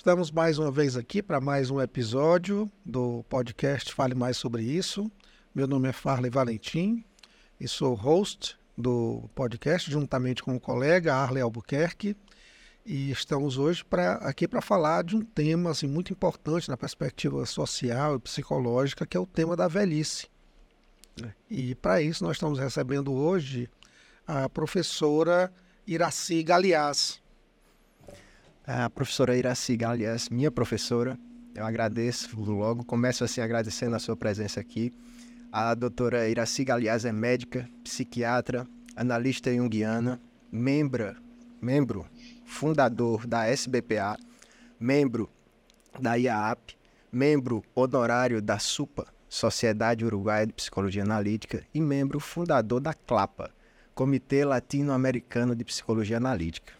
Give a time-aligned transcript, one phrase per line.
[0.00, 5.12] Estamos mais uma vez aqui para mais um episódio do podcast Fale Mais Sobre Isso.
[5.54, 7.04] Meu nome é Farley Valentim
[7.60, 12.16] e sou host do podcast juntamente com o colega Arley Albuquerque.
[12.86, 17.44] E estamos hoje pra, aqui para falar de um tema assim, muito importante na perspectiva
[17.44, 20.28] social e psicológica, que é o tema da velhice.
[21.22, 21.30] É.
[21.50, 23.68] E para isso nós estamos recebendo hoje
[24.26, 25.52] a professora
[25.86, 27.20] Iraci Galiás.
[28.72, 31.18] A professora Iraci Galiás, minha professora,
[31.56, 34.92] eu agradeço logo, começo assim agradecendo a sua presença aqui.
[35.50, 40.20] A doutora Iraci Galiás é médica, psiquiatra, analista junguiana,
[40.52, 41.16] membro,
[41.60, 42.06] membro
[42.44, 44.16] fundador da SBPA,
[44.78, 45.28] membro
[45.98, 46.78] da IAAP,
[47.10, 53.50] membro honorário da SUPA, Sociedade Uruguaia de Psicologia Analítica, e membro fundador da CLAPA,
[53.96, 56.79] Comitê Latino-Americano de Psicologia Analítica.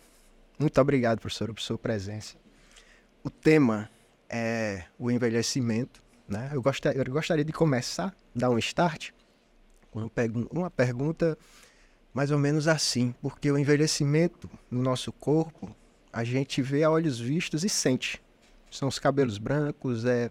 [0.61, 2.36] Muito obrigado, professor, por sua presença.
[3.25, 3.89] O tema
[4.28, 6.03] é o envelhecimento.
[6.28, 6.50] Né?
[6.53, 9.08] Eu, gostaria, eu gostaria de começar, dar um start,
[9.91, 10.11] com
[10.53, 11.38] uma pergunta
[12.12, 15.75] mais ou menos assim, porque o envelhecimento no nosso corpo,
[16.12, 18.22] a gente vê a olhos vistos e sente.
[18.70, 20.28] São os cabelos brancos, é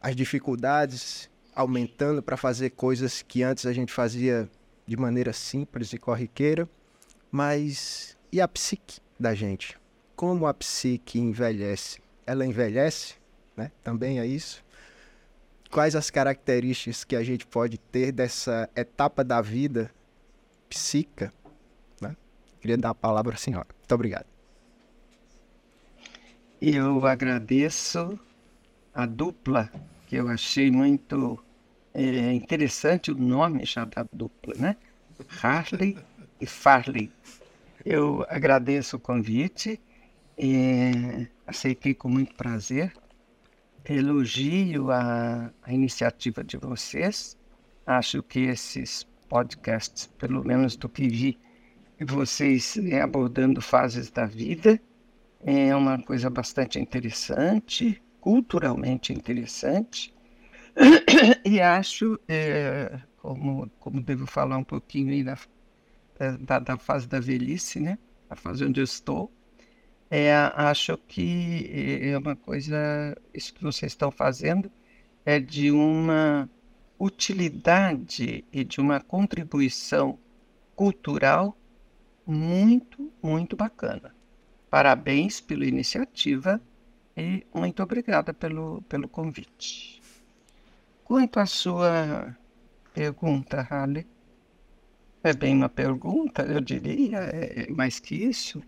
[0.00, 4.48] as dificuldades aumentando para fazer coisas que antes a gente fazia
[4.86, 6.68] de maneira simples e corriqueira,
[7.32, 9.78] mas e a psique da gente?
[10.16, 12.00] Como a psique envelhece?
[12.26, 13.14] Ela envelhece,
[13.56, 13.70] né?
[13.82, 14.64] Também é isso.
[15.70, 19.90] Quais as características que a gente pode ter dessa etapa da vida
[20.68, 21.32] psíquica?
[22.00, 22.16] Né?
[22.60, 23.68] Queria dar a palavra à senhora.
[23.76, 24.26] Muito obrigado.
[26.60, 28.18] Eu agradeço
[28.94, 29.70] a dupla,
[30.06, 31.44] que eu achei muito
[31.94, 34.76] é interessante o nome já da dupla, né?
[35.40, 35.96] Harley
[36.40, 37.12] e Farley.
[37.84, 39.80] Eu agradeço o convite,
[40.38, 42.92] e aceitei com muito prazer,
[43.84, 47.38] elogio a, a iniciativa de vocês.
[47.86, 51.38] Acho que esses podcasts, pelo menos do que vi,
[52.00, 54.80] vocês né, abordando fases da vida,
[55.44, 60.14] é uma coisa bastante interessante, culturalmente interessante
[61.44, 65.36] e acho, é, como, como devo falar um pouquinho aí da,
[66.40, 67.98] da, da, fase da velhice, né?
[68.28, 69.32] A fase onde eu estou,
[70.10, 71.68] é, acho que
[72.02, 74.70] é uma coisa, isso que vocês estão fazendo
[75.24, 76.48] é de uma
[76.98, 80.18] utilidade e de uma contribuição
[80.76, 81.56] cultural
[82.26, 84.14] muito, muito bacana.
[84.70, 86.60] Parabéns pela iniciativa
[87.16, 90.02] e muito obrigada pelo, pelo convite.
[91.04, 92.36] Quanto à sua
[92.92, 94.06] pergunta, Halle,
[95.24, 98.62] é bem uma pergunta, eu diria, é, é mais que isso.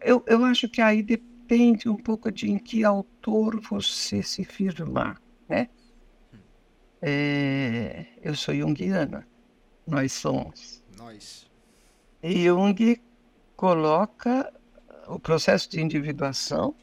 [0.00, 5.20] eu, eu acho que aí depende um pouco de em que autor você se firmar,
[5.48, 5.68] né?
[7.02, 9.26] É, eu sou junguiana,
[9.86, 10.84] nós somos.
[10.98, 11.50] Nós.
[12.22, 13.00] E Jung
[13.56, 14.52] coloca
[15.08, 16.74] o processo de individuação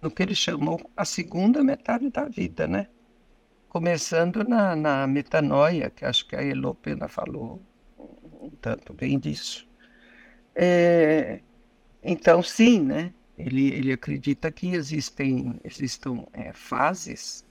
[0.00, 2.88] no que ele chamou a segunda metade da vida, né?
[3.76, 7.60] Começando na, na metanoia, que acho que a Elopena falou
[8.40, 9.68] um tanto bem disso.
[10.54, 11.42] É,
[12.02, 13.12] então, sim, né?
[13.36, 17.44] Ele, ele acredita que existem, existam é, fases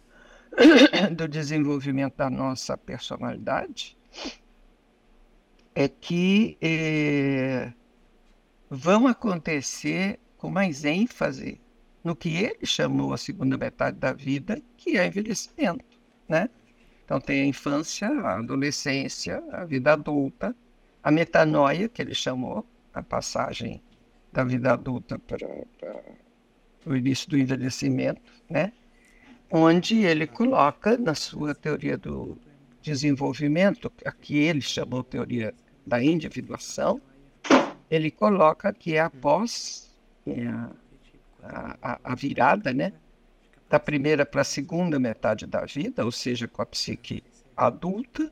[1.15, 3.95] do desenvolvimento da nossa personalidade
[5.75, 7.71] é que é,
[8.67, 11.61] vão acontecer com mais ênfase
[12.03, 15.94] no que ele chamou a segunda metade da vida, que é envelhecimento,
[16.27, 16.49] né?
[17.03, 20.55] Então tem a infância, a adolescência, a vida adulta,
[21.03, 23.81] a metanoia, que ele chamou, a passagem
[24.31, 25.47] da vida adulta para,
[26.85, 28.73] o início do envelhecimento, né?
[29.51, 32.37] Onde ele coloca na sua teoria do
[32.81, 35.53] desenvolvimento, a que ele chamou teoria
[35.85, 36.99] da individuação,
[37.89, 39.93] ele coloca que é após
[40.25, 40.71] é a
[41.81, 42.93] a, a virada, né?
[43.69, 47.23] Da primeira para a segunda metade da vida, ou seja, com a psique
[47.57, 48.31] adulta,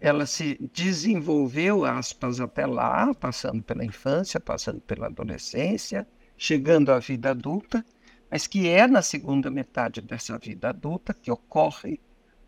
[0.00, 6.06] ela se desenvolveu, aspas, até lá, passando pela infância, passando pela adolescência,
[6.36, 7.84] chegando à vida adulta,
[8.28, 12.00] mas que é na segunda metade dessa vida adulta que ocorre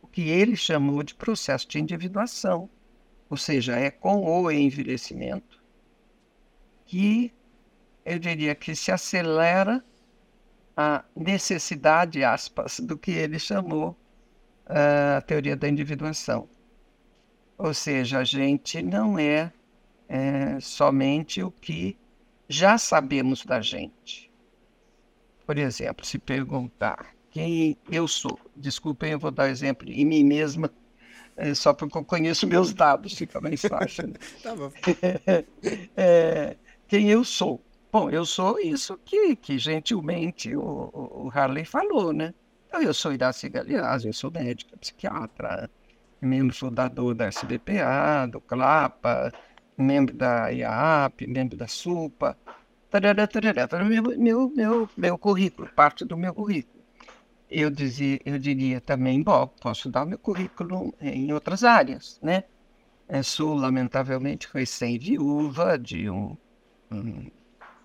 [0.03, 2.69] o que ele chamou de processo de individuação,
[3.31, 5.63] ou seja, é com o envelhecimento
[6.87, 7.33] que
[8.05, 9.85] eu diria que se acelera
[10.77, 13.97] a necessidade, aspas, do que ele chamou
[14.67, 16.49] uh, a teoria da individuação.
[17.57, 19.53] Ou seja, a gente não é,
[20.09, 21.97] é somente o que
[22.49, 24.31] já sabemos da gente.
[25.47, 30.71] Por exemplo, se perguntar quem eu sou, desculpem, eu vou dar exemplo em mim mesma,
[31.37, 34.09] é, só porque eu conheço meus dados, fica mais fácil.
[34.09, 34.15] Né?
[34.43, 34.71] tá bom.
[35.97, 36.57] É,
[36.87, 37.64] quem eu sou?
[37.95, 42.35] Bom, eu sou isso que, que gentilmente o, o Harley falou, né?
[42.67, 45.71] Então, eu sou Iraci Galeazzi, eu sou médica, psiquiatra,
[46.21, 49.33] membro fundador da SBPA, do CLAPA,
[49.79, 52.37] membro da IAAP, membro da SUPA,
[52.91, 56.83] tarará, tarará, tarará, meu, meu, meu, meu currículo, parte do meu currículo.
[57.49, 62.43] Eu, dizia, eu diria também, bom, posso dar meu currículo em outras áreas, né?
[63.09, 66.37] Eu sou, lamentavelmente, recém-viúva de um,
[66.91, 67.31] um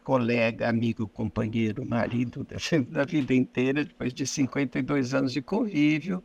[0.04, 2.58] colega, amigo, companheiro, marido da,
[2.90, 6.24] da vida inteira, depois de 52 anos de convívio.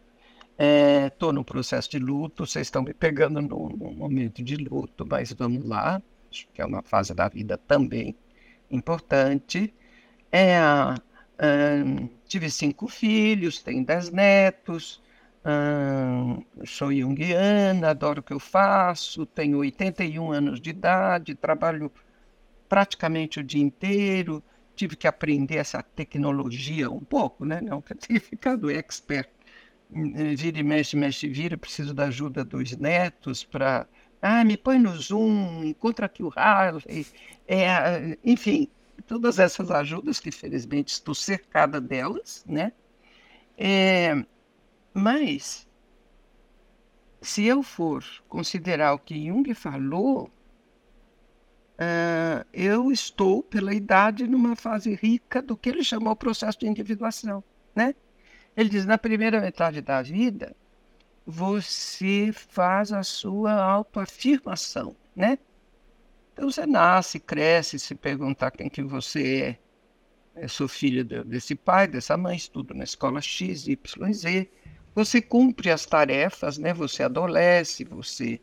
[1.07, 5.33] Estou é, no processo de luto, vocês estão me pegando num, momento de luto, mas
[5.33, 6.01] vamos lá,
[6.31, 8.17] acho que é uma fase da vida também
[8.71, 9.75] importante.
[10.31, 10.59] É,
[12.27, 15.03] tive cinco filhos, tenho dez netos,
[16.65, 21.91] sou junguiana, adoro o que eu faço, tenho 81 anos de idade, trabalho
[22.69, 24.43] praticamente o dia inteiro,
[24.75, 27.61] tive que aprender essa tecnologia um pouco, né?
[27.61, 29.29] Não que tenha ficado expert.
[29.95, 33.87] Eh, vira e mexe, mexe, vira, preciso da ajuda dos netos para.
[34.21, 37.07] Ah, me põe no Zoom, encontra aqui o Harley.
[37.47, 38.69] É, enfim,
[39.07, 42.73] todas essas ajudas, que felizmente estou cercada delas, né?
[43.57, 44.25] É,
[44.95, 45.69] mas,
[47.21, 50.31] se eu for considerar o que Jung falou,
[51.79, 57.43] uh, eu estou, pela idade, numa fase rica do que ele chamou processo de individuação.
[57.75, 57.95] Né?
[58.57, 60.55] Ele diz: na primeira metade da vida,
[61.27, 64.95] você faz a sua autoafirmação.
[65.15, 65.39] Né?
[66.33, 69.59] Então você nasce, cresce, se perguntar quem que você
[70.37, 70.43] é.
[70.43, 74.51] Eu sou filho desse pai, dessa mãe, estudo na escola X, Y, Z.
[74.93, 76.75] Você cumpre as tarefas, né?
[76.75, 78.41] Você adolesce, você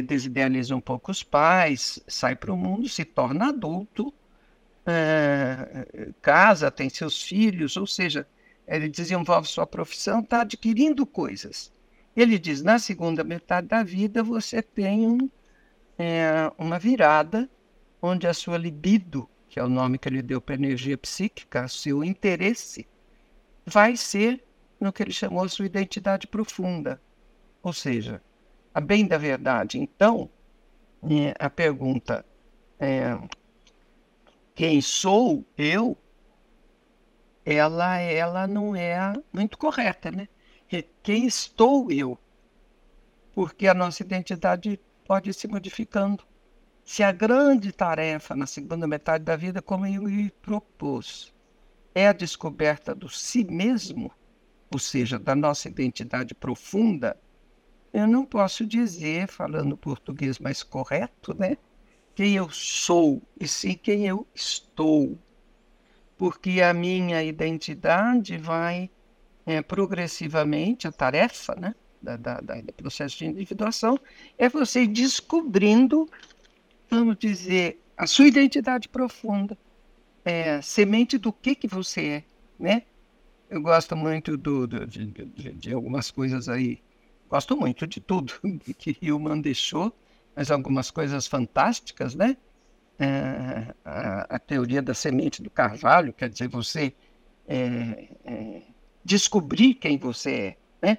[0.00, 4.14] desidealiza um pouco os pais, sai para o mundo, se torna adulto,
[4.86, 8.26] é, casa, tem seus filhos, ou seja,
[8.66, 11.72] ele desenvolve sua profissão, está adquirindo coisas.
[12.16, 15.30] Ele diz: na segunda metade da vida você tem um,
[15.98, 17.48] é, uma virada
[18.00, 21.68] onde a sua libido, que é o nome que ele deu para a energia psíquica,
[21.68, 22.86] seu interesse,
[23.66, 24.42] vai ser
[24.80, 27.00] no que ele chamou sua identidade profunda.
[27.62, 28.20] Ou seja,
[28.74, 29.78] a bem da verdade.
[29.78, 30.30] Então,
[31.02, 32.24] é, a pergunta
[32.78, 33.18] é,
[34.54, 35.96] quem sou eu,
[37.44, 40.28] ela, ela não é muito correta, né?
[41.02, 42.18] Quem estou eu?
[43.32, 46.24] Porque a nossa identidade pode ir se modificando.
[46.84, 51.32] Se a grande tarefa na segunda metade da vida, como eu me propus,
[51.94, 54.10] é a descoberta do si mesmo,
[54.72, 57.16] ou seja, da nossa identidade profunda,
[57.92, 61.58] eu não posso dizer, falando português mais correto, né?
[62.14, 65.18] Quem eu sou, e sim quem eu estou.
[66.16, 68.90] Porque a minha identidade vai
[69.44, 73.98] é, progressivamente, a tarefa né, da, da, da, do processo de individuação
[74.38, 76.08] é você descobrindo,
[76.90, 79.56] vamos dizer, a sua identidade profunda,
[80.24, 82.24] é, semente do que, que você é,
[82.58, 82.82] né?
[83.50, 86.80] Eu gosto muito do, do de, de, de algumas coisas aí
[87.32, 88.34] Gosto muito de tudo
[88.76, 89.90] que Hillman deixou,
[90.36, 92.36] mas algumas coisas fantásticas, né?
[92.98, 96.92] É, a, a, teoria da semente do carvalho, quer dizer, você
[97.48, 98.62] é, é,
[99.02, 100.98] descobrir quem você é, né?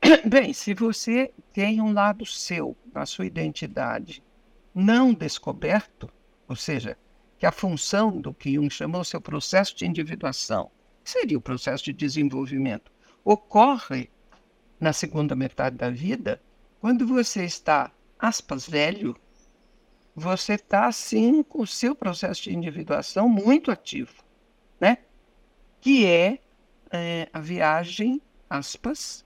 [0.24, 4.22] Bem, se você tem um lado seu, na sua identidade,
[4.72, 6.08] não descoberto,
[6.46, 6.96] ou seja,
[7.36, 10.70] que a função do que Jung chamou seu processo de individuação,
[11.02, 12.92] seria o processo de desenvolvimento,
[13.24, 14.08] ocorre
[14.80, 16.40] na segunda metade da vida,
[16.80, 19.16] quando você está, aspas, velho,
[20.14, 24.24] você está, sim, com o seu processo de individuação muito ativo,
[24.80, 24.98] né?
[25.80, 26.38] Que é,
[26.90, 29.24] é a viagem, aspas,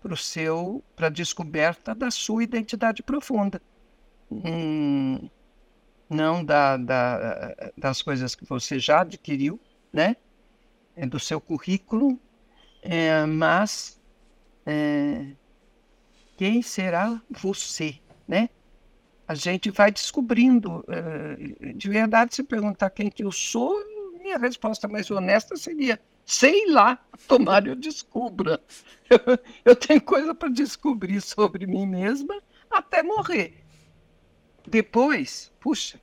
[0.00, 3.60] para o seu, para a descoberta da sua identidade profunda.
[4.30, 5.28] Hum,
[6.08, 9.60] não da, da, das coisas que você já adquiriu,
[9.92, 10.16] né?
[10.94, 12.18] É do seu currículo,
[12.82, 13.97] é, mas
[14.68, 15.32] é,
[16.36, 18.50] quem será você, né?
[19.26, 20.84] A gente vai descobrindo.
[20.88, 23.74] É, de verdade, se perguntar quem que eu sou,
[24.20, 25.98] minha resposta mais honesta seria
[26.28, 28.60] sei lá, tomara eu descubra.
[29.08, 29.18] Eu,
[29.64, 32.38] eu tenho coisa para descobrir sobre mim mesma
[32.70, 33.64] até morrer.
[34.66, 35.98] Depois, puxa,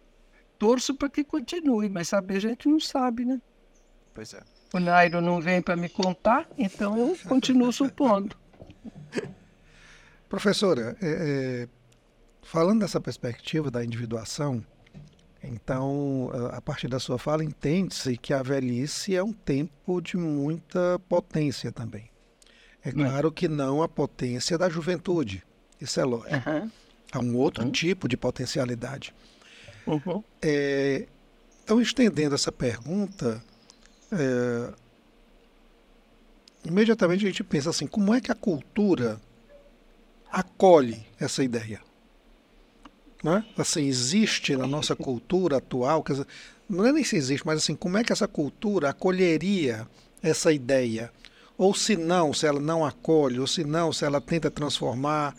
[0.57, 3.39] torço para que continue, mas saber a gente não sabe, né?
[4.15, 4.41] Pois é.
[4.73, 8.35] O Nairo não vem para me contar, então eu continuo supondo.
[10.29, 11.67] Professora, é, é,
[12.41, 14.63] falando dessa perspectiva da individuação,
[15.47, 20.99] então, a partir da sua fala, entende-se que a velhice é um tempo de muita
[21.07, 22.09] potência também.
[22.83, 25.43] É claro que não a potência da juventude,
[25.79, 26.49] isso é lógico.
[26.49, 26.71] Uhum.
[27.11, 27.71] Há um outro uhum.
[27.71, 29.13] tipo de potencialidade.
[29.85, 30.23] Uhum.
[30.41, 31.07] É,
[31.63, 33.41] então, estendendo essa pergunta,
[34.11, 34.73] é,
[36.65, 39.19] imediatamente a gente pensa assim: como é que a cultura
[40.31, 41.81] acolhe essa ideia?
[43.23, 43.43] Né?
[43.57, 46.27] Assim, existe na nossa cultura atual, quer dizer,
[46.69, 49.87] não é nem se existe, mas assim, como é que essa cultura acolheria
[50.21, 51.11] essa ideia?
[51.57, 55.33] Ou se não, se ela não acolhe, ou se não, se ela tenta transformar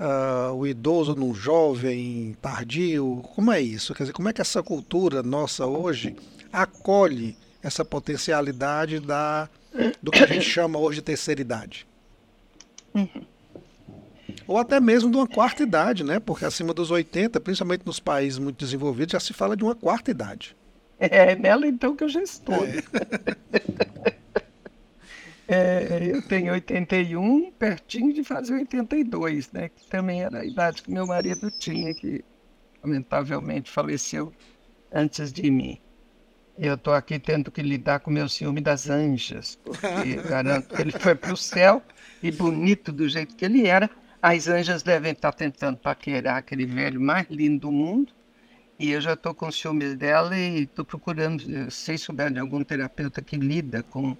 [0.00, 3.94] uh, o idoso num jovem tardio, como é isso?
[3.94, 6.16] Quer dizer, como é que essa cultura nossa hoje
[6.52, 9.48] acolhe essa potencialidade da,
[10.02, 11.86] do que a gente chama hoje de terceira idade?
[12.94, 13.24] Uhum.
[14.46, 16.18] Ou até mesmo de uma quarta idade, né?
[16.20, 20.10] Porque acima dos 80, principalmente nos países muito desenvolvidos, já se fala de uma quarta
[20.10, 20.56] idade.
[20.98, 22.64] É nela então que eu já estou.
[22.64, 22.82] É.
[25.48, 29.68] é, eu tenho 81, pertinho de fazer 82, né?
[29.68, 32.24] Que também era a idade que meu marido tinha, que
[32.82, 34.32] lamentavelmente faleceu
[34.92, 35.78] antes de mim.
[36.56, 40.80] Eu estou aqui tendo que lidar com o meu ciúme das anjas, porque garanto que
[40.80, 41.82] ele foi para o céu
[42.22, 43.90] e bonito do jeito que ele era,
[44.22, 48.12] as anjas devem estar tentando paquerar aquele velho mais lindo do mundo.
[48.78, 53.20] E eu já estou com ciúmes dela e estou procurando, se souber de algum terapeuta
[53.20, 54.16] que lida com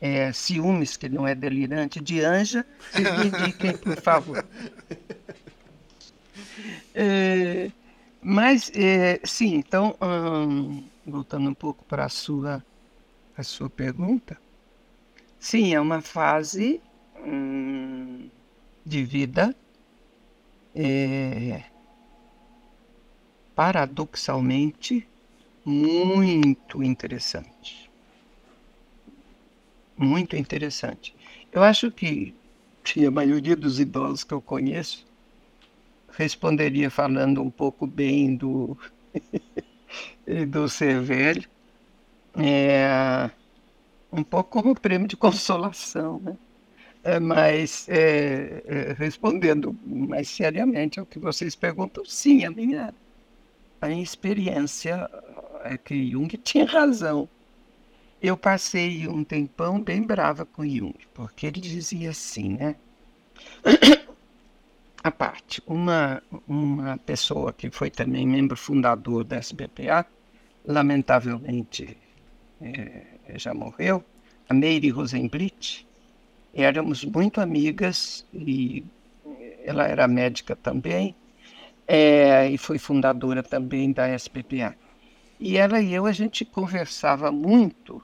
[0.00, 2.64] é, ciúmes, que não é delirante, de anja,
[2.94, 4.44] me indiquem, por favor.
[6.94, 7.70] É,
[8.20, 12.64] mas, é, sim, então, hum, voltando um pouco para a sua,
[13.36, 14.38] a sua pergunta,
[15.38, 16.80] sim, é uma fase
[17.24, 18.28] hum,
[18.84, 19.54] de vida
[20.74, 21.64] é,
[23.54, 25.06] paradoxalmente
[25.64, 27.90] muito interessante.
[29.96, 31.14] Muito interessante.
[31.50, 32.34] Eu acho que,
[32.84, 35.04] que a maioria dos idosos que eu conheço
[36.10, 38.78] responderia falando um pouco bem do,
[40.46, 41.48] do ser velho.
[42.36, 43.30] É,
[44.12, 46.36] um pouco como prêmio de consolação, né?
[47.04, 52.92] É, mas é, é, respondendo mais seriamente ao que vocês perguntam, sim, a minha,
[53.80, 55.08] a minha experiência
[55.64, 57.28] é que Jung tinha razão.
[58.20, 62.76] Eu passei um tempão bem brava com Jung, porque ele dizia assim, né?
[65.02, 70.04] A parte, uma, uma pessoa que foi também membro fundador da SBPA,
[70.68, 71.96] lamentavelmente
[72.60, 73.02] é,
[73.36, 74.04] já morreu,
[74.48, 75.88] a Meire Rosenblit,
[76.52, 78.84] éramos muito amigas e
[79.64, 81.14] ela era médica também
[81.86, 84.76] é, e foi fundadora também da SPPA.
[85.40, 88.02] E ela e eu a gente conversava muito,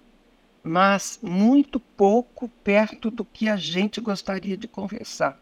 [0.62, 5.38] mas muito pouco perto do que a gente gostaria de conversar,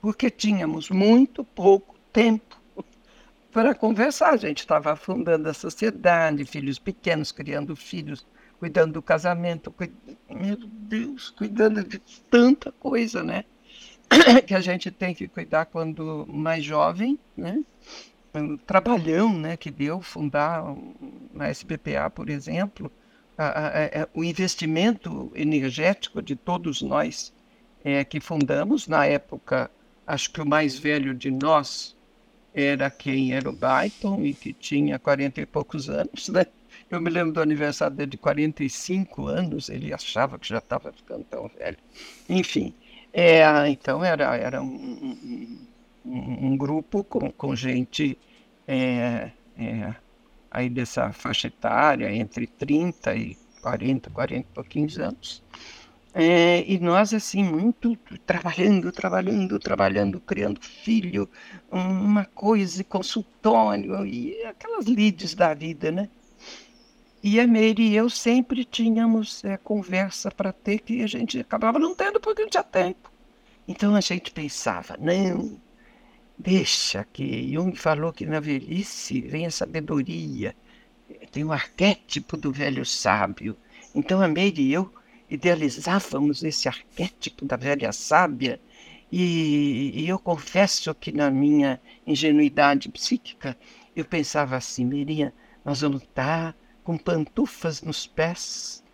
[0.00, 2.61] porque tínhamos muito pouco tempo
[3.52, 4.32] para conversar.
[4.32, 8.26] A gente estava fundando a sociedade, filhos pequenos, criando filhos
[8.58, 9.74] cuidando do casamento,
[10.30, 11.98] meu Deus, cuidando de
[12.30, 13.44] tanta coisa, né?
[14.46, 17.60] que a gente tem que cuidar quando mais jovem, né?
[18.64, 20.64] Trabalhão, né, que deu fundar
[21.34, 22.90] na SBPA, por exemplo,
[23.36, 27.34] a, a, a, é, o investimento energético de todos nós
[27.84, 29.70] é, que fundamos na época,
[30.06, 31.96] acho que o mais velho de nós
[32.54, 36.46] era quem era o Byton e que tinha 40 e poucos anos, né?
[36.90, 41.24] Eu me lembro do aniversário dele de 45 anos, ele achava que já estava ficando
[41.24, 41.78] tão velho.
[42.28, 42.74] Enfim,
[43.12, 45.58] é, então era, era um,
[46.04, 48.18] um, um grupo com, com gente
[48.66, 49.94] é, é,
[50.50, 55.42] aí dessa faixa etária, entre 30 e 40, 40 e pouquinhos anos.
[56.14, 61.28] É, e nós, assim, muito trabalhando, trabalhando, trabalhando, criando filho,
[61.70, 66.08] uma coisa, consultório, e aquelas lides da vida, né?
[67.22, 71.78] E a Meire e eu sempre tínhamos é, conversa para ter que a gente acabava
[71.78, 73.10] não tendo porque não tinha tempo.
[73.66, 75.58] Então a gente pensava, não,
[76.36, 80.54] deixa que Jung falou que na velhice vem a sabedoria,
[81.30, 83.56] tem o arquétipo do velho sábio.
[83.94, 84.92] Então a Meire e eu
[85.32, 88.60] idealizávamos esse arquétipo da velha sábia
[89.10, 93.56] e, e eu confesso que na minha ingenuidade psíquica
[93.96, 95.32] eu pensava assim, Meirinha,
[95.64, 98.84] nós vamos estar com pantufas nos pés,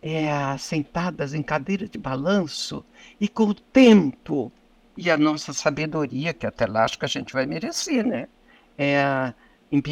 [0.00, 0.28] é,
[0.58, 2.84] sentadas em cadeira de balanço,
[3.20, 4.52] e com o tempo
[4.96, 8.28] e a nossa sabedoria, que até lá acho que a gente vai merecer, né?
[8.76, 9.32] É,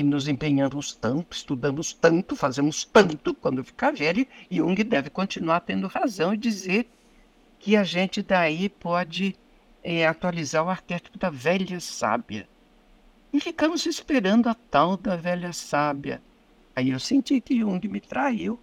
[0.02, 6.34] nos empenhamos tanto, estudamos tanto, fazemos tanto quando ficar velho, Jung deve continuar tendo razão
[6.34, 6.88] e dizer
[7.60, 9.36] que a gente daí pode
[9.82, 12.48] é, atualizar o arquétipo da velha sábia.
[13.32, 16.20] E ficamos esperando a tal da velha sábia.
[16.74, 18.58] Aí eu senti que Jung me traiu,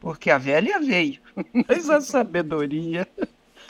[0.00, 1.20] porque a velha veio,
[1.68, 3.06] mas a sabedoria,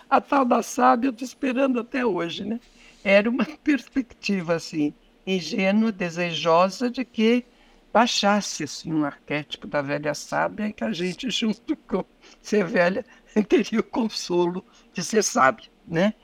[0.09, 2.61] a tal da sábia, eu estou esperando até hoje, né?
[3.02, 4.95] Era uma perspectiva assim
[5.26, 7.45] ingênua, desejosa de que
[7.92, 12.04] baixasse assim, um arquétipo da velha sábia e que a gente, junto com
[12.42, 13.04] ser velha,
[13.49, 16.14] teria o consolo de ser sábia, né?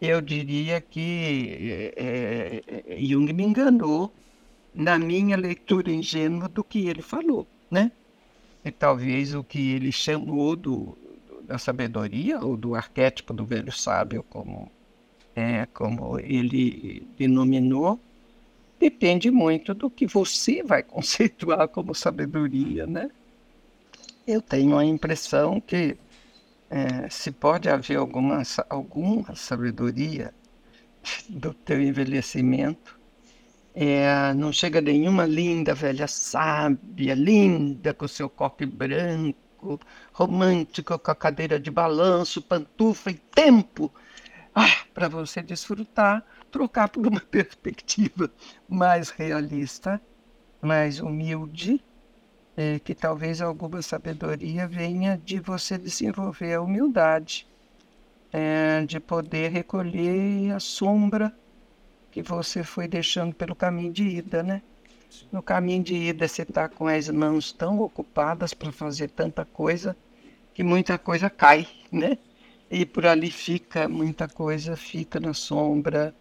[0.00, 4.12] Eu diria que é, é, Jung me enganou
[4.74, 7.90] na minha leitura ingênua do que ele falou, né?
[8.64, 10.98] E talvez o que ele chamou do,
[11.42, 14.70] da sabedoria ou do arquétipo do velho sábio, como
[15.34, 17.98] é, como ele denominou,
[18.78, 23.10] depende muito do que você vai conceituar como sabedoria, né?
[24.26, 25.96] Eu tenho a impressão que
[26.70, 30.34] é, se pode haver alguma, alguma sabedoria
[31.28, 32.98] do teu envelhecimento,
[33.74, 39.80] é, não chega nenhuma linda velha sábia, linda com seu coque branco,
[40.12, 43.92] romântica com a cadeira de balanço, pantufa e tempo
[44.54, 48.30] ah, para você desfrutar trocar por uma perspectiva
[48.68, 50.00] mais realista,
[50.62, 51.82] mais humilde,
[52.56, 57.44] é, que talvez alguma sabedoria venha de você desenvolver a humildade,
[58.32, 61.34] é, de poder recolher a sombra
[62.12, 64.62] que você foi deixando pelo caminho de ida, né?
[65.32, 69.96] No caminho de ida você está com as mãos tão ocupadas para fazer tanta coisa
[70.54, 72.16] que muita coisa cai, né?
[72.70, 76.14] E por ali fica, muita coisa fica na sombra,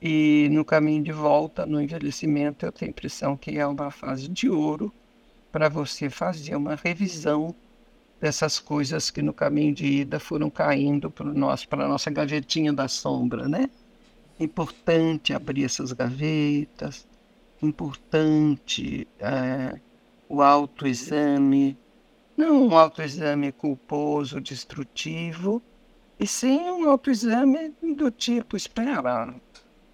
[0.00, 4.28] e no caminho de volta, no envelhecimento, eu tenho a impressão que é uma fase
[4.28, 4.92] de ouro
[5.50, 7.54] para você fazer uma revisão
[8.20, 13.48] dessas coisas que no caminho de ida foram caindo para a nossa gavetinha da sombra,
[13.48, 13.70] né?
[14.38, 17.06] Importante abrir essas gavetas,
[17.62, 19.80] importante é,
[20.28, 21.76] o autoexame,
[22.36, 25.62] não um autoexame culposo, destrutivo,
[26.18, 29.34] e sim um autoexame do tipo, espera,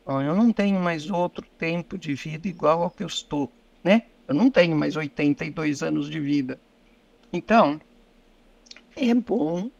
[0.06, 3.50] eu não tenho mais outro tempo de vida igual ao que eu estou,
[3.84, 4.02] né?
[4.26, 6.58] Eu não tenho mais 82 anos de vida.
[7.32, 7.80] Então,
[8.96, 9.70] é bom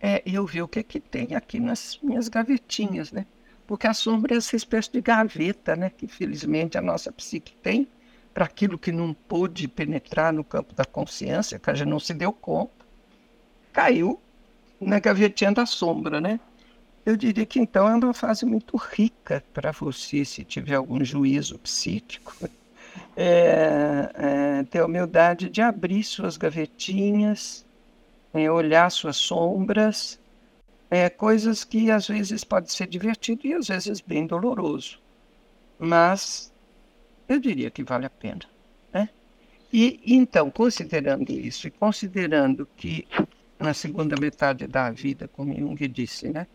[0.00, 3.26] é, eu ver o que, é que tem aqui nas minhas gavetinhas, né?
[3.66, 5.90] Porque a sombra é essa espécie de gaveta, né?
[5.90, 7.86] Que felizmente a nossa psique tem
[8.34, 12.14] para aquilo que não pôde penetrar no campo da consciência, que a gente não se
[12.14, 12.84] deu conta,
[13.72, 14.18] caiu
[14.80, 16.40] na gavetinha da sombra, né?
[17.04, 21.58] Eu diria que então é uma fase muito rica para você, se tiver algum juízo
[21.58, 22.32] psíquico.
[23.16, 27.64] É, é, ter a humildade de abrir suas gavetinhas,
[28.32, 30.20] é, olhar suas sombras,
[30.90, 34.98] é, coisas que às vezes pode ser divertido e às vezes bem doloroso.
[35.78, 36.52] Mas
[37.28, 38.42] eu diria que vale a pena.
[38.92, 39.08] Né?
[39.72, 43.08] E então, considerando isso, e considerando que
[43.58, 46.46] na segunda metade da vida, como Jung disse, né?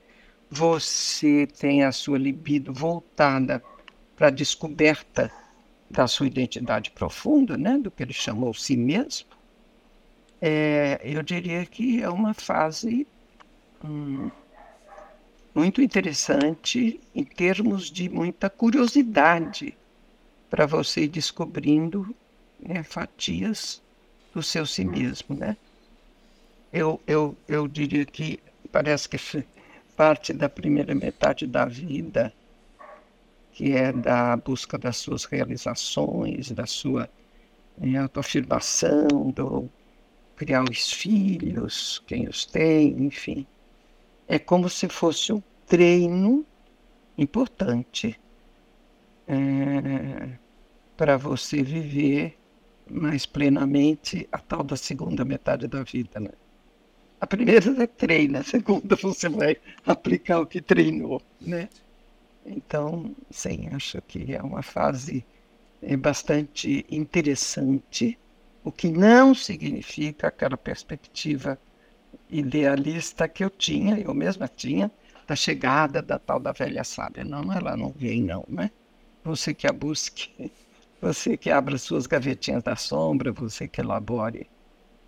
[0.49, 3.63] Você tem a sua libido voltada
[4.15, 5.31] para a descoberta
[5.89, 9.27] da sua identidade profunda, né, do que ele chamou si mesmo,
[10.41, 13.07] é, eu diria que é uma fase
[13.83, 14.29] hum,
[15.55, 19.75] muito interessante em termos de muita curiosidade
[20.49, 22.15] para você ir descobrindo
[22.59, 23.81] né, fatias
[24.33, 25.57] do seu si mesmo, né?
[26.71, 28.39] Eu, eu, eu diria que
[28.71, 29.17] parece que
[29.97, 32.31] parte da primeira metade da vida,
[33.51, 37.09] que é da busca das suas realizações, da sua
[37.81, 39.67] é, autoafirmação, do
[40.35, 43.47] criar os filhos, quem os tem, enfim.
[44.27, 46.45] É como se fosse um treino
[47.17, 48.19] importante
[49.27, 50.37] é,
[50.95, 52.37] para você viver
[52.87, 56.29] mais plenamente a tal da segunda metade da vida, né?
[57.19, 61.67] A primeira é treina, a segunda você vai aplicar o que treinou, né?
[62.45, 65.25] Então, sim, acho que é uma fase
[65.81, 68.17] é, bastante interessante,
[68.63, 71.59] o que não significa aquela perspectiva
[72.29, 74.91] idealista que eu tinha, eu mesma tinha,
[75.27, 77.23] da chegada da tal da velha sábia.
[77.23, 78.71] Não, ela não vem não, né?
[79.23, 80.51] Você que a busque
[80.99, 84.49] Você que abra suas gavetinhas da sombra, você que elabore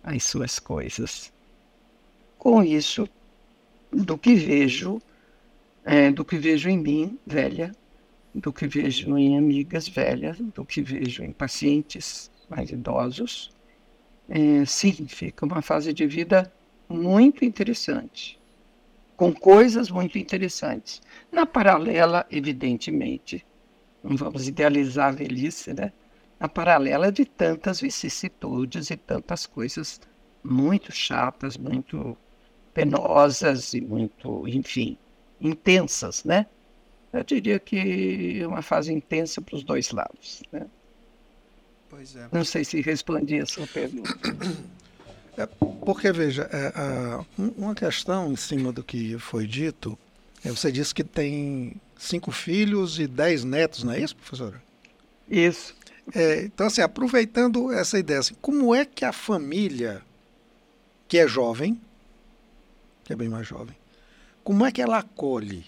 [0.04, 1.32] as suas coisas.
[2.40, 3.06] Com isso,
[3.92, 4.98] do que vejo,
[5.84, 7.70] é, do que vejo em mim, velha,
[8.34, 13.52] do que vejo em amigas velhas, do que vejo em pacientes mais idosos,
[14.26, 16.50] é, sim, fica uma fase de vida
[16.88, 18.40] muito interessante,
[19.18, 21.02] com coisas muito interessantes.
[21.30, 23.44] Na paralela, evidentemente,
[24.02, 25.92] não vamos idealizar a velhice, né?
[26.40, 30.00] Na paralela de tantas vicissitudes e tantas coisas
[30.42, 32.16] muito chatas, muito
[32.72, 34.96] penosas e muito, enfim,
[35.40, 36.46] intensas, né?
[37.12, 40.66] Eu diria que é uma fase intensa para os dois lados, né?
[41.88, 42.28] Pois é.
[42.30, 44.16] Não sei se respondi a sua pergunta.
[45.36, 45.46] É,
[45.84, 46.72] porque, veja, é,
[47.56, 49.98] uma questão em cima do que foi dito,
[50.44, 54.62] é, você disse que tem cinco filhos e dez netos, não é isso, professora?
[55.28, 55.74] Isso.
[56.14, 60.02] É, então, assim, aproveitando essa ideia, assim, como é que a família,
[61.08, 61.80] que é jovem,
[63.10, 63.74] que é bem mais jovem,
[64.44, 65.66] como é que ela acolhe,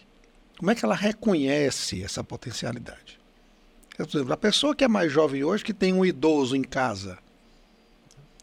[0.57, 3.18] como é que ela reconhece essa potencialidade?
[3.96, 7.18] Por exemplo, a pessoa que é mais jovem hoje, que tem um idoso em casa,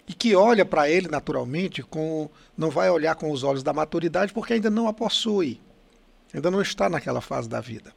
[0.05, 4.33] e que olha para ele naturalmente, com, não vai olhar com os olhos da maturidade,
[4.33, 5.61] porque ainda não a possui,
[6.33, 7.93] ainda não está naquela fase da vida.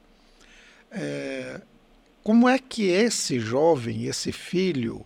[0.93, 1.61] É,
[2.23, 5.05] como é que esse jovem, esse filho,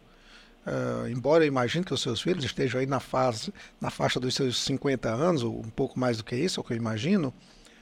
[0.67, 4.35] uh, embora eu imagine que os seus filhos estejam aí na, fase, na faixa dos
[4.35, 7.33] seus 50 anos, ou um pouco mais do que isso, é o que eu imagino,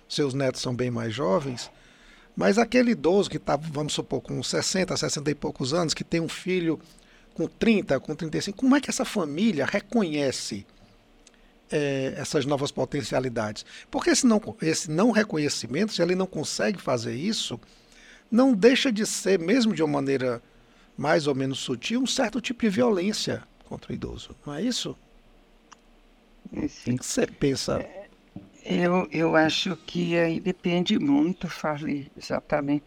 [0.09, 1.71] seus netos são bem mais jovens,
[2.37, 6.21] mas aquele idoso que está, vamos supor, com 60, 60 e poucos anos, que tem
[6.21, 6.79] um filho
[7.35, 10.67] com 30, com 35, como é que essa família reconhece
[11.71, 13.65] é, essas novas potencialidades?
[13.91, 17.59] Porque esse não, esse não reconhecimento, se ele não consegue fazer isso,
[18.31, 20.43] não deixa de ser, mesmo de uma maneira
[20.97, 24.97] mais ou menos sutil, um certo tipo de violência contra o idoso, não é isso?
[26.69, 26.95] Sim.
[26.95, 27.81] O que você pensa?
[27.81, 28.05] É
[28.65, 32.85] eu, eu acho que aí depende muito, falei exatamente.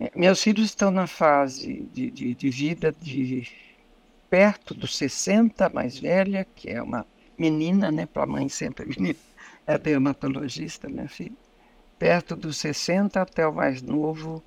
[0.00, 3.46] É, meus filhos estão na fase de, de, de vida de
[4.30, 7.06] perto dos 60, mais velha, que é uma
[7.38, 8.06] menina, né?
[8.06, 9.18] Para a mãe sempre menina,
[9.66, 11.36] é dermatologista, minha filha.
[11.98, 14.42] Perto dos 60 até o mais novo,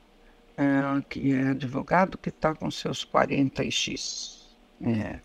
[0.59, 4.49] é, que é advogado, que está com seus 40 e X
[4.81, 5.19] é,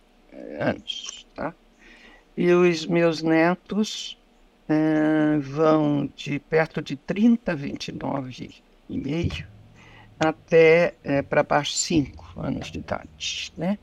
[0.61, 1.53] anos, tá?
[2.37, 4.17] E os meus netos
[4.69, 9.47] uh, vão de perto de 30, 29 e meio
[10.21, 13.79] até uh, para baixo 5 anos de idade, né?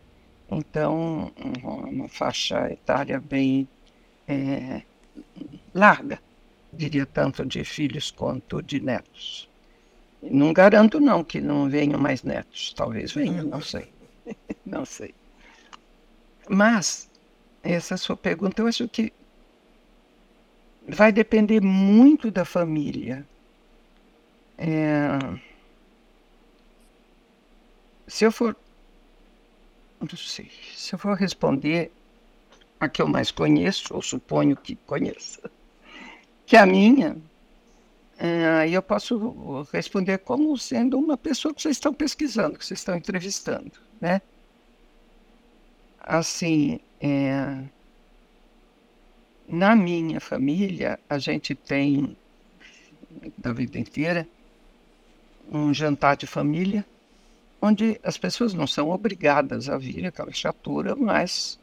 [0.50, 1.32] Então,
[1.64, 3.66] uma faixa etária bem
[4.28, 4.82] é,
[5.74, 6.20] larga,
[6.74, 9.51] diria tanto de filhos quanto de netos.
[10.22, 13.92] Não garanto não que não venham mais netos, talvez venham, não sei,
[14.66, 15.16] não sei.
[16.50, 17.10] Mas
[17.64, 19.12] essa sua pergunta, eu acho que
[20.88, 23.26] vai depender muito da família.
[24.58, 25.18] É,
[28.08, 28.56] se eu for.
[30.00, 30.52] Não sei.
[30.76, 31.92] Se eu for responder
[32.80, 35.50] a que eu mais conheço, ou suponho que conheça,
[36.46, 37.16] que a minha,
[38.24, 42.80] é, aí eu posso responder como sendo uma pessoa que vocês estão pesquisando, que vocês
[42.80, 44.22] estão entrevistando, né?
[46.00, 47.64] Assim, é,
[49.48, 52.16] na minha família, a gente tem,
[53.40, 54.28] da vida inteira,
[55.52, 56.86] um jantar de família,
[57.60, 61.58] onde as pessoas não são obrigadas a vir aquela chatura, mas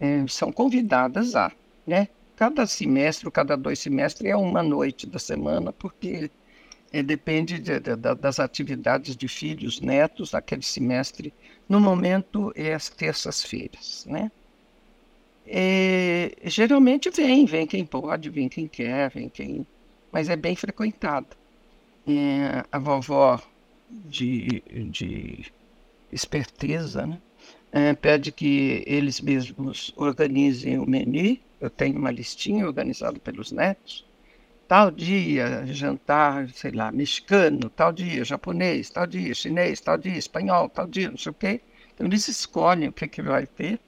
[0.00, 1.52] é, são convidadas a,
[1.86, 2.08] né?
[2.42, 6.28] Cada semestre, cada dois semestres é uma noite da semana, porque
[6.92, 11.32] é, depende de, de, das atividades de filhos, netos, naquele semestre.
[11.68, 14.28] No momento, é as terças-feiras, né?
[15.46, 19.64] É, geralmente vem, vem quem pode, vem quem quer, vem quem.
[20.10, 21.36] Mas é bem frequentado.
[22.08, 23.40] É, a vovó
[23.88, 25.44] de, de
[26.10, 27.20] esperteza né?
[27.70, 31.38] é, pede que eles mesmos organizem o menu.
[31.62, 34.04] Eu tenho uma listinha organizada pelos netos.
[34.68, 40.68] Tal dia, jantar, sei lá, mexicano, tal dia, japonês, tal dia, chinês, tal dia, espanhol,
[40.68, 41.60] tal dia, não sei o quê.
[41.94, 43.80] Então eles escolhem o que, que vai ter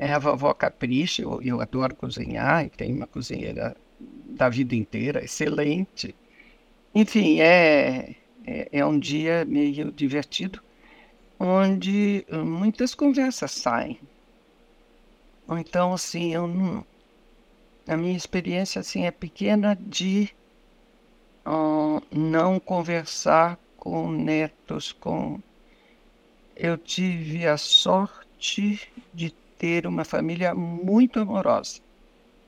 [0.00, 5.22] é a vovó capricha, eu, eu adoro cozinhar e tem uma cozinheira da vida inteira,
[5.22, 6.14] excelente.
[6.94, 10.62] Enfim, é, é, é um dia meio divertido,
[11.38, 14.00] onde muitas conversas saem.
[15.46, 16.82] Ou então, assim, eu não,
[17.90, 20.30] a minha experiência assim é pequena de
[21.44, 25.40] uh, não conversar com netos, com
[26.54, 28.80] eu tive a sorte
[29.12, 31.80] de ter uma família muito amorosa,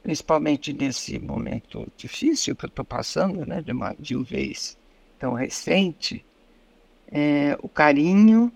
[0.03, 4.79] principalmente nesse momento difícil que eu estou passando, né, de uma viuvez
[5.19, 6.25] tão recente,
[7.11, 8.53] é, o carinho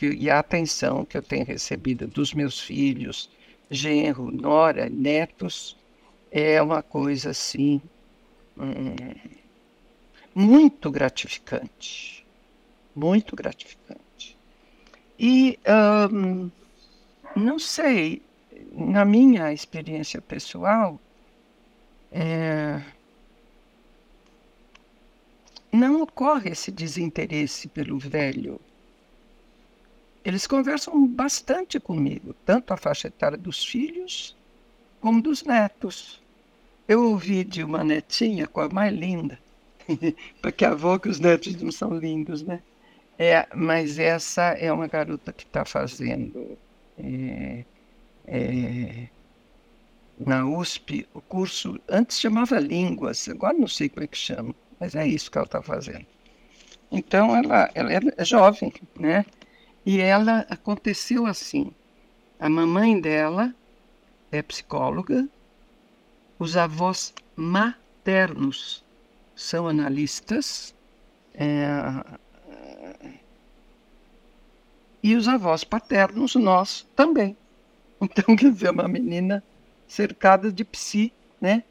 [0.00, 3.30] e a atenção que eu tenho recebido dos meus filhos,
[3.70, 5.76] genro, nora, netos,
[6.32, 7.80] é uma coisa assim
[8.56, 8.96] hum,
[10.34, 12.26] muito gratificante,
[12.96, 14.38] muito gratificante.
[15.18, 15.58] E
[17.36, 18.22] não sei,
[18.72, 20.98] na minha experiência pessoal,
[22.10, 22.82] é,
[25.70, 28.58] não ocorre esse desinteresse pelo velho.
[30.24, 34.34] Eles conversam bastante comigo, tanto a faixa etária dos filhos
[35.00, 36.21] como dos netos.
[36.92, 39.38] Eu ouvi de uma netinha com a mais linda,
[40.42, 42.60] porque a avó que os netos não são lindos, né?
[43.18, 46.58] É, mas essa é uma garota que está fazendo
[46.98, 47.64] é,
[48.26, 49.08] é,
[50.18, 54.94] na USP o curso, antes chamava Línguas, agora não sei como é que chama, mas
[54.94, 56.04] é isso que ela está fazendo.
[56.90, 59.24] Então ela, ela é jovem, né?
[59.86, 61.72] E ela aconteceu assim.
[62.38, 63.54] A mamãe dela
[64.30, 65.26] é psicóloga,
[66.42, 68.84] os avós maternos
[69.32, 70.74] são analistas,
[71.34, 71.70] é,
[75.00, 77.36] e os avós paternos, nós também.
[78.00, 79.44] Então, quer dizer, uma menina
[79.86, 81.62] cercada de psi, né?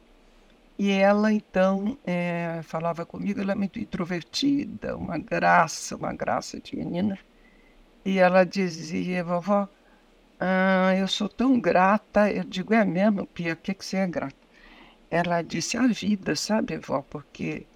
[0.78, 6.74] E ela, então, é, falava comigo, ela é muito introvertida, uma graça, uma graça de
[6.74, 7.18] menina.
[8.02, 9.68] E ela dizia, vovó,
[10.40, 12.30] ah, eu sou tão grata.
[12.32, 14.41] Eu digo, é mesmo, Pia, o que, que você é grata?
[15.12, 17.66] Ela disse, a vida, sabe, vó, porque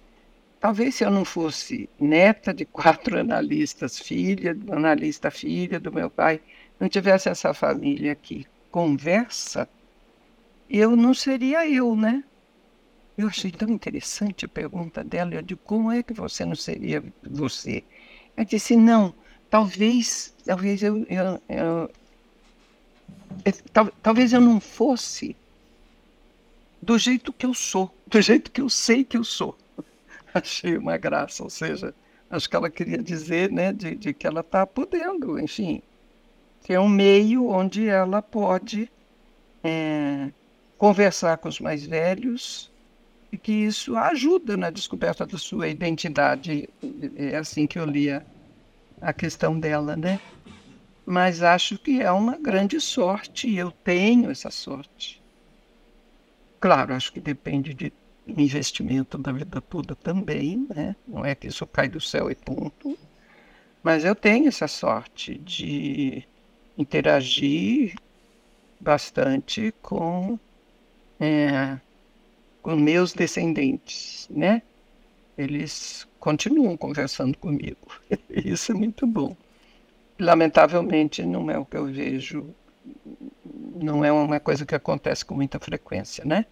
[0.59, 6.41] Talvez se eu não fosse neta de quatro analistas, filha analista filha do meu pai,
[6.79, 9.69] não tivesse essa família que conversa,
[10.69, 12.23] eu não seria eu, né?
[13.17, 15.35] Eu achei tão interessante a pergunta dela.
[15.35, 17.83] Eu digo, como é que você não seria você?
[18.35, 19.13] Ela disse, não,
[19.49, 21.91] talvez, talvez eu, eu, eu,
[23.45, 25.35] eu tal, talvez eu não fosse
[26.87, 29.57] do jeito que eu sou, do jeito que eu sei que eu sou.
[30.33, 31.93] achei uma graça, ou seja,
[32.29, 35.81] acho que ela queria dizer, né, de, de que ela está podendo, enfim,
[36.65, 38.89] ter um meio onde ela pode
[39.61, 40.31] é,
[40.77, 42.71] conversar com os mais velhos
[43.33, 46.69] e que isso ajuda na descoberta da sua identidade.
[47.17, 48.25] É assim que eu lia
[49.01, 50.21] a questão dela, né?
[51.05, 55.16] Mas acho que é uma grande sorte e eu tenho essa sorte.
[56.59, 57.93] Claro, acho que depende de
[58.27, 60.95] investimento da vida toda também, né?
[61.07, 62.97] Não é que isso cai do céu e ponto.
[63.83, 66.23] Mas eu tenho essa sorte de
[66.77, 67.95] interagir
[68.79, 70.39] bastante com,
[71.19, 71.79] é,
[72.61, 74.61] com meus descendentes, né?
[75.37, 77.79] Eles continuam conversando comigo.
[78.29, 79.35] Isso é muito bom.
[80.19, 82.55] Lamentavelmente não é o que eu vejo,
[83.81, 86.45] não é uma coisa que acontece com muita frequência, né?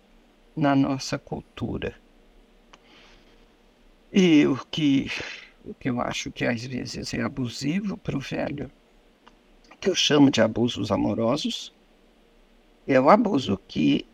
[0.56, 1.96] na nossa cultura.
[4.12, 5.12] E o que,
[5.66, 8.72] o que eu acho que às vezes é abusivo para o velho,
[9.80, 11.74] que eu chamo de abusos amorosos,
[12.88, 14.08] é o abuso que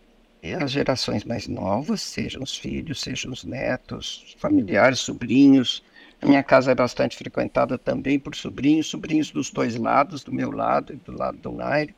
[0.60, 5.84] as gerações mais novas, sejam os filhos, sejam os netos, familiares, sobrinhos.
[6.20, 10.50] A minha casa é bastante frequentada também por sobrinhos, sobrinhos dos dois lados, do meu
[10.50, 11.94] lado e do lado do Nairo,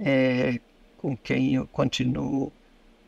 [0.00, 0.58] é,
[0.96, 2.52] com quem eu continuo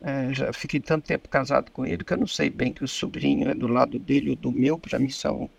[0.03, 2.87] é, já fiquei tanto tempo casado com ele que eu não sei bem que o
[2.87, 5.49] sobrinho é do lado dele ou do meu, para mim são,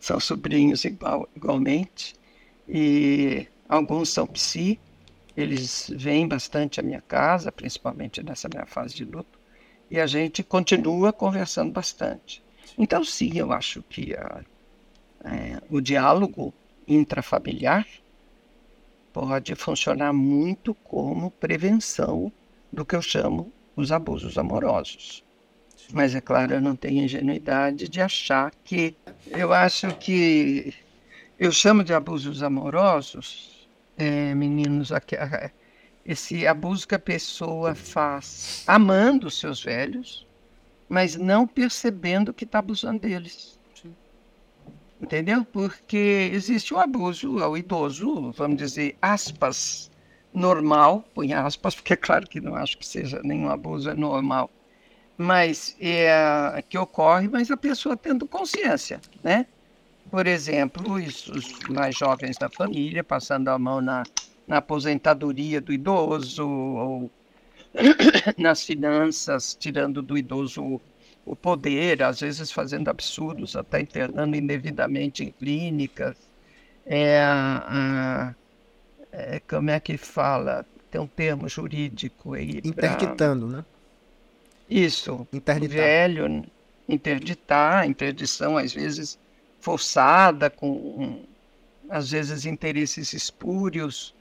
[0.00, 2.16] são sobrinhos igual, igualmente.
[2.68, 4.80] E alguns são psi,
[5.36, 9.38] eles vêm bastante à minha casa, principalmente nessa minha fase de luto,
[9.88, 12.42] e a gente continua conversando bastante.
[12.76, 14.42] Então, sim, eu acho que a,
[15.24, 16.52] é, o diálogo
[16.88, 17.86] intrafamiliar
[19.12, 22.32] pode funcionar muito como prevenção
[22.72, 25.24] do que eu chamo os abusos amorosos.
[25.92, 28.94] Mas é claro, eu não tenho ingenuidade de achar que.
[29.26, 30.74] Eu acho que.
[31.38, 34.90] Eu chamo de abusos amorosos, é, meninos,
[36.04, 40.26] esse abuso que a pessoa faz amando os seus velhos,
[40.88, 43.51] mas não percebendo que está abusando deles.
[45.02, 45.44] Entendeu?
[45.44, 49.90] Porque existe o abuso ao idoso, vamos dizer, aspas,
[50.32, 54.48] normal, põe aspas, porque é claro que não acho que seja nenhum abuso, é normal,
[55.18, 59.46] mas é, que ocorre, mas a pessoa tendo consciência, né?
[60.12, 64.02] por exemplo, os, os mais jovens da família passando a mão na,
[64.46, 67.10] na aposentadoria do idoso, ou
[68.36, 70.78] nas finanças, tirando do idoso
[71.24, 76.16] o poder, às vezes fazendo absurdos, até internando indevidamente em clínicas.
[76.84, 77.22] É,
[79.12, 80.66] é, como é que fala?
[80.90, 82.60] Tem um termo jurídico aí.
[82.64, 83.58] Interditando, pra...
[83.58, 83.64] né?
[84.68, 85.26] Isso.
[85.32, 85.76] Interditar.
[85.76, 86.44] Velho,
[86.88, 89.18] interditar, interdição, às vezes
[89.60, 91.24] forçada, com
[91.88, 94.14] às vezes interesses espúrios.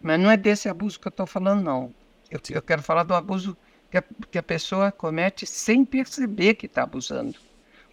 [0.00, 1.94] Mas não é desse abuso que eu estou falando, não.
[2.30, 3.56] Eu, eu, quero falar do abuso
[3.94, 7.36] que a, que a pessoa comete sem perceber que está abusando.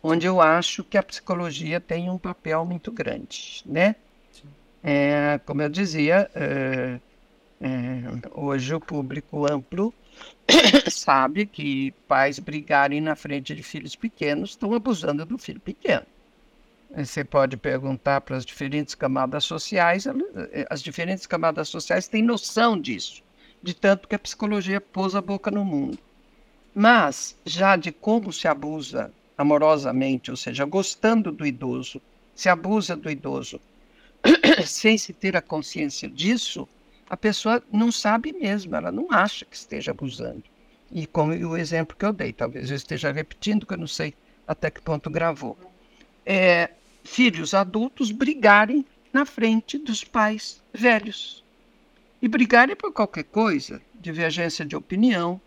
[0.02, 3.96] Onde eu acho que a psicologia tem um papel muito grande, né?
[4.84, 7.00] É, como eu dizia, é,
[7.62, 9.94] é, hoje o público amplo
[10.90, 16.06] sabe que pais brigarem na frente de filhos pequenos estão abusando do filho pequeno.
[16.96, 20.06] Você pode perguntar para as diferentes camadas sociais,
[20.68, 23.22] as diferentes camadas sociais têm noção disso,
[23.62, 25.98] de tanto que a psicologia pôs a boca no mundo.
[26.74, 32.02] Mas, já de como se abusa amorosamente, ou seja, gostando do idoso,
[32.34, 33.60] se abusa do idoso,
[34.66, 36.68] sem se ter a consciência disso,
[37.10, 40.44] a pessoa não sabe mesmo, ela não acha que esteja abusando.
[40.92, 44.14] E como o exemplo que eu dei, talvez eu esteja repetindo, que eu não sei
[44.48, 45.58] até que ponto gravou.
[46.26, 46.70] É,
[47.04, 51.44] filhos adultos brigarem na frente dos pais velhos.
[52.22, 55.42] E brigarem por qualquer coisa, divergência de opinião,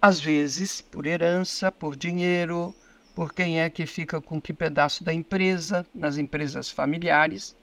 [0.00, 2.74] às vezes por herança, por dinheiro,
[3.14, 7.54] por quem é que fica com que pedaço da empresa, nas empresas familiares.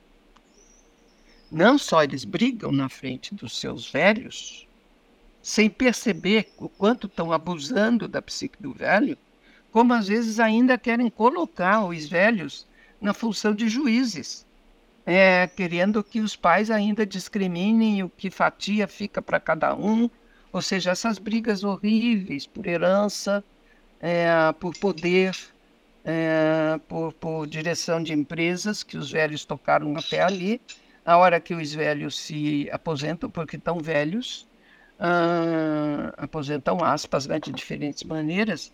[1.52, 4.67] Não só eles brigam na frente dos seus velhos,
[5.41, 9.17] sem perceber o quanto estão abusando da psique do velho,
[9.71, 12.67] como às vezes ainda querem colocar os velhos
[13.02, 14.45] na função de juízes,
[15.05, 20.09] é, querendo que os pais ainda discriminem o que fatia fica para cada um,
[20.51, 23.43] ou seja, essas brigas horríveis por herança,
[23.99, 25.35] é, por poder,
[26.03, 30.61] é, por, por, direção de empresas que os velhos tocaram até ali.
[31.05, 34.47] A hora que os velhos se aposentam, porque estão velhos,
[34.99, 38.71] ah, aposentam aspas né, de diferentes maneiras,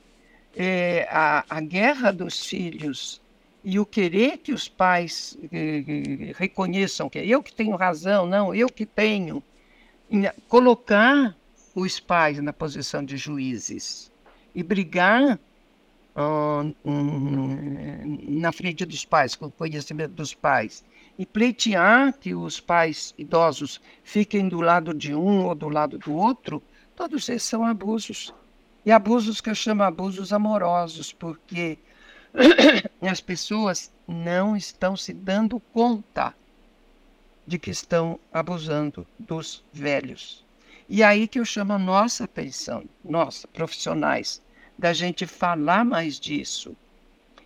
[0.55, 3.21] é, a, a guerra dos filhos
[3.69, 8.25] e o querer que os pais eh, eh, reconheçam que é eu que tenho razão,
[8.25, 9.43] não, eu que tenho,
[10.47, 11.35] colocar
[11.75, 14.09] os pais na posição de juízes
[14.55, 15.37] e brigar
[16.15, 20.81] uh, um, na frente dos pais, com o conhecimento dos pais,
[21.19, 26.13] e pleitear que os pais idosos fiquem do lado de um ou do lado do
[26.13, 26.63] outro,
[26.95, 28.33] todos esses são abusos.
[28.85, 31.77] E abusos que eu chamo abusos amorosos, porque
[33.05, 36.33] as pessoas não estão se dando conta
[37.45, 40.43] de que estão abusando dos velhos.
[40.89, 44.41] E aí que eu chamo a nossa atenção, nós, profissionais,
[44.77, 46.75] da gente falar mais disso.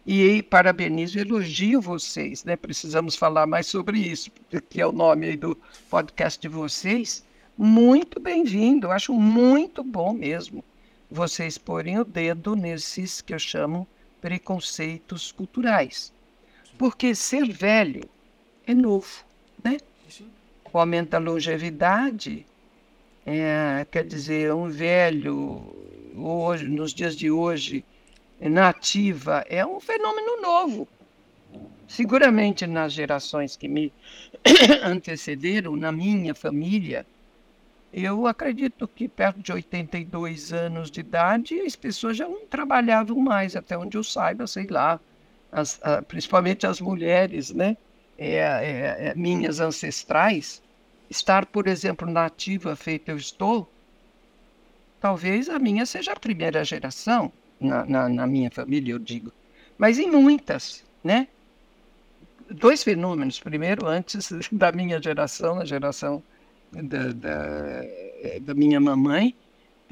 [0.06, 2.56] E parabenizo e elogio vocês, né?
[2.56, 4.32] Precisamos falar mais sobre isso,
[4.70, 5.58] que é o nome do
[5.90, 7.26] podcast de vocês.
[7.58, 10.64] Muito bem-vindo, acho muito bom mesmo
[11.12, 13.86] vocês porem o dedo nesses que eu chamo
[14.22, 16.14] preconceitos culturais.
[16.78, 18.10] Porque ser velho
[18.66, 19.26] é novo,
[19.64, 19.78] né?
[20.72, 22.46] O aumento da longevidade,
[23.26, 25.62] é, quer dizer, um velho,
[26.16, 27.84] hoje, nos dias de hoje,
[28.40, 30.88] na ativa, é um fenômeno novo.
[31.88, 33.92] Seguramente nas gerações que me
[34.84, 37.06] antecederam, na minha família,
[37.94, 43.56] eu acredito que perto de 82 anos de idade as pessoas já não trabalhavam mais,
[43.56, 45.00] até onde eu saiba, sei lá,
[45.52, 47.76] as, a, principalmente as mulheres, né?
[48.18, 50.62] É, é, é, minhas ancestrais,
[51.10, 53.70] estar, por exemplo, na ativa feita eu estou,
[55.00, 59.32] talvez a minha seja a primeira geração, na, na, na minha família, eu digo,
[59.78, 61.28] mas em muitas, né?
[62.50, 63.40] Dois fenômenos.
[63.40, 66.22] Primeiro, antes da minha geração, a geração
[66.72, 67.82] da, da,
[68.42, 69.36] da, minha mamãe,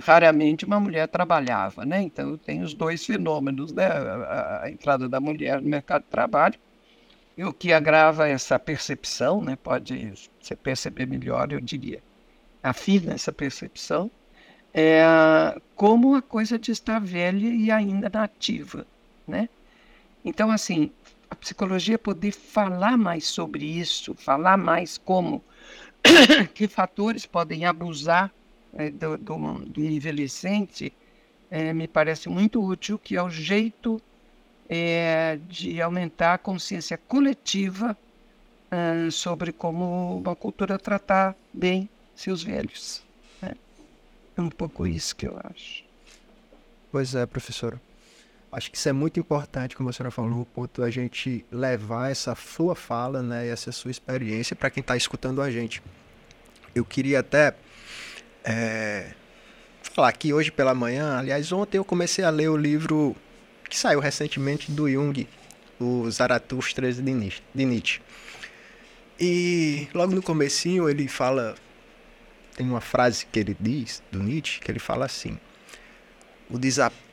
[0.01, 2.01] raramente uma mulher trabalhava, né?
[2.01, 3.85] Então tem os dois fenômenos, né?
[3.85, 6.57] A, a, entrada da mulher no mercado de trabalho,
[7.37, 9.57] e o que agrava essa percepção, né?
[9.61, 12.01] Pode você perceber melhor, eu diria,
[12.63, 14.09] afina essa percepção,
[14.73, 15.03] é
[15.75, 18.85] como a coisa de estar velha e ainda nativa,
[19.27, 19.49] né?
[20.23, 20.91] Então, assim,
[21.29, 25.43] a psicologia poder falar mais sobre isso, falar mais como
[26.53, 28.31] que fatores podem abusar
[28.73, 29.35] é, do, do,
[29.65, 30.93] do, envelhecente,
[31.49, 34.01] é, me parece muito útil, que é o jeito
[34.71, 37.97] é de aumentar a consciência coletiva
[38.71, 43.01] uh, sobre como uma cultura tratar bem seus velhos.
[43.41, 43.55] Né?
[44.37, 45.83] É um pouco isso que eu acho.
[46.91, 47.81] Pois é, professora.
[48.51, 52.09] Acho que isso é muito importante, como a senhora falou, o ponto a gente levar
[52.09, 55.83] essa sua fala, né, e essa sua experiência para quem está escutando a gente.
[56.73, 57.53] Eu queria até
[58.43, 59.11] é,
[59.83, 63.15] falar que hoje pela manhã, aliás, ontem eu comecei a ler o livro
[63.69, 65.27] que saiu recentemente do Jung,
[65.79, 67.01] o Zaratustra de
[67.65, 68.01] Nietzsche.
[69.19, 71.53] E logo no comecinho ele fala,
[72.55, 75.37] tem uma frase que ele diz do Nietzsche que ele fala assim:
[76.49, 76.57] o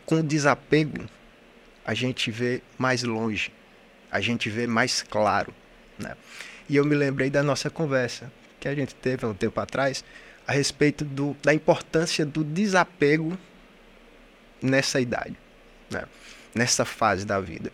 [0.06, 1.04] com o desapego
[1.86, 3.52] a gente vê mais longe,
[4.10, 5.54] a gente vê mais claro,
[5.96, 6.16] né?
[6.68, 10.04] E eu me lembrei da nossa conversa que a gente teve há um tempo atrás
[10.44, 13.38] a respeito do, da importância do desapego
[14.60, 15.36] nessa idade,
[15.88, 16.04] né?
[16.52, 17.70] nessa fase da vida.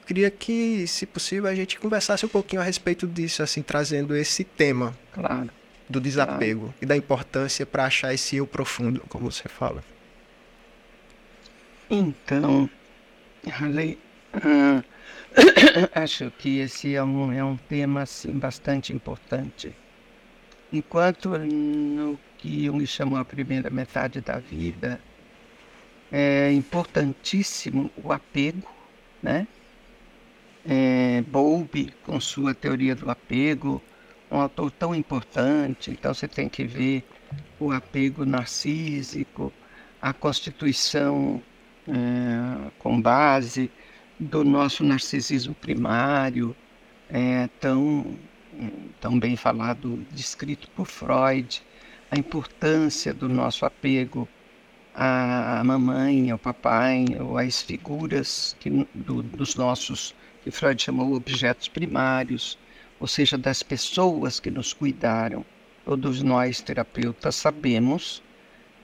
[0.00, 4.14] Eu queria que, se possível, a gente conversasse um pouquinho a respeito disso, assim, trazendo
[4.16, 5.50] esse tema claro.
[5.88, 6.74] do desapego claro.
[6.80, 9.82] e da importância para achar esse eu profundo, como você fala.
[11.90, 12.68] Então,
[14.34, 14.84] Uh,
[15.94, 19.74] acho que esse é um, é um tema assim, bastante importante.
[20.72, 25.00] Enquanto no que Jung chamou a primeira metade da vida,
[26.12, 28.68] é importantíssimo o apego,
[29.22, 29.46] né?
[30.68, 33.82] É, Bowlby, com sua teoria do apego,
[34.30, 37.02] um autor tão importante, então você tem que ver
[37.58, 39.52] o apego narcísico,
[40.00, 41.42] a constituição
[41.88, 43.70] é, com base
[44.18, 46.54] do nosso narcisismo primário,
[47.08, 48.16] é, tão,
[49.00, 51.62] tão bem falado, descrito por Freud,
[52.10, 54.28] a importância do nosso apego
[54.94, 61.68] à mamãe, ao papai, ou às figuras que, do, dos nossos, que Freud chamou objetos
[61.68, 62.58] primários,
[62.98, 65.44] ou seja, das pessoas que nos cuidaram.
[65.84, 68.22] Todos nós, terapeutas, sabemos,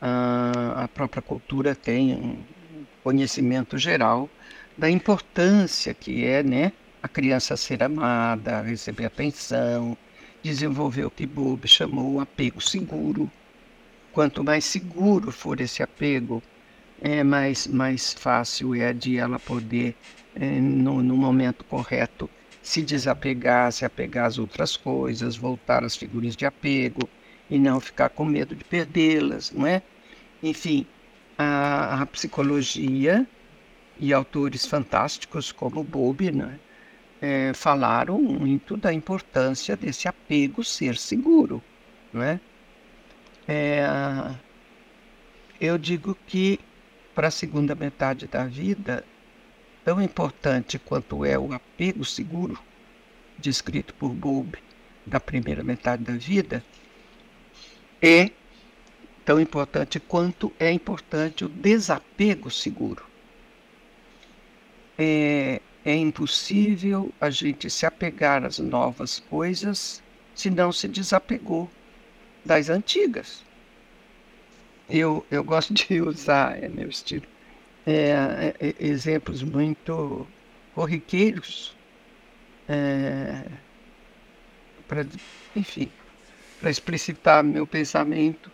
[0.00, 2.38] a própria cultura tem
[3.04, 4.30] conhecimento geral
[4.78, 9.96] da importância que é né, a criança ser amada, receber atenção,
[10.42, 13.30] desenvolver o que Bob chamou o apego seguro.
[14.10, 16.42] Quanto mais seguro for esse apego,
[17.00, 19.94] é mais, mais fácil é de ela poder,
[20.34, 22.30] é, no, no momento correto,
[22.62, 27.08] se desapegar, se apegar às outras coisas, voltar às figuras de apego
[27.50, 29.82] e não ficar com medo de perdê-las, não é?
[30.42, 30.86] Enfim,
[31.38, 33.26] a, a psicologia
[33.98, 36.58] e autores fantásticos como Bowlby né,
[37.20, 41.62] é, falaram muito da importância desse apego ser seguro.
[42.12, 42.40] Né?
[43.46, 43.84] É,
[45.60, 46.58] eu digo que
[47.14, 49.04] para a segunda metade da vida,
[49.84, 52.58] tão importante quanto é o apego seguro,
[53.38, 54.58] descrito por Bowlby,
[55.06, 56.64] da primeira metade da vida,
[58.02, 58.30] é
[59.24, 63.04] tão importante quanto é importante o desapego seguro.
[64.98, 70.02] É, é impossível a gente se apegar às novas coisas
[70.34, 71.70] se não se desapegou
[72.44, 73.42] das antigas.
[74.88, 77.26] Eu, eu gosto de usar, é meu estilo,
[77.86, 80.26] é, é, exemplos muito
[80.74, 81.74] corriqueiros,
[82.68, 83.44] é,
[84.86, 85.06] para,
[85.56, 85.90] enfim,
[86.60, 88.50] para explicitar meu pensamento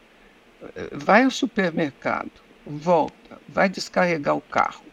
[0.93, 2.31] vai ao supermercado,
[2.67, 4.85] volta, vai descarregar o carro.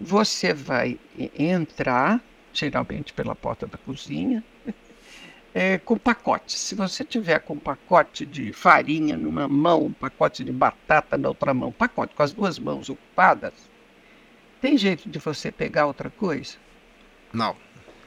[0.00, 0.98] Você vai
[1.38, 2.20] entrar,
[2.52, 4.44] geralmente pela porta da cozinha,
[5.54, 6.58] é, com pacote.
[6.58, 11.28] Se você tiver com um pacote de farinha numa mão, um pacote de batata na
[11.28, 13.54] outra mão, pacote com as duas mãos ocupadas,
[14.60, 16.56] tem jeito de você pegar outra coisa?
[17.32, 17.56] Não.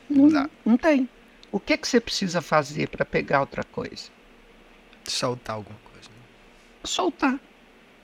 [0.10, 0.50] Não, não.
[0.66, 1.10] não tem.
[1.52, 4.10] O que, que você precisa fazer para pegar outra coisa?
[5.06, 5.89] Soltar alguma coisa
[6.84, 7.40] soltar.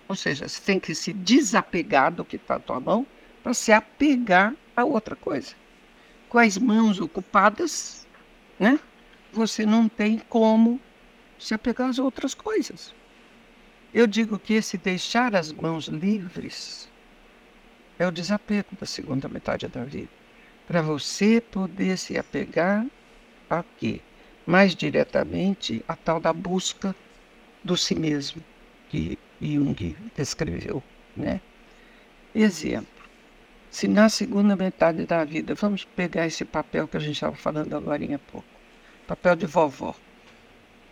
[0.08, 3.08] Ou seja, você tem que se desapegar do que está na tua mão
[3.42, 5.54] para se apegar a outra coisa.
[6.30, 8.06] Com as mãos ocupadas,
[8.60, 8.80] né?
[9.32, 10.80] Você não tem como
[11.40, 12.94] se apegar às outras coisas.
[13.94, 16.90] Eu digo que esse deixar as mãos livres
[17.98, 20.10] é o desapego da segunda metade da vida.
[20.68, 22.86] Para você poder se apegar
[23.50, 24.02] a quê?
[24.46, 26.96] Mais diretamente a tal da busca
[27.64, 28.44] do si mesmo
[28.96, 30.82] que Jung descreveu.
[31.16, 31.42] Né?
[32.34, 32.88] Exemplo,
[33.70, 37.76] se na segunda metade da vida, vamos pegar esse papel que a gente estava falando
[37.76, 38.48] agora há pouco,
[39.08, 39.96] papel de vovó,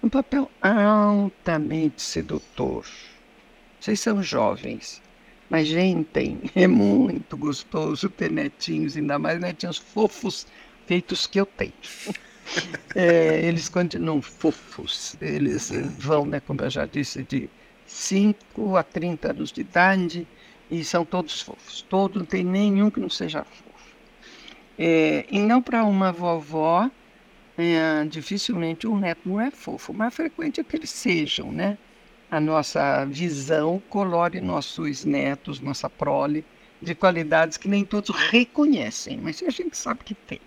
[0.01, 2.85] um papel altamente sedutor.
[3.79, 5.01] Vocês são jovens,
[5.49, 10.47] Mas, gente, é muito gostoso ter netinhos, ainda mais netinhos fofos,
[10.85, 11.73] feitos que eu tenho.
[12.93, 17.49] É, eles continuam fofos, eles vão, né, como eu já disse, de
[17.93, 20.27] 5 a 30 anos de idade
[20.69, 21.83] e são todos fofos.
[21.83, 23.95] Todos, não tem nenhum que não seja fofo.
[24.77, 26.89] É, e não para uma vovó,
[27.55, 31.77] é, dificilmente um neto não é fofo, mas frequente é que eles sejam, né?
[32.31, 36.43] A nossa visão colore nossos netos, nossa prole,
[36.81, 40.41] de qualidades que nem todos reconhecem, mas a gente sabe que tem.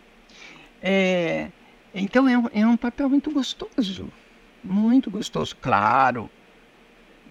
[0.83, 1.49] É,
[1.95, 4.13] então é um, é um papel muito gostoso,
[4.65, 5.55] muito gostoso.
[5.57, 6.29] Claro,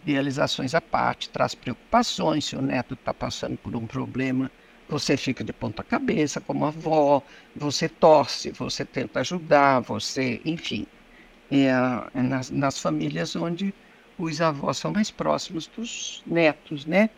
[0.05, 2.45] realizações à parte, traz preocupações.
[2.45, 4.51] Se o neto está passando por um problema,
[4.87, 7.23] você fica de ponta cabeça como avó,
[7.55, 10.85] você torce, você tenta ajudar, você, enfim.
[11.51, 11.69] É,
[12.13, 13.73] é nas, nas famílias onde
[14.17, 17.09] os avós são mais próximos dos netos, né?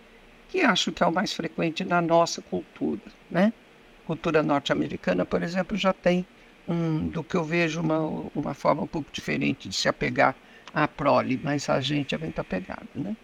[0.50, 3.54] Que acho que é o mais frequente na nossa cultura, né?
[4.06, 6.26] Cultura norte-americana, por exemplo, já tem
[6.68, 8.00] um, do que eu vejo uma,
[8.36, 10.36] uma forma um pouco diferente de se apegar
[10.74, 12.88] à prole, mas a gente é muito apegado.
[12.96, 13.16] Né?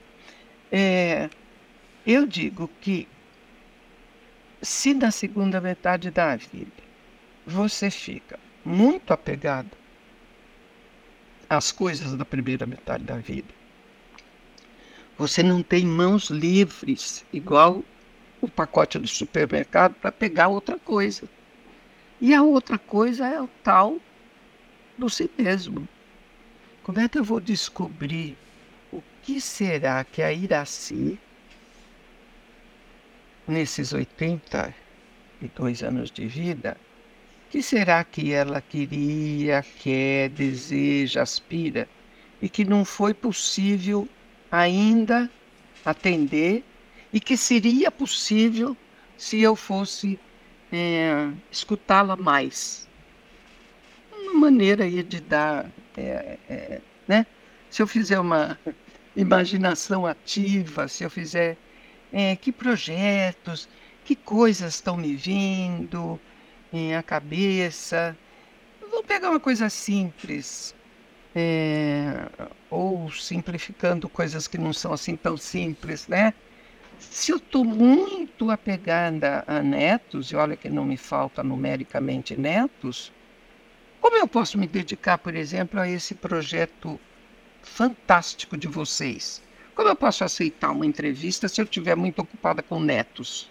[0.72, 1.30] É,
[2.06, 3.08] eu digo que
[4.62, 6.72] se na segunda metade da vida
[7.46, 9.70] você fica muito apegado
[11.50, 13.54] às coisas da primeira metade da vida,
[15.18, 17.84] você não tem mãos livres, igual
[18.41, 21.30] o pacote do supermercado, para pegar outra coisa.
[22.20, 24.00] E a outra coisa é o tal
[24.98, 25.88] do si mesmo.
[26.84, 28.38] Como é que eu vou descobrir
[28.92, 31.18] o que será que a Iraci,
[33.48, 36.78] nesses 82 anos de vida,
[37.50, 41.88] que será que ela queria, quer, deseja, aspira
[42.42, 44.10] e que não foi possível
[44.52, 45.30] ainda
[45.86, 46.64] atender
[47.14, 48.76] e que seria possível
[49.18, 50.20] se eu fosse
[50.72, 52.90] é, escutá-la mais.
[54.12, 57.26] Uma maneira aí de dar, é, é, né?
[57.70, 58.58] Se eu fizer uma
[59.16, 61.58] imaginação ativa, se eu fizer
[62.12, 63.68] é, que projetos,
[64.06, 66.20] que coisas estão me vindo
[66.72, 68.18] em a cabeça.
[68.91, 70.76] Vou pegar uma coisa simples,
[71.36, 72.28] é,
[72.70, 76.34] ou simplificando coisas que não são assim tão simples, né?
[77.10, 83.12] se eu estou muito apegada a netos, e olha que não me falta numericamente netos,
[84.04, 86.99] como eu posso me dedicar, por exemplo, a esse projeto
[87.62, 89.41] fantástico de vocês?
[89.74, 93.49] Como eu posso aceitar uma entrevista se eu estiver muito ocupada com netos?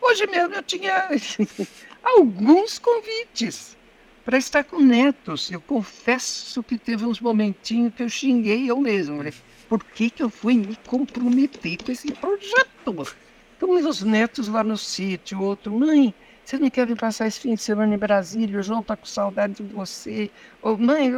[0.00, 1.08] Hoje mesmo eu tinha
[2.04, 3.76] alguns convites
[4.24, 5.50] para estar com netos.
[5.50, 9.24] Eu confesso que teve uns momentinhos que eu xinguei eu mesmo.
[9.68, 13.08] Por que, que eu fui me comprometer com esse projeto?
[13.56, 16.14] Então, meus netos lá no sítio, outro, mãe,
[16.44, 18.58] você não quer vir passar esse fim de semana em Brasília?
[18.58, 20.30] O João está com saudade de você.
[20.60, 21.08] Ou, mãe,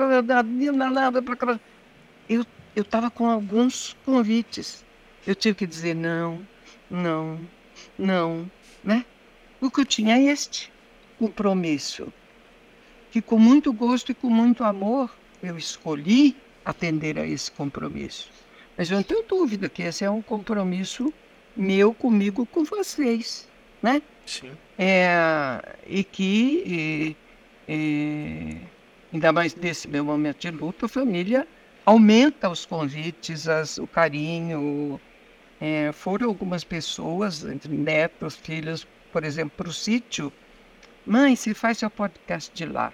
[2.29, 2.47] eu
[2.77, 4.85] eu estava com alguns convites.
[5.27, 6.47] Eu tive que dizer não,
[6.91, 7.41] não,
[7.99, 8.51] não,
[8.85, 9.05] né?
[9.61, 10.71] O que eu tinha é este
[11.19, 12.13] compromisso,
[13.11, 15.11] que com muito gosto e com muito amor
[15.43, 18.31] eu escolhi atender a esse compromisso.
[18.77, 21.13] Mas eu não tenho dúvida que esse é um compromisso
[21.57, 23.49] meu comigo, com vocês,
[23.83, 24.03] né?
[24.25, 24.53] Sim.
[24.79, 27.17] É, e que, e,
[27.69, 28.57] e,
[29.13, 31.47] ainda mais nesse meu momento de luta, a família
[31.85, 35.01] aumenta os convites, as, o carinho.
[35.59, 40.31] É, foram algumas pessoas, entre netos, filhos, por exemplo, para o sítio.
[41.07, 42.93] Mãe, se faz seu podcast de lá.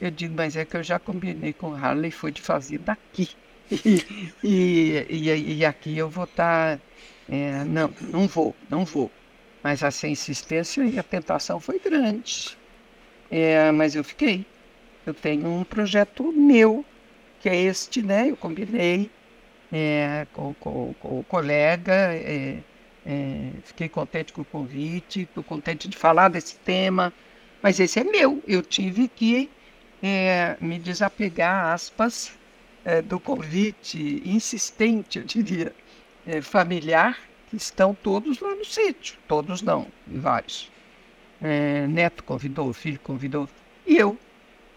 [0.00, 3.30] Eu digo, mas é que eu já combinei com o Harley, foi de fazer daqui.
[4.44, 6.76] E, e, e, e aqui eu vou estar.
[6.76, 6.82] Tá,
[7.28, 9.10] é, não, não vou, não vou.
[9.66, 12.56] Mas essa insistência e a tentação foi grande.
[13.28, 14.46] É, mas eu fiquei.
[15.04, 16.84] Eu tenho um projeto meu,
[17.40, 18.30] que é este, né?
[18.30, 19.10] Eu combinei
[19.72, 21.92] é, com, com, com, o colega.
[22.14, 22.58] É,
[23.04, 27.12] é, fiquei contente com o convite, estou contente de falar desse tema,
[27.60, 28.40] mas esse é meu.
[28.46, 29.50] Eu tive que
[30.00, 32.30] é, me desapegar, aspas,
[32.84, 35.74] é, do convite insistente, eu diria,
[36.40, 37.18] familiar,
[37.62, 39.18] estão todos lá no sítio.
[39.26, 40.70] Todos não, vários.
[41.40, 43.48] É, neto convidou, filho convidou.
[43.86, 44.18] E eu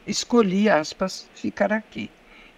[0.06, 2.10] escolhi, aspas, ficar aqui.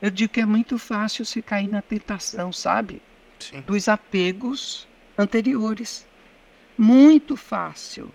[0.02, 3.02] Eu digo que é muito fácil se cair na tentação, sabe?
[3.40, 3.62] Sim.
[3.62, 6.08] Dos apegos anteriores.
[6.78, 8.12] Muito fácil.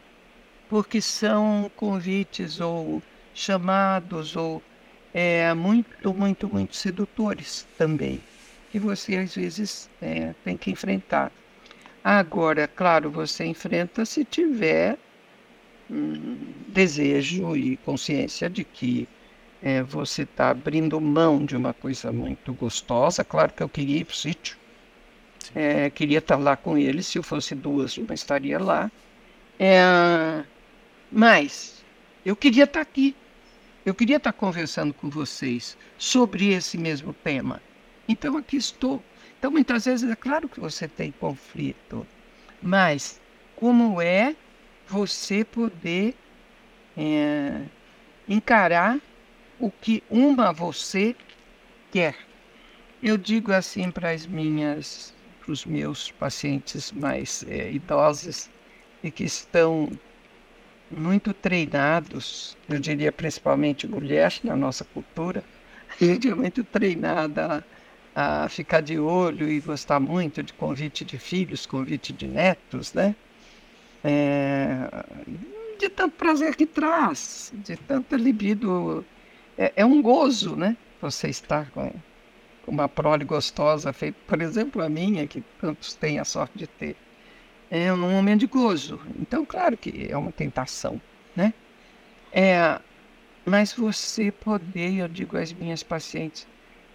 [0.69, 3.01] Porque são convites ou
[3.33, 4.63] chamados ou
[5.15, 8.21] é, muito, muito, muito sedutores também,
[8.71, 11.31] que você às vezes é, tem que enfrentar.
[12.09, 14.97] Agora, claro, você enfrenta se tiver
[15.91, 19.09] hum, desejo e consciência de que
[19.61, 23.25] é, você está abrindo mão de uma coisa muito gostosa.
[23.25, 24.57] Claro que eu queria ir para o sítio,
[25.53, 27.03] é, queria estar tá lá com ele.
[27.03, 28.89] Se eu fosse duas, uma estaria lá.
[29.59, 30.45] É,
[31.11, 31.85] mas
[32.25, 33.17] eu queria estar tá aqui.
[33.85, 37.61] Eu queria estar tá conversando com vocês sobre esse mesmo tema.
[38.09, 39.03] Então aqui estou.
[39.47, 42.05] Então muitas vezes é claro que você tem conflito,
[42.61, 43.21] mas
[43.55, 44.35] como é
[44.89, 46.17] você poder
[46.97, 47.63] é,
[48.29, 48.99] encarar
[49.61, 51.15] o que uma você
[51.93, 52.17] quer?
[53.01, 58.51] Eu digo assim para as minhas, para os meus pacientes mais é, idosos
[59.01, 59.89] e que estão
[60.91, 65.45] muito treinados, eu diria principalmente mulheres na nossa cultura,
[65.89, 67.65] a gente é muito treinada
[68.17, 73.15] a ficar de olho e gostar muito de convite de filhos, convite de netos, né?
[74.03, 74.89] É,
[75.79, 79.05] de tanto prazer que traz, de tanta libido.
[79.59, 80.79] É, é um gozo, né?
[81.03, 81.93] Você estar com
[82.67, 86.97] uma prole gostosa, feita, por exemplo, a minha, que tantos têm a sorte de ter.
[87.71, 88.99] É um momento de gozo.
[89.21, 90.99] Então, claro que é uma tentação,
[91.35, 91.53] né?
[92.33, 92.81] É,
[93.45, 96.47] mas você poder, eu digo às minhas pacientes,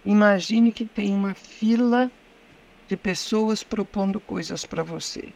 [0.04, 2.10] Imagine que tem uma fila
[2.88, 5.28] de pessoas propondo coisas para você.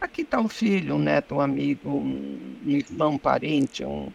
[0.00, 4.08] Aqui está um filho, um neto, um amigo, um irmão, um parente, um...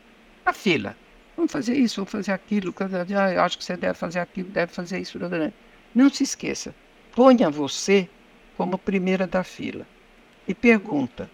[0.46, 0.96] a fila.
[1.36, 2.74] Vamos fazer isso, vamos fazer aquilo.
[3.16, 5.18] Ah, acho que você deve fazer aquilo, deve fazer isso.
[5.96, 6.76] Não se esqueça.
[7.16, 8.10] Ponha você
[8.58, 9.88] como primeira da fila
[10.48, 11.30] e pergunta: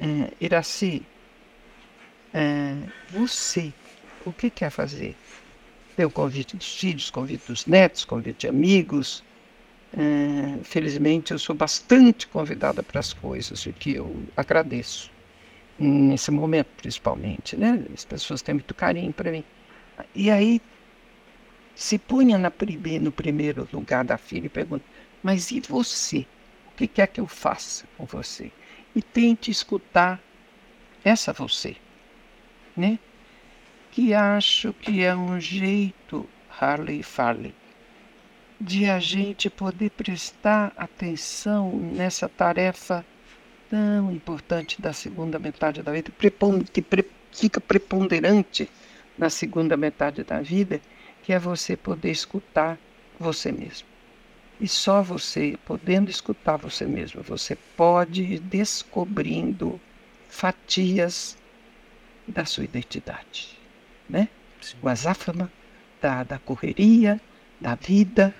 [0.00, 1.02] é, Iraci,
[2.32, 2.76] é,
[3.10, 3.72] você,
[4.24, 5.16] o que quer fazer?
[6.04, 9.24] O convite dos filhos, convite dos netos, convite de amigos.
[9.96, 15.10] É, felizmente, eu sou bastante convidada para as coisas, o que eu agradeço.
[15.78, 17.84] Nesse momento, principalmente, né?
[17.94, 19.44] As pessoas têm muito carinho para mim.
[20.14, 20.60] E aí,
[21.74, 24.84] se punha prime no primeiro lugar da filha e pergunta:
[25.22, 26.26] Mas e você?
[26.68, 28.50] O que quer que eu faça com você?
[28.94, 30.20] E tente escutar
[31.04, 31.76] essa você,
[32.76, 32.98] né?
[33.96, 36.28] Que acho que é um jeito,
[36.60, 37.54] Harley Farley,
[38.60, 43.02] de a gente poder prestar atenção nessa tarefa
[43.70, 46.12] tão importante da segunda metade da vida,
[46.70, 46.84] que
[47.32, 48.68] fica preponderante
[49.16, 50.78] na segunda metade da vida,
[51.22, 52.78] que é você poder escutar
[53.18, 53.88] você mesmo.
[54.60, 59.80] E só você, podendo escutar você mesmo, você pode ir descobrindo
[60.28, 61.34] fatias
[62.28, 63.56] da sua identidade
[64.08, 64.28] né?
[64.60, 64.76] Sim.
[64.82, 65.50] O azáfama
[66.00, 67.20] da, da correria,
[67.60, 68.34] da vida,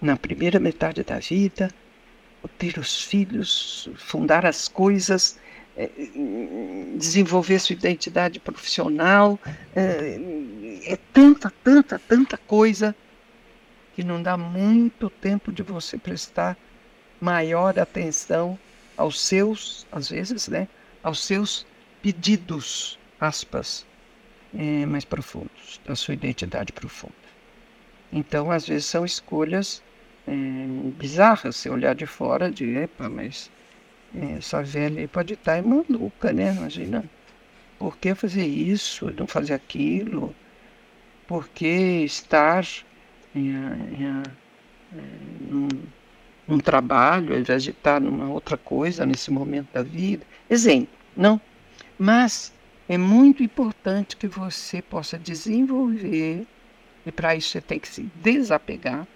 [0.00, 1.70] na primeira metade da vida,
[2.58, 5.38] ter os filhos, fundar as coisas,
[5.76, 5.88] é,
[6.96, 9.38] desenvolver sua identidade profissional.
[9.74, 10.18] É,
[10.84, 12.94] é tanta, tanta, tanta coisa
[13.94, 16.56] que não dá muito tempo de você prestar
[17.20, 18.58] maior atenção
[18.96, 20.68] aos seus, às vezes, né,
[21.02, 21.66] aos seus
[22.02, 23.84] pedidos, aspas,
[24.56, 27.14] é, mais profundos, da sua identidade profunda.
[28.12, 29.82] Então, às vezes, são escolhas
[30.26, 30.32] é,
[30.98, 33.50] bizarras, se olhar de fora, de epa, mas
[34.14, 36.54] é, essa velha aí pode estar é maluca, né?
[36.54, 37.04] Imagina,
[37.78, 40.34] por que fazer isso, não fazer aquilo?
[41.26, 42.66] Por que estar
[43.34, 44.22] em, em,
[45.48, 45.68] num,
[46.46, 50.26] num trabalho, ao invés de estar numa outra coisa nesse momento da vida?
[50.48, 51.40] Exemplo, não.
[51.96, 52.52] Mas
[52.90, 56.44] é muito importante que você possa desenvolver,
[57.06, 59.06] e para isso você tem que se desapegar,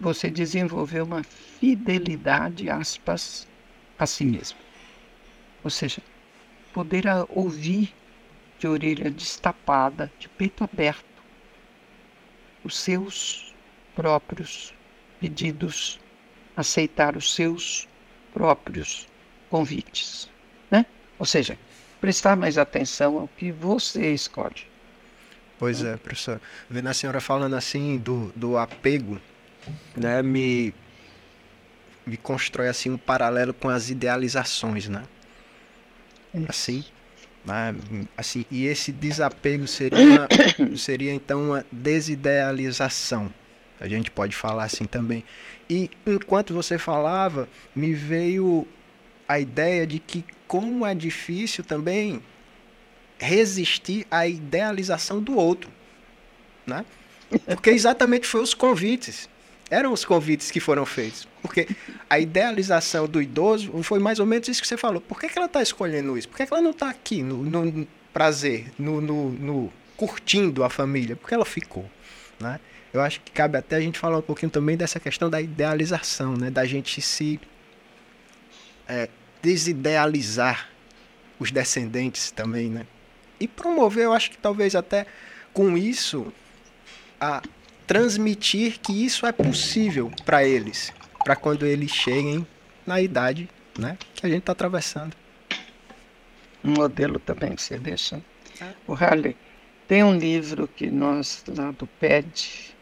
[0.00, 3.46] você desenvolver uma fidelidade, aspas,
[3.96, 4.58] a si mesmo.
[5.62, 6.02] Ou seja,
[6.72, 7.94] poder ouvir
[8.58, 11.04] de orelha destapada, de peito aberto,
[12.64, 13.54] os seus
[13.94, 14.74] próprios
[15.20, 16.00] pedidos,
[16.56, 17.88] aceitar os seus
[18.34, 19.06] próprios
[19.48, 20.28] convites,
[20.68, 20.84] né?
[21.16, 21.56] Ou seja,
[22.00, 24.70] prestar mais atenção ao que você escolhe.
[25.58, 26.40] Pois é, professor.
[26.70, 29.20] Vendo a senhora falando assim do, do apego,
[29.94, 30.72] né, me,
[32.06, 35.02] me constrói assim um paralelo com as idealizações, né?
[36.48, 36.84] Assim,
[37.44, 37.74] né,
[38.16, 40.26] assim, e esse desapego seria,
[40.78, 43.32] seria então uma desidealização.
[43.78, 45.24] A gente pode falar assim também.
[45.68, 48.66] E enquanto você falava, me veio
[49.30, 52.20] a ideia de que como é difícil também
[53.16, 55.70] resistir à idealização do outro,
[56.66, 56.84] né?
[57.46, 59.28] Porque exatamente foi os convites
[59.70, 61.28] Eram os convites que foram feitos.
[61.40, 61.68] Porque
[62.08, 65.00] a idealização do idoso foi mais ou menos isso que você falou.
[65.00, 66.28] Por que, que ela está escolhendo isso?
[66.28, 70.68] Por que, que ela não está aqui no, no prazer, no, no, no, curtindo a
[70.68, 71.14] família?
[71.14, 71.88] Por que ela ficou?
[72.40, 72.58] Né?
[72.92, 76.36] Eu acho que cabe até a gente falar um pouquinho também dessa questão da idealização,
[76.36, 76.50] né?
[76.50, 77.38] da gente se
[78.90, 79.08] é,
[79.42, 80.68] desidealizar
[81.38, 82.86] os descendentes também, né?
[83.40, 85.06] E promover, eu acho que talvez até
[85.52, 86.30] com isso,
[87.18, 87.42] a
[87.86, 90.92] transmitir que isso é possível para eles,
[91.24, 92.46] para quando eles cheguem
[92.86, 95.16] na idade né, que a gente está atravessando.
[96.62, 98.22] Um modelo também que você deixa.
[98.60, 98.74] É.
[98.86, 99.34] O Harley,
[99.88, 102.76] tem um livro que nós, lá do PED,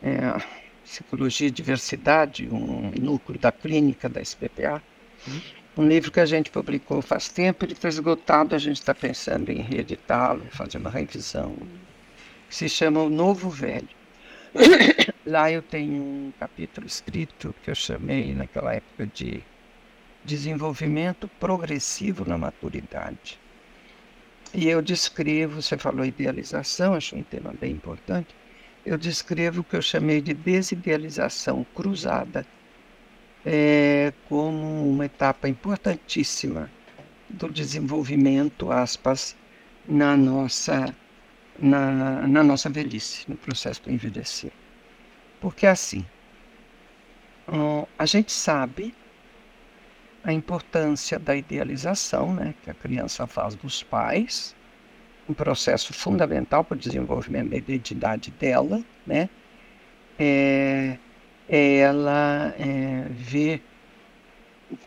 [0.00, 0.40] é,
[0.84, 4.80] Psicologia e Diversidade, um núcleo da clínica da SPPA,
[5.28, 8.94] hum um livro que a gente publicou faz tempo, ele está esgotado, a gente está
[8.94, 11.56] pensando em reeditá-lo, fazer uma revisão,
[12.48, 13.88] se chama O Novo Velho.
[15.26, 19.42] Lá eu tenho um capítulo escrito que eu chamei naquela época de
[20.24, 23.40] Desenvolvimento Progressivo na Maturidade.
[24.52, 28.34] E eu descrevo, você falou idealização, acho um tema bem importante,
[28.86, 32.46] eu descrevo o que eu chamei de desidealização cruzada
[33.44, 36.70] é, como uma etapa importantíssima
[37.28, 39.36] do desenvolvimento, aspas,
[39.86, 40.94] na nossa,
[41.58, 44.52] na, na nossa velhice, no processo do envelhecer.
[45.40, 46.04] Porque assim,
[47.98, 48.94] a gente sabe
[50.22, 54.56] a importância da idealização né, que a criança faz dos pais,
[55.28, 59.28] um processo fundamental para o desenvolvimento da identidade dela, né?
[60.18, 60.98] É,
[61.48, 63.60] ela é, vê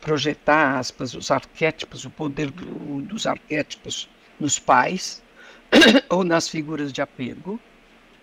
[0.01, 5.24] projetar aspas os arquétipos, o poder do, dos arquétipos nos pais
[6.10, 7.60] ou nas figuras de apego,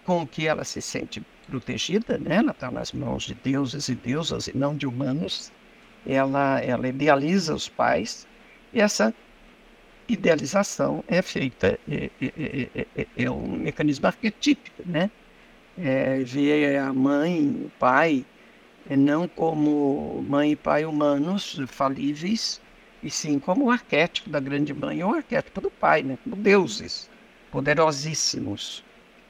[0.05, 2.37] com que ela se sente protegida, né?
[2.37, 5.53] Ela está nas mãos de deuses e deusas e não de humanos.
[6.07, 8.26] Ela, ela idealiza os pais
[8.72, 9.14] e essa
[10.07, 15.11] idealização é feita é, é, é, é um mecanismo arquetípico, né?
[15.79, 18.25] É, ver a mãe, o pai,
[18.89, 22.61] é, não como mãe e pai humanos falíveis,
[23.03, 26.18] e sim como o arquétipo da grande mãe ou o arquétipo do pai, né?
[26.25, 27.11] como deuses
[27.51, 28.85] poderosíssimos.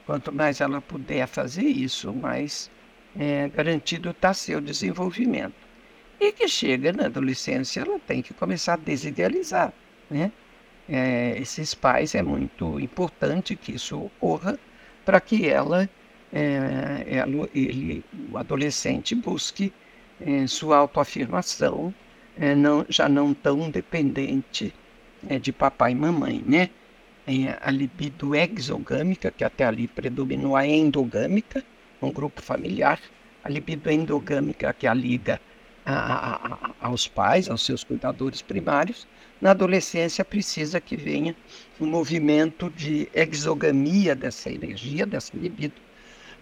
[0.06, 2.70] Quanto mais ela puder fazer isso, mais
[3.18, 5.54] é, garantido está seu desenvolvimento.
[6.20, 9.72] E que chega na adolescência, ela tem que começar a desidealizar.
[10.10, 10.30] Né?
[10.88, 14.58] É, esses pais, é muito importante que isso ocorra
[15.04, 15.88] para que ela
[16.34, 17.24] é, é,
[17.54, 19.72] ele, o adolescente busque
[20.20, 21.94] é, sua autoafirmação,
[22.36, 24.74] é, não, já não tão dependente
[25.28, 26.70] é, de papai e mamãe, né?
[27.26, 31.64] É, a libido exogâmica, que até ali predominou a endogâmica,
[32.02, 33.00] um grupo familiar,
[33.42, 35.40] a libido endogâmica, que a liga
[35.86, 39.06] a, a, aos pais, aos seus cuidadores primários,
[39.40, 41.36] na adolescência precisa que venha
[41.80, 45.74] um movimento de exogamia dessa energia, dessa libido,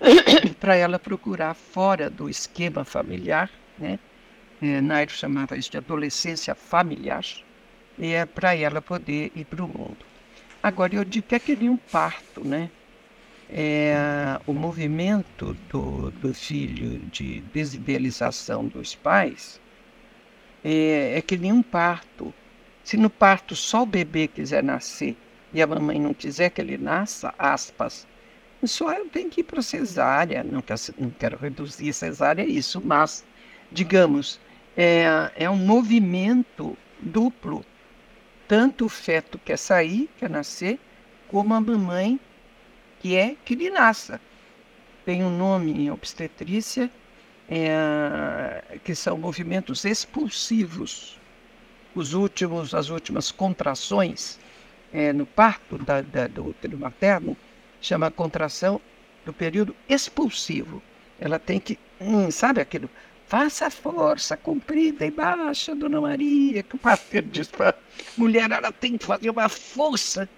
[0.61, 3.99] para ela procurar fora do esquema familiar, né?
[4.61, 7.25] É, Nairo chamava isso de adolescência familiar,
[8.01, 9.99] é para ela poder ir para o mundo.
[10.63, 12.71] Agora, eu digo que é que nem um parto, né?
[13.51, 19.61] É, o movimento do, do filho de desidealização dos pais
[20.65, 22.33] é, é que nem um parto.
[22.85, 25.17] Se no parto só o bebê quiser nascer
[25.53, 28.07] e a mamãe não quiser que ele nasça, aspas,
[28.67, 32.81] só eu tenho que ir para cesárea, não quero, não quero reduzir cesárea a isso,
[32.85, 33.25] mas,
[33.71, 34.41] digamos,
[34.77, 35.05] é,
[35.37, 37.65] é um movimento duplo.
[38.47, 40.79] Tanto o feto quer sair, quer nascer,
[41.29, 42.21] como a mamãe
[43.01, 44.21] que é que lhe nasça.
[45.05, 46.91] Tem um nome em obstetrícia,
[47.49, 51.19] é, que são movimentos expulsivos.
[51.95, 54.39] Os últimos, as últimas contrações
[54.93, 57.37] é, no parto da, da, do útero materno
[57.83, 58.81] chama contração
[59.27, 60.83] do período expulsivo.
[61.21, 62.89] Ela tem que, hum, sabe aquilo?
[63.27, 67.75] Faça força, comprida e baixa, Dona Maria, que o parceiro diz para a
[68.17, 70.29] mulher, ela tem que fazer uma força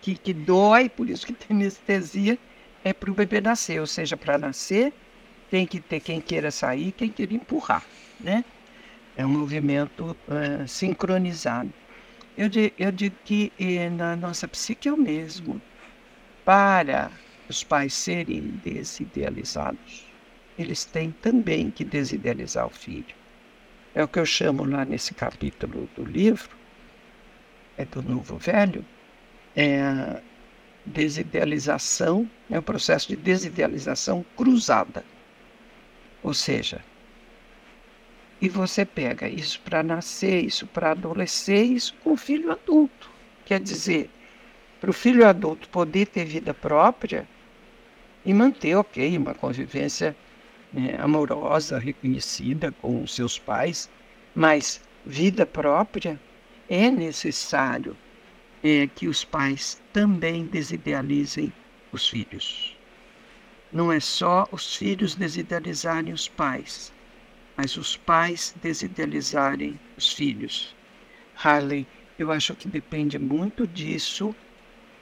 [0.00, 2.38] que, que dói, por isso que tem anestesia,
[2.84, 3.80] é para o bebê nascer.
[3.80, 4.92] Ou seja, para nascer,
[5.50, 7.84] tem que ter quem queira sair, quem queira empurrar,
[8.20, 8.44] né?
[9.16, 11.72] É um movimento uh, sincronizado.
[12.36, 15.62] Eu, eu digo que eh, na nossa psique é o mesmo
[16.44, 17.10] para
[17.48, 20.06] os pais serem desidealizados,
[20.58, 23.14] eles têm também que desidealizar o filho.
[23.94, 26.56] É o que eu chamo lá nesse capítulo do livro,
[27.76, 28.84] é do Novo Velho,
[29.56, 30.20] é
[30.84, 35.04] desidealização, é o processo de desidealização cruzada.
[36.22, 36.80] Ou seja,
[38.40, 43.10] e você pega isso para nascer, isso para adolescer, isso com o filho adulto.
[43.46, 44.10] Quer dizer,
[44.84, 47.26] para o filho adulto poder ter vida própria
[48.22, 50.14] e manter, ok, uma convivência
[50.70, 53.88] né, amorosa, reconhecida com os seus pais,
[54.34, 56.20] mas vida própria
[56.68, 57.96] é necessário
[58.62, 61.50] é, que os pais também desidealizem
[61.90, 62.76] os filhos.
[63.72, 66.92] Não é só os filhos desidealizarem os pais,
[67.56, 70.76] mas os pais desidealizarem os filhos.
[71.42, 71.86] Harley,
[72.18, 74.36] eu acho que depende muito disso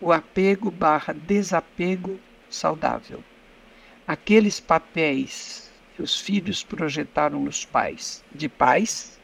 [0.03, 2.19] o apego barra desapego
[2.51, 3.23] saudável.
[4.05, 9.21] Aqueles papéis que os filhos projetaram nos pais, de pais,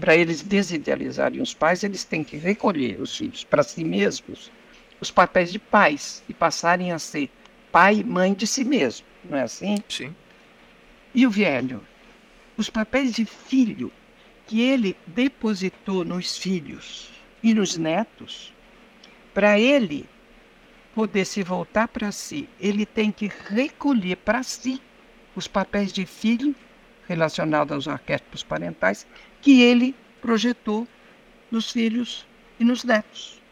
[0.00, 4.50] para eles desidealizarem os pais, eles têm que recolher os filhos para si mesmos,
[4.98, 7.30] os papéis de pais, e passarem a ser
[7.70, 9.06] pai e mãe de si mesmo.
[9.22, 9.76] Não é assim?
[9.86, 10.16] Sim.
[11.14, 11.86] E o velho?
[12.56, 13.92] Os papéis de filho
[14.46, 17.10] que ele depositou nos filhos
[17.42, 18.55] e nos netos,
[19.36, 20.08] para ele
[20.94, 24.80] poder se voltar para si, ele tem que recolher para si
[25.34, 26.54] os papéis de filho
[27.06, 29.06] relacionados aos arquétipos parentais
[29.42, 30.88] que ele projetou
[31.50, 32.26] nos filhos
[32.58, 33.42] e nos netos.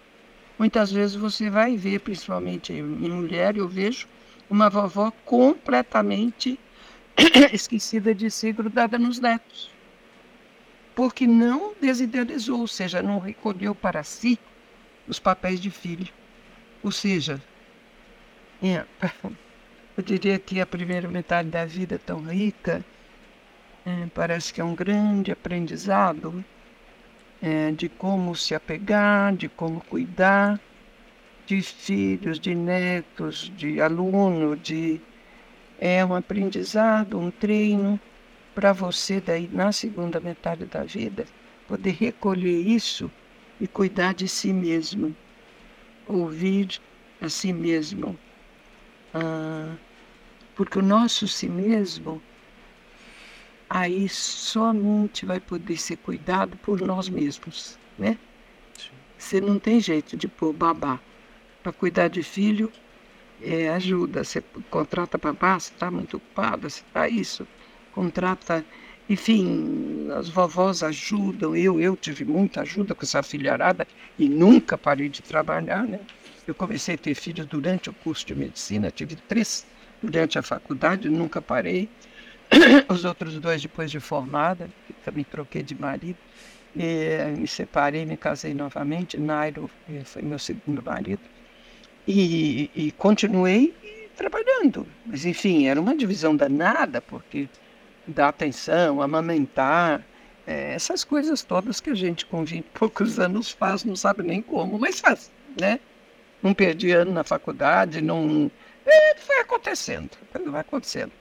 [0.59, 4.09] Muitas vezes você vai ver, principalmente em mulher, eu vejo
[4.49, 6.59] uma vovó completamente
[7.53, 9.70] esquecida de si, grudada nos netos.
[10.95, 14.39] Porque não desidealizou, ou seja, não recolheu para si
[15.07, 16.13] os papéis de filho.
[16.83, 17.41] Ou seja,
[19.97, 22.85] eu diria que a primeira metade da vida é tão rica,
[23.87, 26.45] é, parece que é um grande aprendizado
[27.43, 30.59] é, de como se apegar, de como cuidar
[31.47, 35.01] de filhos, de netos, de aluno, de
[35.79, 38.01] é um aprendizado, um treino
[38.55, 41.27] para você daí na segunda metade da vida
[41.69, 43.11] poder recolher isso
[43.61, 45.15] e cuidar de si mesmo
[46.07, 46.81] ouvir
[47.21, 48.19] a si mesmo.
[49.13, 49.75] Ah,
[50.55, 52.23] porque o nosso si mesmo
[53.69, 58.19] aí somente vai poder ser cuidado por nós mesmos, né?
[59.19, 61.01] Você não tem jeito de pôr babá.
[61.63, 62.71] Para cuidar de filho,
[63.43, 64.23] é, ajuda.
[64.23, 67.47] Você contrata babá, você está muito ocupada, você está isso.
[67.93, 68.65] Contrata
[69.09, 73.87] enfim, as vovós ajudam, eu, eu tive muita ajuda com essa filharada
[74.19, 76.01] e nunca parei de trabalhar, né?
[76.47, 79.67] Eu comecei a ter filhos durante o curso de medicina, tive três
[80.03, 81.89] durante a faculdade, nunca parei.
[82.89, 84.69] Os outros dois depois de formada,
[85.05, 86.19] também troquei de marido.
[86.77, 89.19] E, me separei, me casei novamente.
[89.19, 91.23] Nairo eh, foi meu segundo marido.
[92.07, 93.75] E, e continuei
[94.17, 94.87] trabalhando.
[95.07, 97.49] Mas, enfim, era uma divisão danada, porque
[98.07, 100.05] dar atenção, amamentar,
[100.47, 104.23] é, essas coisas todas que a gente com 20 e poucos anos faz, não sabe
[104.23, 105.81] nem como, mas faz, né?
[106.43, 108.51] Não perdi ano na faculdade, não.
[108.85, 110.11] É, foi acontecendo,
[110.47, 111.13] vai acontecendo.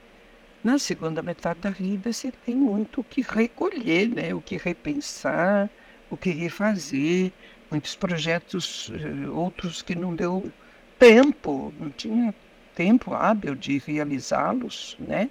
[0.62, 4.34] Na segunda metade da vida, você tem muito o que recolher, né?
[4.34, 5.68] o que repensar,
[6.10, 7.32] o que refazer,
[7.70, 10.50] muitos projetos, eh, outros que não deu
[10.98, 12.34] tempo, não tinha
[12.74, 15.28] tempo hábil de realizá-los, né?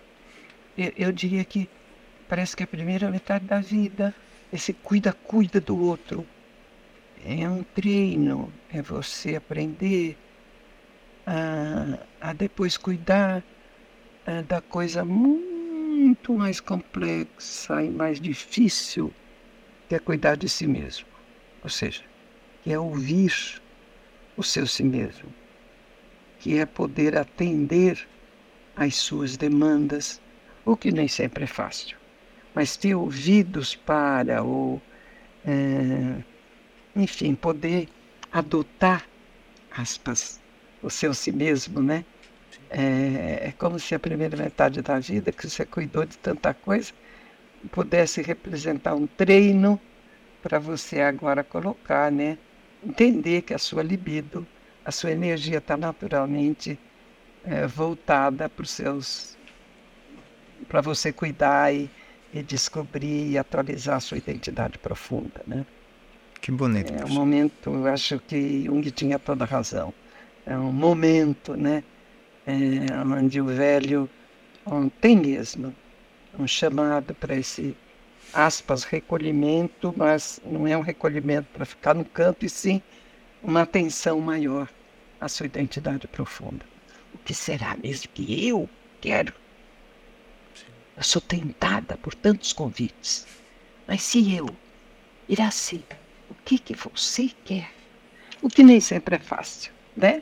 [0.77, 1.69] Eu, eu diria que
[2.27, 4.13] parece que é a primeira metade da vida,
[4.51, 6.25] esse cuida-cuida do outro,
[7.25, 10.17] é um treino, é você aprender
[11.25, 11.99] a,
[12.29, 13.43] a depois cuidar
[14.25, 19.13] a, da coisa muito mais complexa e mais difícil
[19.87, 21.07] que é cuidar de si mesmo.
[21.63, 22.03] Ou seja,
[22.63, 23.61] que é ouvir
[24.35, 25.33] o seu si mesmo,
[26.39, 28.07] que é poder atender
[28.75, 30.19] às suas demandas,
[30.65, 31.97] o que nem sempre é fácil.
[32.53, 34.81] Mas ter ouvidos para, ou,
[35.45, 36.21] é,
[36.95, 37.89] enfim, poder
[38.31, 39.07] adotar,
[39.71, 40.39] aspas,
[40.81, 42.05] o seu si mesmo, né?
[42.69, 46.91] É, é como se a primeira metade da vida, que você cuidou de tanta coisa,
[47.71, 49.79] pudesse representar um treino
[50.41, 52.37] para você agora colocar, né?
[52.85, 54.45] Entender que a sua libido,
[54.83, 56.77] a sua energia está naturalmente
[57.45, 59.37] é, voltada para os seus
[60.67, 61.89] para você cuidar e,
[62.33, 65.65] e, descobrir e atualizar a sua identidade profunda, né?
[66.41, 66.93] Que bonito.
[66.93, 69.93] É um momento, eu acho que Jung tinha toda razão.
[70.45, 71.83] É um momento, né?
[72.45, 72.51] É,
[73.05, 74.09] onde o velho
[74.99, 75.73] tem mesmo
[76.37, 77.75] um chamado para esse
[78.33, 82.81] aspas recolhimento, mas não é um recolhimento para ficar no canto e sim
[83.41, 84.67] uma atenção maior
[85.19, 86.65] à sua identidade profunda.
[87.13, 89.33] O que será mesmo que eu quero
[90.95, 93.25] Eu sou tentada por tantos convites.
[93.87, 94.47] Mas se eu,
[95.27, 95.83] Iraci,
[96.29, 97.71] o que, que você quer?
[98.41, 100.21] O que nem sempre é fácil, né?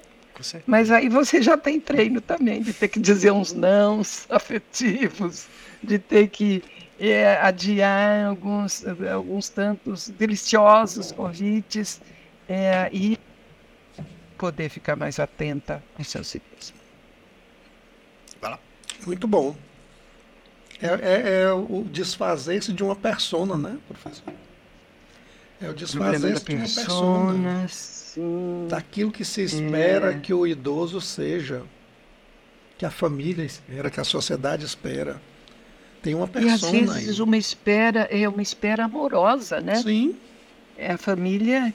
[0.65, 5.47] Mas aí você já tem treino também de ter que dizer uns nãos afetivos,
[5.83, 6.63] de ter que
[6.99, 12.01] é, adiar alguns, alguns tantos deliciosos convites
[12.47, 13.19] é, e
[14.37, 16.73] poder ficar mais atenta aos seus filhos.
[19.05, 19.55] Muito bom.
[20.81, 24.33] É, é, é o desfazer-se de uma persona, né, professor?
[25.61, 27.67] É o desfazer-se de uma persona.
[27.69, 28.67] Sim.
[28.67, 30.19] Daquilo que se espera é.
[30.19, 31.63] que o idoso seja,
[32.77, 35.21] que a família espera, que a sociedade espera.
[36.01, 37.21] Tem uma persona e às vezes aí.
[37.21, 39.75] uma espera é uma espera amorosa, né?
[39.75, 40.15] Sim.
[40.75, 41.73] É a família.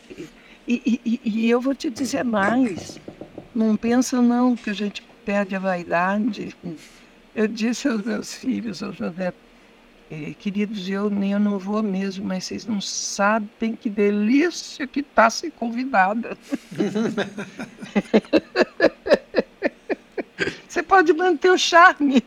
[0.67, 2.99] E, e, e eu vou te dizer mais.
[3.55, 6.57] Não pensa não que a gente perde a vaidade.
[7.37, 9.31] Eu disse aos meus filhos, ao José,
[10.11, 15.01] eh, queridos, eu nem eu não vou mesmo, mas vocês não sabem que delícia que
[15.01, 16.35] está ser convidada.
[20.67, 22.25] Você pode manter o charme.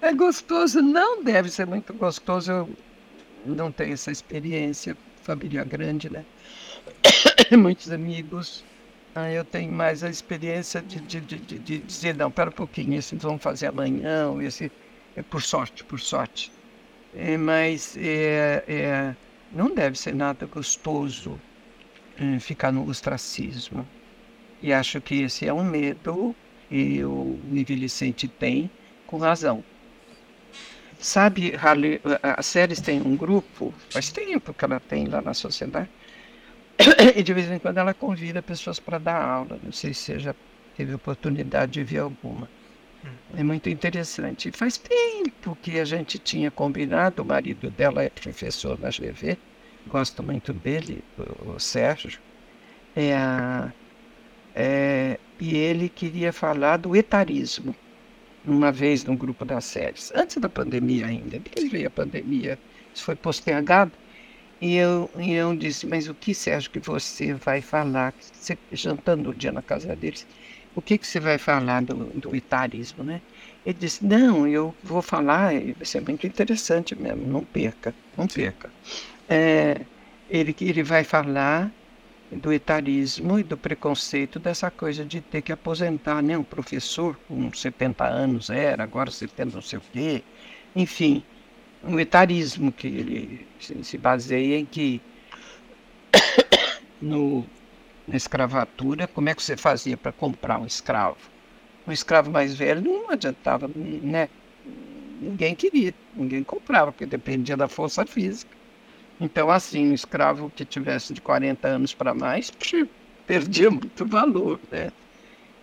[0.00, 2.52] É gostoso, não deve ser muito gostoso.
[2.52, 6.24] Eu não tenho essa experiência, família grande, né?
[7.56, 8.64] Muitos amigos.
[9.14, 12.94] Ah, eu tenho mais a experiência de, de, de, de dizer, não, pera um pouquinho,
[12.98, 14.72] esse vamos fazer amanhã, esse
[15.14, 16.50] é por sorte, por sorte.
[17.12, 19.16] É, mas é, é,
[19.50, 21.42] não deve ser nada gostoso
[22.16, 23.88] é, ficar no ostracismo.
[24.62, 26.36] E acho que esse é um medo
[26.68, 28.70] que o envelhecente tem,
[29.06, 29.66] com razão.
[30.98, 31.52] Sabe,
[32.22, 35.90] a Séries tem um grupo, faz tempo que ela tem lá na sociedade,
[37.16, 39.58] e de vez em quando ela convida pessoas para dar aula.
[39.62, 40.34] Não sei se você já
[40.76, 42.48] teve oportunidade de ver alguma.
[43.04, 43.08] Hum.
[43.36, 44.50] É muito interessante.
[44.52, 49.36] Faz tempo que a gente tinha combinado, o marido dela é professor na GV,
[49.86, 51.02] gosto muito dele,
[51.46, 52.20] o, Sérgio.
[52.94, 53.16] É,
[54.54, 57.74] é, e ele queria falar do etarismo,
[58.44, 61.38] uma vez no grupo das séries, antes da pandemia ainda.
[61.38, 62.58] Depois veio a pandemia,
[62.94, 63.92] isso foi postergado.
[64.62, 68.14] E eu, e eu disse, mas o que Sérgio que você vai falar?
[68.32, 70.24] Você, jantando o dia na casa deles,
[70.72, 73.20] o que, que você vai falar do, do etarismo, né?
[73.66, 78.70] Ele disse, não, eu vou falar, vai ser muito interessante mesmo, não perca, não perca.
[79.28, 79.80] É,
[80.30, 81.68] ele, ele vai falar
[82.30, 86.38] do etarismo e do preconceito dessa coisa de ter que aposentar, né?
[86.38, 90.22] Um professor com 70 anos era, agora 70 não sei o quê,
[90.76, 91.24] enfim,
[91.84, 93.46] um etarismo que ele
[93.82, 95.00] se baseia em que
[97.00, 97.44] no,
[98.06, 101.18] na escravatura, como é que você fazia para comprar um escravo?
[101.86, 104.28] Um escravo mais velho não adiantava, né?
[105.20, 108.56] Ninguém queria, ninguém comprava, porque dependia da força física.
[109.20, 112.52] Então, assim, um escravo que tivesse de 40 anos para mais,
[113.26, 114.90] perdia muito valor, né?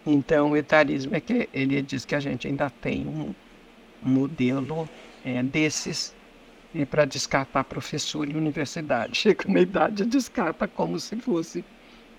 [0.06, 3.34] Então, o etarismo é que ele diz que a gente ainda tem um
[4.02, 4.90] modelo
[5.24, 6.16] é, desses
[6.74, 9.18] é, para descartar professor em universidade.
[9.18, 11.64] Chega na idade descarta como se fosse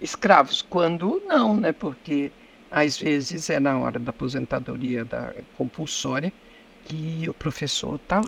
[0.00, 1.72] escravos, quando não, né?
[1.72, 2.32] Porque
[2.70, 6.32] às vezes é na hora da aposentadoria da compulsória
[6.84, 8.22] que o professor está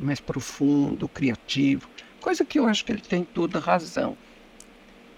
[0.00, 1.88] mais profundo, criativo,
[2.20, 4.16] coisa que eu acho que ele tem toda razão.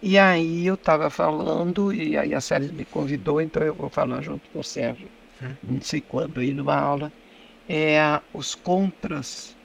[0.00, 4.22] E aí eu estava falando, e aí a Sérgio me convidou, então eu vou falar
[4.22, 5.08] junto com o Sérgio,
[5.42, 5.54] hum.
[5.62, 7.12] não sei quando, aí numa aula,
[7.68, 9.56] é os contras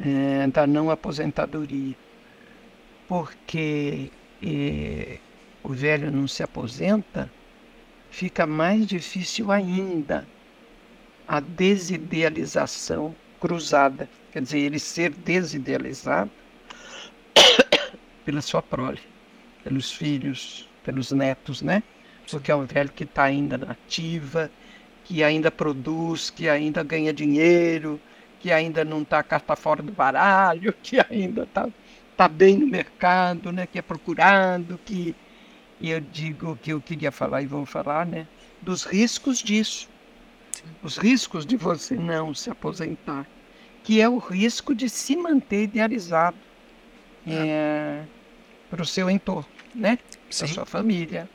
[0.00, 1.94] é, da não aposentadoria,
[3.06, 4.10] porque
[4.42, 5.18] é,
[5.62, 7.30] o velho não se aposenta,
[8.10, 10.26] fica mais difícil ainda
[11.26, 16.30] a desidealização cruzada, quer dizer, ele ser desidealizado
[18.24, 19.00] pela sua prole,
[19.62, 21.82] pelos filhos, pelos netos, né?
[22.30, 24.50] Porque é um velho que está ainda na ativa,
[25.08, 27.98] que ainda produz, que ainda ganha dinheiro,
[28.40, 31.66] que ainda não está carta fora do baralho, que ainda está
[32.14, 33.66] tá bem no mercado, né?
[33.66, 35.16] que é procurado, que
[35.80, 38.26] e eu digo que eu queria falar e vou falar, né?
[38.60, 39.88] Dos riscos disso.
[40.82, 43.24] Os riscos de você não se aposentar.
[43.84, 46.36] Que é o risco de se manter idealizado
[47.24, 48.02] é,
[48.68, 49.98] para o seu entorno, né?
[50.36, 51.30] Para a sua família,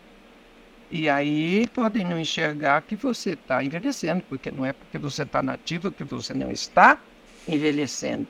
[0.96, 5.42] e aí podem não enxergar que você está envelhecendo, porque não é porque você está
[5.42, 7.00] nativo que você não está
[7.48, 8.28] envelhecendo.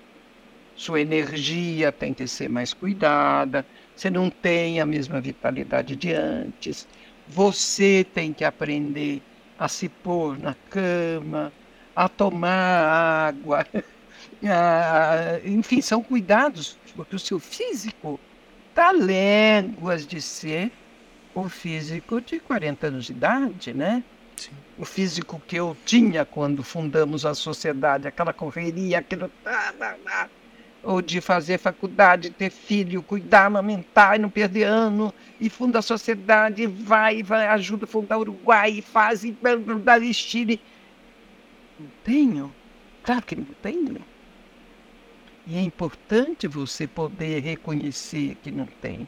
[0.73, 6.87] Sua energia tem que ser mais cuidada, você não tem a mesma vitalidade de antes.
[7.27, 9.21] Você tem que aprender
[9.59, 11.51] a se pôr na cama,
[11.93, 13.67] a tomar água.
[15.43, 18.17] Enfim, são cuidados, porque o seu físico
[18.69, 20.71] está léguas de ser
[21.35, 24.03] o físico de 40 anos de idade, né?
[24.35, 24.51] Sim.
[24.77, 29.31] O físico que eu tinha quando fundamos a sociedade, aquela correria, aquilo.
[30.83, 35.81] Ou de fazer faculdade, ter filho, cuidar, amamentar e não perder ano, e funda a
[35.81, 39.31] sociedade, vai, vai, ajuda a fundar o Uruguai, e faz, e
[39.83, 40.59] dá Chile.
[41.79, 42.53] Não tenho?
[43.01, 44.01] Claro que não tenho.
[45.47, 49.07] E é importante você poder reconhecer que não tem.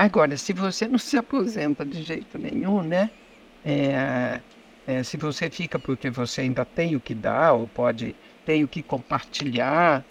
[0.00, 3.10] Agora, se você não se aposenta de jeito nenhum, né?
[3.62, 4.40] É,
[4.86, 8.68] é, se você fica porque você ainda tem o que dar, ou pode tem o
[8.68, 10.02] que compartilhar,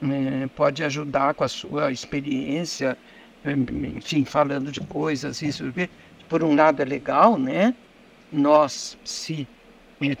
[0.00, 2.96] é, pode ajudar com a sua experiência,
[3.96, 5.64] enfim, falando de coisas, isso.
[6.28, 7.74] Por um lado é legal, né?
[8.30, 9.48] Nós, se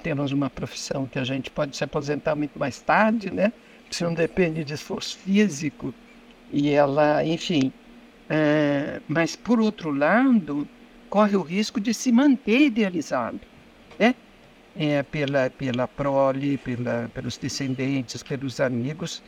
[0.02, 3.52] temos uma profissão que a gente pode se aposentar muito mais tarde, né?
[3.88, 5.94] Se não depende de esforço físico,
[6.52, 7.72] e ela, enfim,
[8.34, 10.66] é, mas, por outro lado,
[11.10, 13.40] corre o risco de se manter idealizado
[13.98, 14.14] né?
[14.74, 19.22] É, pela, pela prole, pela, pelos descendentes, pelos amigos,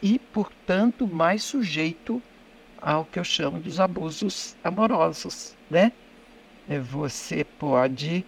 [0.00, 2.22] e, portanto, mais sujeito
[2.80, 5.56] ao que eu chamo dos abusos amorosos.
[5.68, 5.90] Né?
[6.68, 8.24] É, você pode,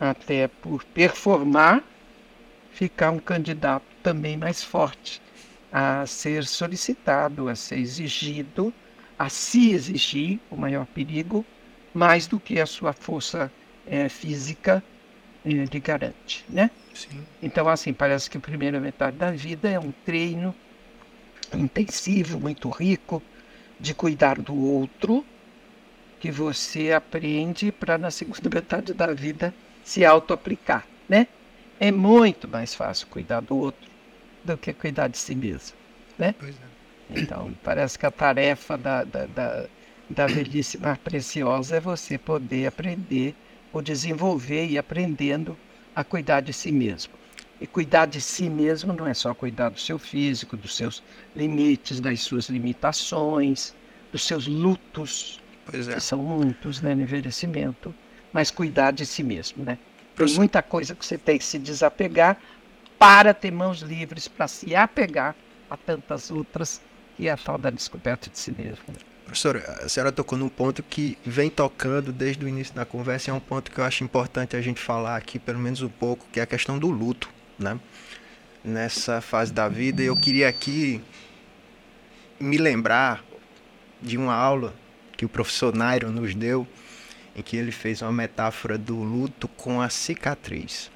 [0.00, 1.84] até por performar,
[2.72, 5.22] ficar um candidato também mais forte
[5.70, 8.74] a ser solicitado, a ser exigido
[9.20, 11.44] a se exigir o maior perigo,
[11.92, 13.52] mais do que a sua força
[13.86, 14.82] é, física
[15.44, 16.70] é, lhe garante, né?
[16.94, 17.22] Sim.
[17.42, 20.54] Então, assim, parece que a primeira metade da vida é um treino
[21.54, 23.22] intensivo, muito rico,
[23.78, 25.22] de cuidar do outro,
[26.18, 29.52] que você aprende para na segunda metade da vida
[29.84, 31.26] se auto-aplicar, né?
[31.78, 33.90] É muito mais fácil cuidar do outro
[34.42, 35.76] do que cuidar de si mesmo,
[36.18, 36.34] né?
[36.38, 36.69] Pois é.
[37.14, 39.66] Então, parece que a tarefa da, da, da,
[40.08, 43.34] da velhice mais preciosa é você poder aprender
[43.72, 45.56] ou desenvolver e aprendendo
[45.94, 47.12] a cuidar de si mesmo.
[47.60, 51.02] E cuidar de si mesmo não é só cuidar do seu físico, dos seus
[51.36, 53.74] limites, das suas limitações,
[54.10, 55.40] dos seus lutos,
[55.72, 55.94] é.
[55.94, 57.94] que são muitos né, no envelhecimento,
[58.32, 59.62] mas cuidar de si mesmo.
[59.64, 59.78] Né?
[60.16, 62.38] Tem muita coisa que você tem que se desapegar
[62.98, 65.34] para ter mãos livres para se apegar
[65.68, 66.80] a tantas outras
[67.20, 68.82] e a tal da descoberta de si mesmo.
[69.26, 73.32] Professora, a senhora tocou num ponto que vem tocando desde o início da conversa e
[73.32, 76.26] é um ponto que eu acho importante a gente falar aqui, pelo menos um pouco,
[76.32, 77.78] que é a questão do luto, né?
[78.64, 81.00] Nessa fase da vida, eu queria aqui
[82.40, 83.22] me lembrar
[84.00, 84.74] de uma aula
[85.16, 86.66] que o professor Nairo nos deu,
[87.36, 90.90] em que ele fez uma metáfora do luto com a cicatriz,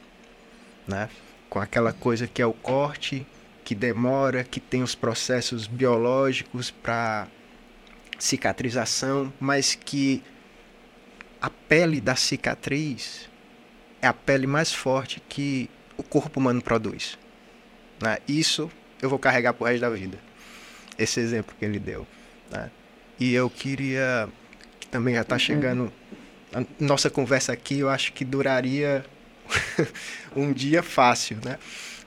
[0.89, 1.09] né?
[1.49, 3.27] Com aquela coisa que é o corte
[3.65, 7.27] que demora, que tem os processos biológicos para
[8.19, 10.23] cicatrização, mas que
[11.41, 13.29] a pele da cicatriz
[14.01, 17.19] é a pele mais forte que o corpo humano produz.
[18.01, 18.19] Né?
[18.29, 20.19] Isso eu vou carregar pro resto da vida.
[20.99, 22.07] Esse exemplo que ele deu.
[22.51, 22.71] Né?
[23.19, 24.29] E eu queria,
[24.79, 25.39] que também já está uhum.
[25.39, 25.93] chegando,
[26.53, 29.05] a nossa conversa aqui, eu acho que duraria
[30.37, 31.59] um dia fácil, né?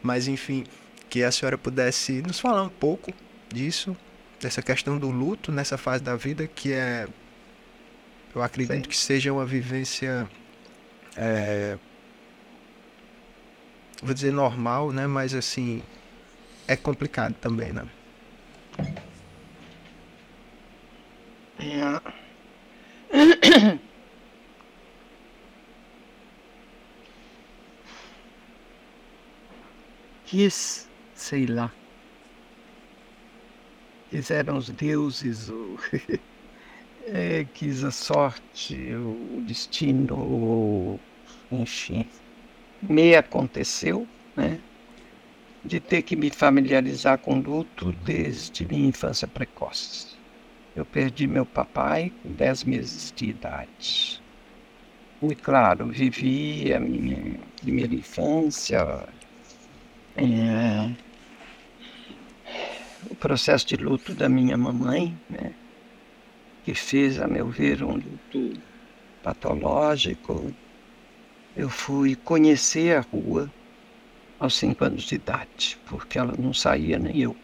[0.02, 0.64] Mas enfim,
[1.10, 3.14] que a senhora pudesse nos falar um pouco
[3.50, 3.96] disso,
[4.40, 7.08] dessa questão do luto nessa fase da vida, que é,
[8.36, 8.90] eu acredito Sim.
[8.90, 10.30] que seja uma vivência,
[11.16, 11.78] é,
[14.02, 15.08] vou dizer normal, né?
[15.08, 15.82] Mas assim,
[16.68, 17.88] é complicado também, né?
[21.60, 22.02] É.
[30.26, 30.87] Quis
[31.28, 31.72] sei lá.
[34.10, 35.78] Quiseram os deuses, o,
[37.06, 41.00] é, quis a sorte, o destino, o,
[41.52, 42.08] enfim.
[42.82, 44.58] Me aconteceu, né?
[45.66, 50.16] De ter que me familiarizar com luto desde minha infância precoce.
[50.74, 54.22] Eu perdi meu papai com 10 meses de idade.
[55.22, 59.10] E claro, vivi a minha primeira infância
[60.18, 61.07] é,
[63.10, 65.56] o processo de luto da minha mamãe, né,
[66.64, 68.62] que fez, a meu ver, um luto
[69.24, 70.56] patológico.
[71.56, 73.54] Eu fui conhecer a rua
[74.40, 77.38] aos cinco anos de idade, porque ela não saía nem eu.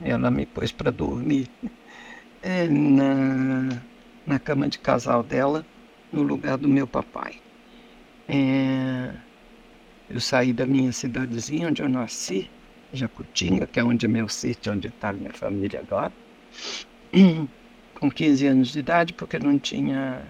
[0.00, 1.50] Ela me pôs para dormir
[2.42, 3.82] é, na,
[4.26, 5.66] na cama de casal dela,
[6.12, 7.42] no lugar do meu papai.
[8.28, 9.22] É,
[10.08, 12.52] Eu saí da minha cidadezinha onde eu nasci,
[12.92, 16.12] Jacutinga, que é onde é meu sítio, onde está minha família agora,
[17.94, 20.22] com 15 anos de idade, porque não tinha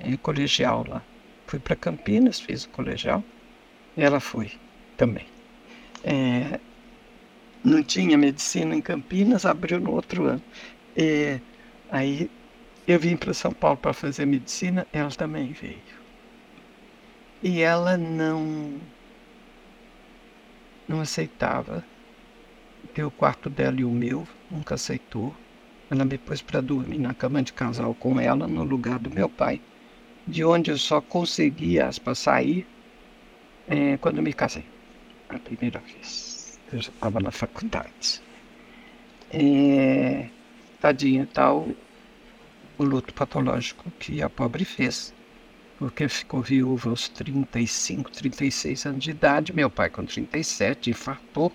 [0.00, 1.02] é, colegial lá.
[1.46, 3.22] Fui para Campinas, fiz o colegial,
[3.96, 4.52] e ela foi
[4.96, 5.26] também.
[6.04, 6.58] É,
[7.62, 10.42] não tinha medicina em Campinas, abriu no outro ano.
[10.96, 11.40] E
[11.90, 12.30] aí
[12.86, 16.00] eu vim para São Paulo para fazer medicina, ela também veio.
[17.42, 18.80] E ela não
[20.90, 21.84] não aceitava
[22.92, 25.34] ter o quarto dela e o meu, nunca aceitou.
[25.88, 29.28] Ela me pôs para dormir na cama de casal com ela no lugar do meu
[29.28, 29.60] pai,
[30.26, 32.66] de onde eu só conseguia aspas, sair
[33.68, 34.64] é, quando me casei,
[35.28, 36.58] a primeira vez.
[36.72, 38.20] Eu já estava na faculdade.
[39.32, 40.28] É,
[40.80, 41.68] tadinha, tal
[42.76, 45.14] o luto patológico que a pobre fez
[45.80, 49.54] porque ficou viúva aos 35, 36 anos de idade.
[49.54, 51.50] Meu pai, com 37, infartou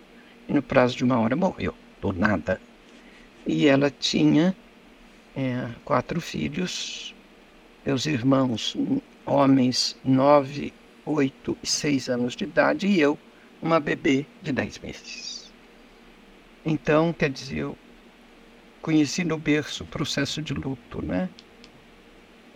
[0.49, 2.59] e no prazo de uma hora morreu, do nada.
[3.45, 4.57] E ela tinha
[5.35, 7.13] é, quatro filhos,
[7.85, 8.75] meus irmãos,
[9.27, 10.73] homens, nove,
[11.05, 13.19] oito e seis anos de idade, e eu,
[13.61, 15.51] uma bebê de dez meses.
[16.65, 17.77] Então, quer dizer, eu
[18.81, 21.29] conheci no berço o processo de luto, né?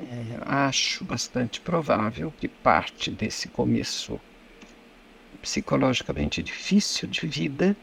[0.01, 4.17] É, acho bastante provável que parte desse começo
[5.41, 7.75] psicologicamente difícil de vida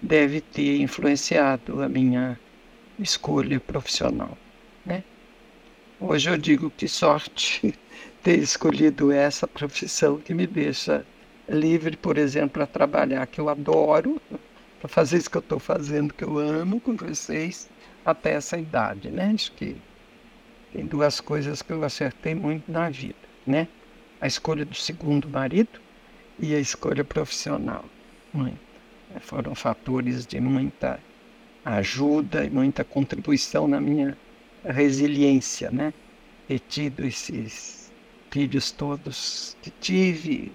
[0.00, 2.38] deve ter influenciado a minha
[3.00, 4.38] escolha profissional.
[4.84, 5.02] Né?
[5.98, 7.74] Hoje eu digo que sorte
[8.22, 11.04] ter escolhido essa profissão que me deixa
[11.48, 14.22] livre, por exemplo, para trabalhar que eu adoro,
[14.78, 17.68] para fazer isso que eu estou fazendo, que eu amo com vocês,
[18.04, 19.10] até essa idade.
[19.10, 19.32] Né?
[19.34, 19.76] Acho que
[20.76, 23.14] tem duas coisas que eu acertei muito na vida,
[23.46, 23.66] né?
[24.20, 25.80] A escolha do segundo marido
[26.38, 27.82] e a escolha profissional.
[29.20, 31.00] Foram fatores de muita
[31.64, 34.18] ajuda e muita contribuição na minha
[34.62, 35.94] resiliência, né?
[36.46, 37.90] Ter tido esses
[38.30, 40.52] filhos todos que tive.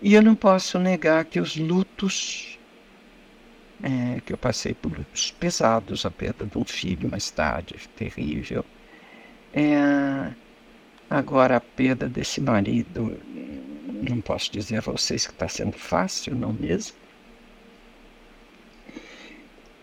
[0.00, 2.58] E eu não posso negar que os lutos
[3.80, 8.64] é, que eu passei por lutos pesados, a perda de um filho mais tarde, terrível,
[9.52, 10.32] é,
[11.10, 13.18] agora a perda desse marido,
[14.08, 16.96] não posso dizer a vocês que está sendo fácil, não mesmo?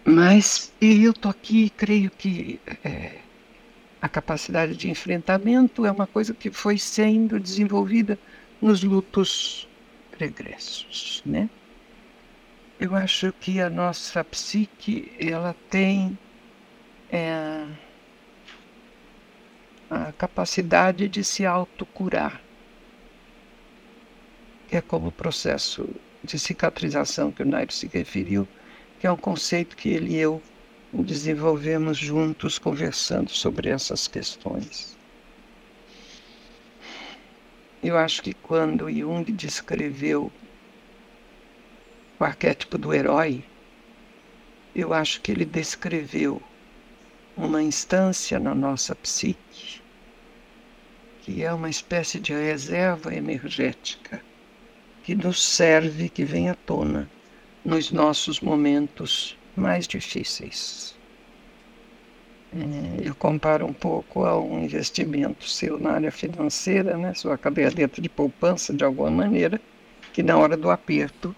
[0.03, 3.19] Mas eu estou aqui e creio que é,
[4.01, 8.17] a capacidade de enfrentamento é uma coisa que foi sendo desenvolvida
[8.61, 9.67] nos lutos
[10.11, 11.49] pregressos, né?
[12.79, 16.17] Eu acho que a nossa psique, ela tem...
[17.11, 17.65] É,
[19.89, 22.41] a capacidade de se autocurar.
[24.71, 25.89] É como o processo
[26.23, 28.47] de cicatrização que o Nairo se referiu,
[28.99, 30.41] que é um conceito que ele e eu
[30.93, 34.97] desenvolvemos juntos conversando sobre essas questões.
[37.81, 40.31] Eu acho que quando Jung descreveu
[42.19, 43.43] o arquétipo do herói,
[44.75, 46.41] eu acho que ele descreveu
[47.39, 49.81] uma instância na nossa psique,
[51.21, 54.21] que é uma espécie de reserva energética
[55.03, 57.09] que nos serve, que vem à tona
[57.63, 60.95] nos nossos momentos mais difíceis.
[62.53, 68.01] É, eu comparo um pouco a um investimento seu na área financeira, né, sua caderneta
[68.01, 69.61] de poupança, de alguma maneira,
[70.11, 71.33] que na hora do aperto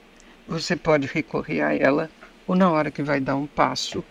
[0.47, 2.09] você pode recorrer a ela
[2.47, 4.03] ou na hora que vai dar um passo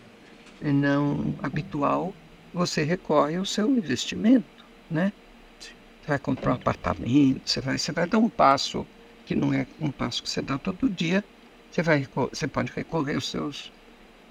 [0.61, 2.15] não habitual,
[2.53, 5.13] você recorre ao seu investimento, né?
[5.59, 8.87] Você vai comprar um apartamento, você vai, você vai dar um passo
[9.25, 11.25] que não é um passo que você dá todo dia,
[11.71, 13.73] você, vai, você pode recorrer aos seus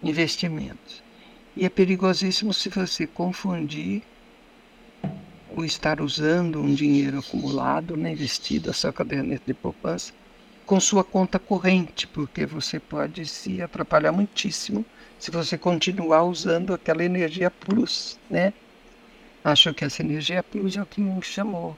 [0.03, 1.03] investimentos.
[1.55, 4.03] E é perigosíssimo se você confundir
[5.47, 10.13] o estar usando um dinheiro acumulado, né, investido, a sua caderneta de poupança,
[10.65, 14.85] com sua conta corrente, porque você pode se atrapalhar muitíssimo
[15.19, 18.53] se você continuar usando aquela energia plus, né?
[19.43, 21.77] Acho que essa energia plus é o que me chamou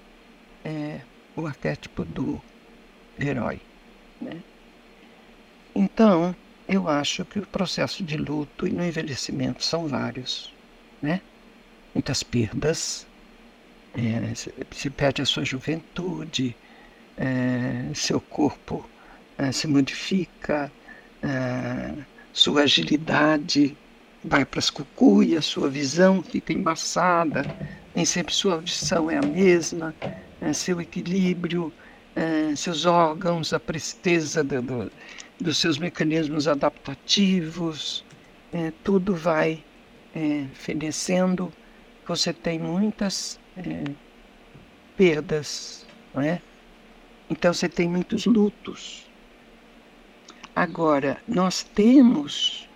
[0.64, 1.02] é,
[1.36, 2.42] o arquétipo do
[3.20, 3.60] herói,
[4.22, 4.42] né?
[5.76, 6.36] Então,
[6.68, 10.54] eu acho que o processo de luto e no envelhecimento são vários,
[11.02, 11.22] né?
[11.94, 13.08] Muitas perdas,
[13.94, 14.34] é,
[14.72, 16.56] se perde a sua juventude,
[17.18, 18.90] é, seu corpo
[19.38, 20.72] é, se modifica,
[21.22, 23.76] é, sua agilidade
[24.24, 27.44] vai para as cucuias, sua visão fica embaçada,
[27.96, 29.94] nem sempre sua audição é a mesma,
[30.40, 31.74] é, seu equilíbrio
[32.16, 34.92] é, seus órgãos, a presteza do, do,
[35.40, 38.04] dos seus mecanismos adaptativos,
[38.52, 39.64] é, tudo vai
[40.16, 41.52] é, fenecendo.
[42.08, 43.84] Você tem muitas é,
[44.98, 46.42] perdas, não é?
[47.30, 49.10] Então você tem muitos lutos.
[50.56, 52.68] Agora, nós temos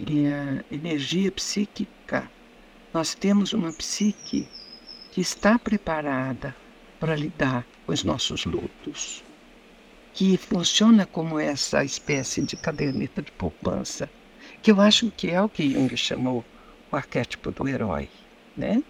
[0.00, 2.28] é, energia psíquica,
[2.92, 4.48] nós temos uma psique
[5.12, 6.56] que está preparada
[6.98, 9.22] para lidar com os nossos lutos,
[10.12, 14.10] que funciona como essa espécie de caderneta de poupança,
[14.60, 16.44] que eu acho que é o que Jung chamou
[16.90, 18.08] o arquétipo do herói,
[18.56, 18.82] né?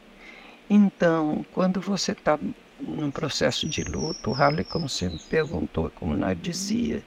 [0.69, 2.39] Então, quando você está
[2.81, 7.05] num processo de luto, o Harley, como me perguntou, como nós dizia,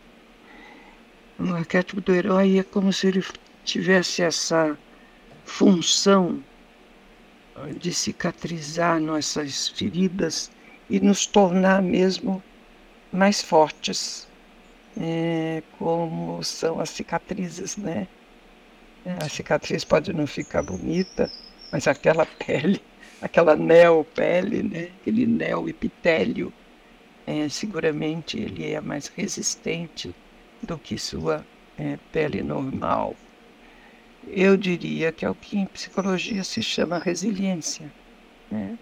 [1.39, 3.23] o arquétipo do herói é como se ele
[3.63, 4.77] tivesse essa
[5.45, 6.43] função
[7.79, 10.51] de cicatrizar nossas feridas
[10.89, 12.43] e nos tornar mesmo
[13.11, 14.27] mais fortes,
[14.99, 18.07] é, como são as cicatrizes, né?
[19.21, 21.31] A cicatriz pode não ficar bonita,
[21.71, 22.81] mas aquela pele,
[23.21, 24.89] aquela neopele, né?
[24.99, 26.51] aquele neoepitélio,
[27.25, 30.13] é, seguramente ele é mais resistente
[30.61, 31.45] do que sua
[31.77, 33.15] é, pele normal.
[34.27, 37.91] Eu diria que é o que em psicologia se chama resiliência.
[38.51, 38.77] Né?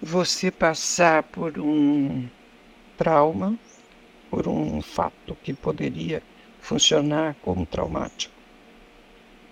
[0.00, 2.28] Você passar por um
[2.96, 3.58] trauma,
[4.30, 6.22] por um fato que poderia
[6.60, 8.34] funcionar como traumático,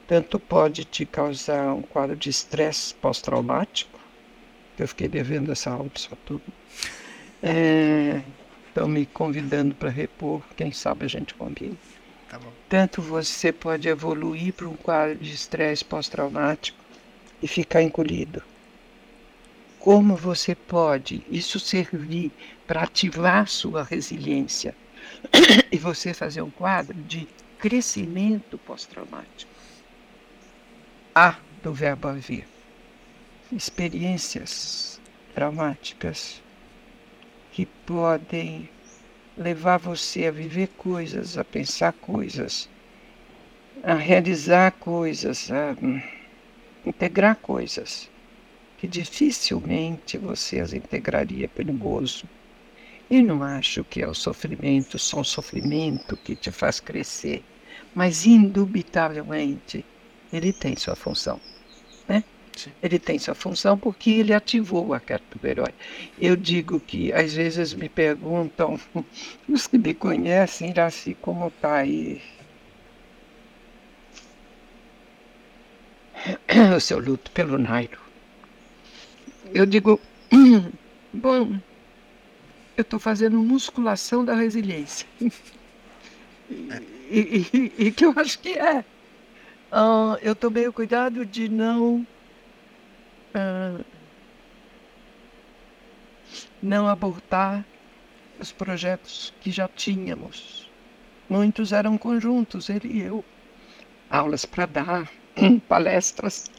[0.07, 3.99] tanto pode te causar um quadro de estresse pós-traumático,
[4.77, 6.45] que eu fiquei devendo essa aula para sua turma.
[8.77, 11.75] Estão me convidando para repor, quem sabe a gente combina.
[12.29, 12.39] Tá
[12.69, 16.77] Tanto você pode evoluir para um quadro de estresse pós-traumático
[17.43, 18.43] e ficar encolhido.
[19.79, 22.31] Como você pode isso servir
[22.67, 24.77] para ativar sua resiliência
[25.73, 27.27] e você fazer um quadro de
[27.59, 29.51] crescimento pós-traumático?
[31.15, 32.47] A do verbo haver.
[33.51, 35.01] Experiências
[35.35, 36.43] traumáticas
[37.57, 38.69] que podem
[39.35, 42.69] levar você a viver coisas, a pensar coisas,
[43.83, 45.75] a realizar coisas, a
[46.85, 48.11] integrar coisas
[48.77, 52.29] que dificilmente você as integraria pelo gozo.
[53.09, 57.43] E não acho que é o sofrimento, só o sofrimento que te faz crescer,
[57.95, 59.83] mas indubitavelmente
[60.31, 61.41] ele tem sua função.
[62.07, 62.23] Né?
[62.83, 65.73] Ele tem sua função porque ele ativou o arquétipo do herói.
[66.19, 68.79] Eu digo que às vezes me perguntam,
[69.49, 72.21] os que me conhecem, assim como está aí
[76.77, 78.01] o seu luto pelo Nairo.
[79.55, 80.01] Eu digo,
[81.13, 81.59] bom,
[82.77, 85.07] eu estou fazendo musculação da resiliência.
[86.51, 88.85] e, e, e que eu acho que é.
[89.73, 92.07] Uh, eu tomei o cuidado de não
[93.37, 93.85] uh,
[96.63, 97.65] não abortar
[98.41, 100.71] os projetos que já tínhamos.
[101.29, 103.25] Muitos eram conjuntos, ele e eu.
[104.09, 105.11] Aulas para dar,
[105.69, 106.51] palestras.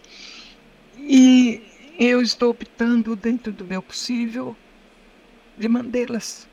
[0.97, 1.61] E
[1.99, 4.55] eu estou optando, dentro do meu possível,
[5.57, 6.47] de mantê-las.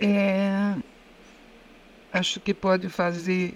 [0.00, 0.76] É,
[2.12, 3.54] acho que pode fazer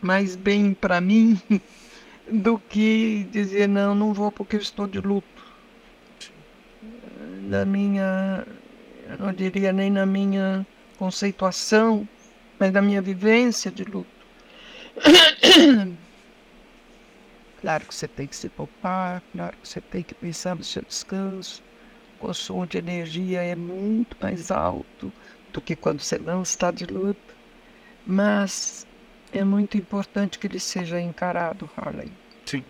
[0.00, 1.40] mais bem para mim
[2.30, 5.26] do que dizer não, não vou porque eu estou de luto.
[7.42, 8.46] Na minha,
[9.08, 10.66] eu não diria nem na minha
[10.98, 12.06] conceituação,
[12.58, 14.08] mas na minha vivência de luto.
[17.60, 20.80] Claro que você tem que se poupar, claro que você tem que pensar no seu
[20.80, 21.60] descanso.
[22.14, 25.12] O consumo de energia é muito mais alto
[25.52, 27.34] do que quando você não está de luto.
[28.06, 28.86] Mas
[29.32, 32.10] é muito importante que ele seja encarado, Harley.
[32.46, 32.64] Sim.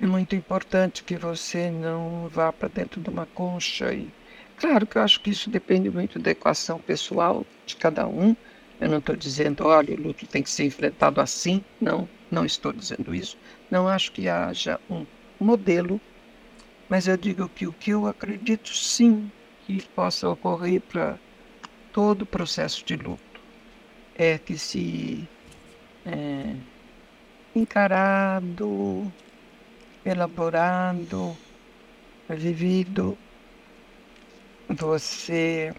[0.00, 4.08] É muito importante que você não vá para dentro de uma concha e
[4.56, 8.34] claro que eu acho que isso depende muito da equação pessoal de cada um.
[8.80, 11.62] Eu não estou dizendo, olha, o luto tem que ser enfrentado assim.
[11.80, 13.36] Não, não estou dizendo isso.
[13.70, 15.04] Não acho que haja um
[15.38, 16.00] modelo,
[16.88, 19.30] mas eu digo que o que eu acredito sim
[19.66, 21.18] que possa ocorrer para
[21.92, 23.29] todo o processo de luto
[24.22, 25.26] é que se
[26.04, 26.54] é,
[27.54, 29.10] encarado,
[30.04, 31.36] elaborado,
[32.28, 33.16] vivido,
[34.68, 35.72] você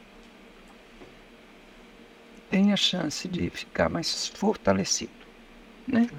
[2.49, 5.11] tem a chance de ficar mais fortalecido,
[5.87, 6.09] né?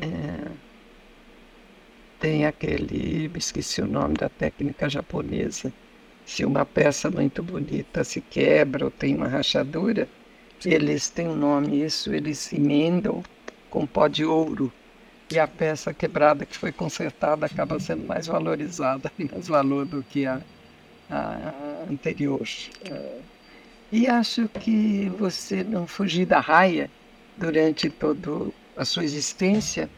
[0.00, 0.52] É,
[2.20, 5.72] tem aquele, esqueci o nome da técnica japonesa,
[6.24, 10.08] se uma peça muito bonita se quebra ou tem uma rachadura,
[10.64, 13.22] eles têm um nome, isso eles emendam
[13.70, 14.72] com pó de ouro.
[15.30, 20.26] E a peça quebrada que foi consertada acaba sendo mais valorizada, mais valor do que
[20.26, 20.40] a,
[21.10, 21.52] a
[21.90, 22.46] anterior.
[23.90, 26.90] E acho que você não fugir da raia
[27.36, 29.88] durante toda a sua existência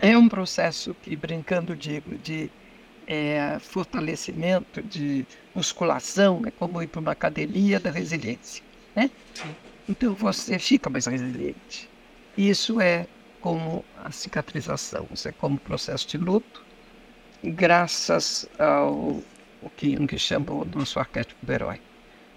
[0.00, 2.50] é um processo que, brincando, digo, de
[3.06, 8.65] é, fortalecimento, de musculação, é como ir para uma academia da resiliência.
[8.96, 9.10] Né?
[9.86, 11.88] Então você fica mais resiliente.
[12.36, 13.06] Isso é
[13.40, 16.64] como a cicatrização, isso é como o processo de luto,
[17.44, 19.22] graças ao
[19.62, 21.80] o que Jung chamou do nosso arquétipo do herói.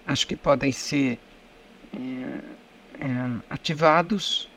[0.05, 1.19] Acho que podem ser
[1.93, 3.07] é, é,
[3.49, 4.49] ativados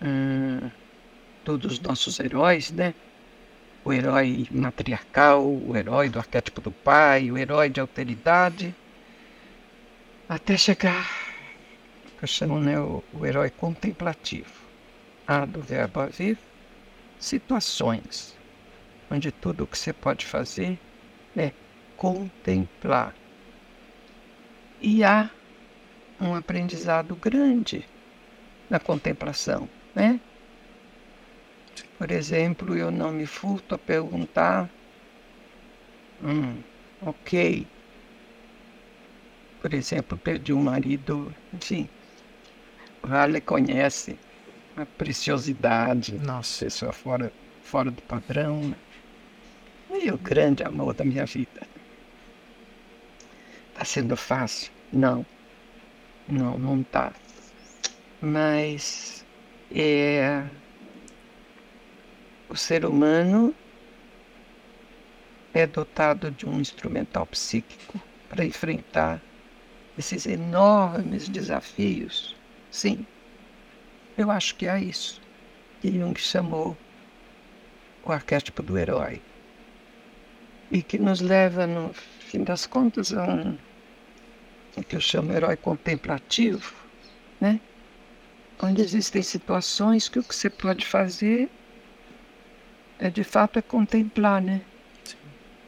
[0.00, 0.70] é,
[1.44, 2.94] todos os nossos heróis, né?
[3.84, 8.74] O herói matriarcal, o herói do arquétipo do pai, o herói de alteridade,
[10.28, 11.29] até chegar,
[12.22, 14.68] eu chamo né, o, o herói contemplativo.
[15.26, 16.36] A do verbo haver,
[17.18, 18.36] situações
[19.10, 20.78] onde tudo o que você pode fazer
[21.36, 21.50] é
[21.96, 23.14] contemplar.
[24.80, 25.28] E há
[26.20, 27.84] um aprendizado grande
[28.70, 30.20] na contemplação, né?
[31.98, 34.70] Por exemplo, eu não me furto a perguntar,
[36.22, 36.62] hum,
[37.02, 37.66] ok.
[39.60, 41.86] Por exemplo, perdi um marido, enfim,
[43.02, 44.18] Harley conhece
[44.76, 47.32] a preciosidade, nossa, isso é fora,
[47.62, 48.76] fora do padrão, né?
[50.02, 51.66] e o grande amor da minha vida.
[53.72, 54.70] Está sendo fácil?
[54.92, 55.26] Não.
[56.28, 57.12] Não, não está.
[58.20, 59.24] Mas
[59.74, 60.44] é,
[62.48, 63.54] o ser humano
[65.52, 69.20] é dotado de um instrumental psíquico para enfrentar
[69.98, 72.36] esses enormes desafios.
[72.70, 73.06] Sim,
[74.16, 75.20] eu acho que é isso
[75.80, 76.76] que Jung chamou
[78.04, 79.20] o arquétipo do herói.
[80.70, 83.58] E que nos leva, no fim das contas, a um
[84.86, 86.74] que eu chamo herói contemplativo,
[87.40, 87.60] né?
[88.62, 91.50] onde existem situações que o que você pode fazer
[92.98, 94.60] é de fato é contemplar, né?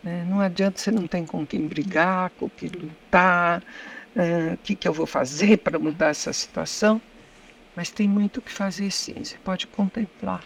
[0.05, 3.63] É, não adianta você não tem com quem brigar, com quem lutar,
[4.17, 7.01] é, o que, que eu vou fazer para mudar essa situação,
[7.75, 10.45] mas tem muito o que fazer sim, você pode contemplar.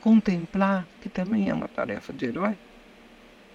[0.00, 2.56] Contemplar, que também é uma tarefa de herói,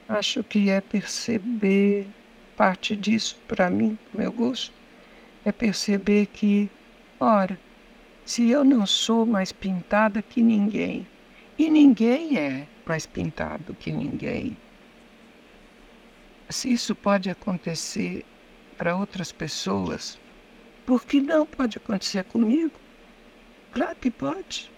[0.08, 2.08] acho que é perceber
[2.56, 4.74] parte disso, para mim, meu gosto,
[5.44, 6.70] é perceber que,
[7.20, 7.60] ora,
[8.24, 11.06] se eu não sou mais pintada que ninguém,
[11.58, 14.56] e ninguém é mais pintado que ninguém,
[16.50, 18.24] se isso pode acontecer
[18.78, 20.20] para outras pessoas,
[20.86, 22.80] por que não pode acontecer comigo?
[23.72, 24.72] Claro que pode.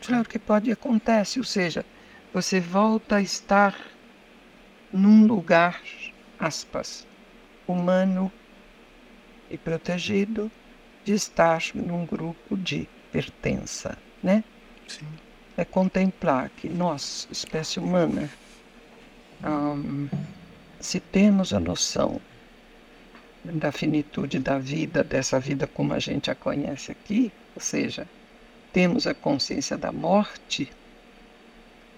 [0.00, 1.84] Claro que pode e acontece, ou seja,
[2.32, 3.74] você volta a estar
[4.92, 5.82] num lugar,
[6.38, 7.06] aspas,
[7.66, 8.32] humano
[9.50, 10.50] e protegido
[11.04, 14.42] de estar num grupo de pertença, né?
[14.86, 15.06] Sim.
[15.56, 18.30] É contemplar que nós, espécie humana,
[19.44, 20.08] um,
[20.80, 22.20] se temos a noção
[23.44, 28.06] da finitude da vida, dessa vida como a gente a conhece aqui, ou seja,
[28.72, 30.70] temos a consciência da morte,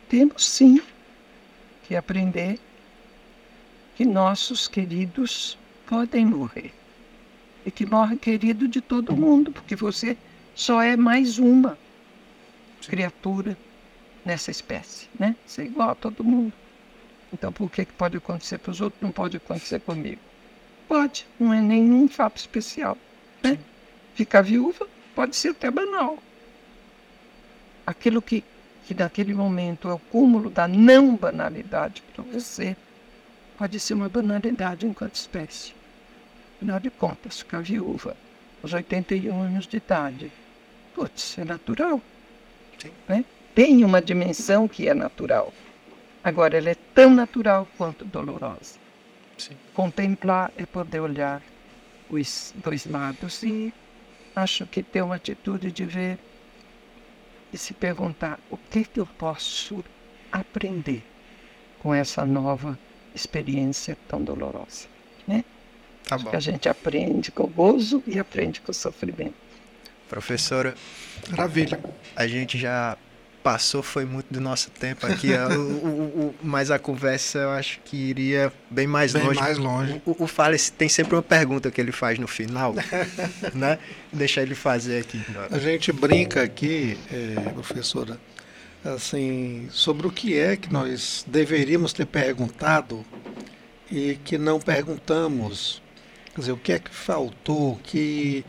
[0.09, 0.81] temos sim
[1.87, 2.59] que aprender
[3.97, 6.73] que nossos queridos podem morrer.
[7.67, 10.17] E que morre querido de todo mundo, porque você
[10.55, 11.77] só é mais uma
[12.89, 13.57] criatura
[14.25, 15.37] nessa espécie, né?
[15.47, 16.53] Você é igual a todo mundo.
[17.33, 20.21] Então, por que, pode acontecer para os outros, não pode acontecer comigo?
[20.89, 22.99] Pode, não é nenhum fato especial.
[23.43, 23.59] Né?
[24.15, 26.19] Ficar viúva pode ser até banal.
[27.87, 28.45] Aquilo que,
[28.87, 32.77] que naquele momento é o cúmulo da não banalidade para você
[33.57, 35.73] pode ser uma banalidade enquanto espécie.
[36.57, 38.17] Afinal de contas, ficar viúva
[38.63, 40.33] aos 81 anos de idade,
[40.95, 42.01] putz, é natural.
[43.09, 43.25] Né?
[43.55, 45.53] Tem uma dimensão que é natural.
[46.23, 48.79] Agora, ela é tão natural quanto dolorosa.
[49.39, 49.57] Sim.
[49.73, 51.43] Contemplar é poder olhar
[52.11, 53.73] os dois lados e
[54.37, 56.19] acho que ter uma atitude de ver
[57.53, 59.83] e se perguntar o que, que eu posso
[60.31, 61.03] aprender
[61.81, 62.79] com essa nova
[63.15, 64.87] experiência tão dolorosa.
[65.27, 65.45] Né?
[66.07, 66.31] Tá bom.
[66.31, 69.35] Que a gente aprende com o gozo e aprende com o sofrimento.
[70.09, 70.75] Professora,
[71.31, 71.81] maravilha.
[72.15, 72.97] A gente já
[73.43, 75.33] passou foi muito do nosso tempo aqui.
[75.33, 79.41] o, o, o, mas a conversa eu acho que iria bem mais bem longe.
[79.41, 80.03] mais longe.
[80.05, 82.75] O, o Fales tem sempre uma pergunta que ele faz no final,
[83.55, 83.79] né?
[84.13, 85.21] Deixa ele fazer aqui.
[85.51, 88.19] A gente brinca aqui, é, professora,
[88.85, 93.05] assim, sobre o que é que nós deveríamos ter perguntado
[93.91, 95.83] e que não perguntamos.
[96.35, 98.45] Quer dizer, o que é que faltou, que,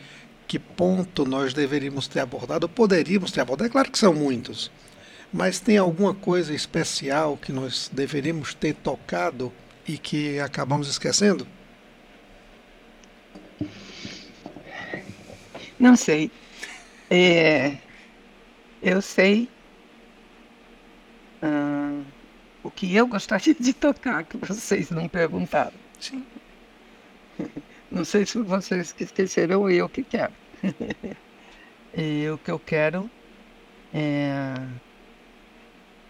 [0.52, 3.70] que ponto nós deveríamos ter abordado, ou poderíamos ter abordado.
[3.70, 4.70] É claro que são muitos,
[5.32, 9.50] mas tem alguma coisa especial que nós deveríamos ter tocado
[9.88, 11.48] e que acabamos esquecendo?
[15.80, 16.30] Não sei.
[17.10, 17.78] É,
[18.84, 19.48] eu sei
[21.42, 22.02] ah,
[22.62, 25.72] o que eu gostaria de tocar, que vocês não perguntaram.
[25.98, 26.26] Sim.
[27.92, 30.34] Não sei se vocês que esqueceram eu que quero.
[31.96, 33.10] e o que eu quero
[33.94, 34.56] é,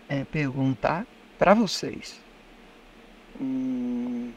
[0.08, 1.08] é perguntar
[1.40, 2.20] para vocês
[3.40, 4.32] hum,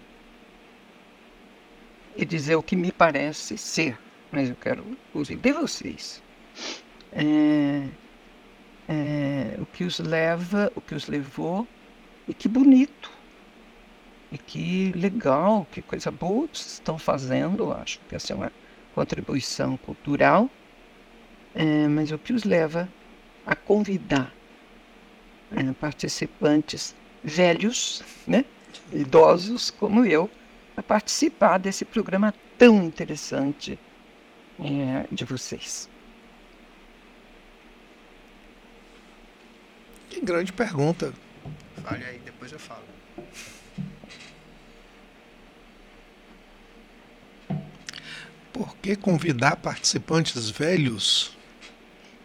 [2.16, 3.98] e dizer o que me parece ser,
[4.32, 6.22] mas eu quero ouvir de vocês.
[7.12, 7.88] É,
[8.88, 11.68] é, o que os leva, o que os levou,
[12.26, 13.10] e que bonito,
[14.34, 18.52] e que legal, que coisa boa que vocês estão fazendo, acho que essa é uma
[18.92, 20.50] contribuição cultural,
[21.54, 22.88] é, mas o que os leva
[23.46, 24.34] a convidar
[25.52, 28.44] é, participantes velhos, né,
[28.92, 30.28] idosos como eu,
[30.76, 33.78] a participar desse programa tão interessante
[34.58, 35.88] é, de vocês.
[40.10, 41.14] Que grande pergunta.
[41.84, 42.83] Fale aí, depois eu falo.
[48.54, 51.36] Por que convidar participantes velhos?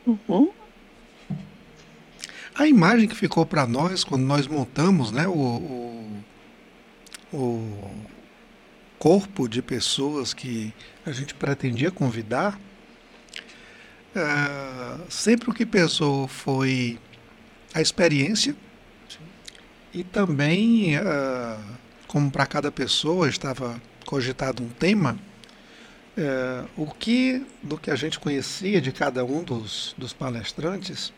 [0.06, 0.52] Uhum.
[2.54, 6.24] A imagem que ficou para nós quando nós montamos né, o, o,
[7.34, 7.92] o,
[9.00, 10.72] corpo de pessoas que
[11.04, 12.60] a gente pretendia convidar,
[14.16, 17.00] uh, sempre o que pesou foi
[17.74, 18.56] a experiência
[19.92, 21.60] e também, uh,
[22.08, 25.18] como para cada pessoa estava cogitado um tema,
[26.20, 31.14] uh, o que do que a gente conhecia de cada um dos, dos palestrantes,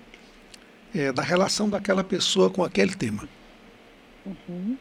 [0.94, 3.28] é, da relação daquela pessoa com aquele tema.
[4.26, 4.78] Uhum.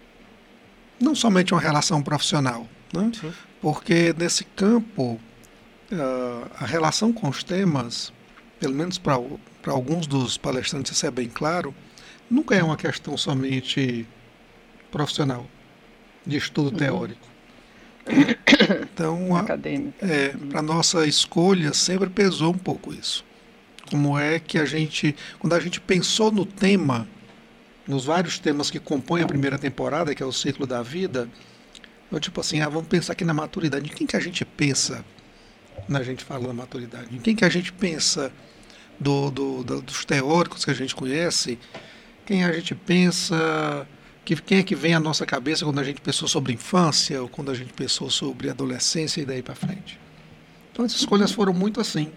[1.01, 3.10] Não somente uma relação profissional, né?
[3.60, 5.18] porque nesse campo,
[5.92, 8.12] uh, a relação com os temas,
[8.59, 9.14] pelo menos para
[9.66, 11.74] alguns dos palestrantes isso é bem claro,
[12.28, 14.06] nunca é uma questão somente
[14.90, 15.47] profissional,
[16.26, 16.76] de estudo uhum.
[16.76, 17.30] teórico.
[18.93, 19.31] Então,
[20.01, 23.24] é, para nossa escolha sempre pesou um pouco isso.
[23.90, 27.09] Como é que a gente, quando a gente pensou no tema,
[27.86, 31.28] nos vários temas que compõem a primeira temporada, que é o ciclo da vida,
[32.10, 33.86] eu tipo assim, ah, vamos pensar aqui na maturidade.
[33.86, 35.05] Em quem que a gente pensa
[35.89, 37.14] na gente fala da maturidade?
[37.14, 38.32] Em quem que a gente pensa
[38.98, 41.59] do, do, do, dos teóricos que a gente conhece?
[42.27, 43.86] Quem a gente pensa
[44.36, 47.28] que quem é que vem à nossa cabeça quando a gente pensou sobre infância ou
[47.28, 49.98] quando a gente pensou sobre adolescência e daí para frente?
[50.73, 52.12] Então as escolhas foram muito assim.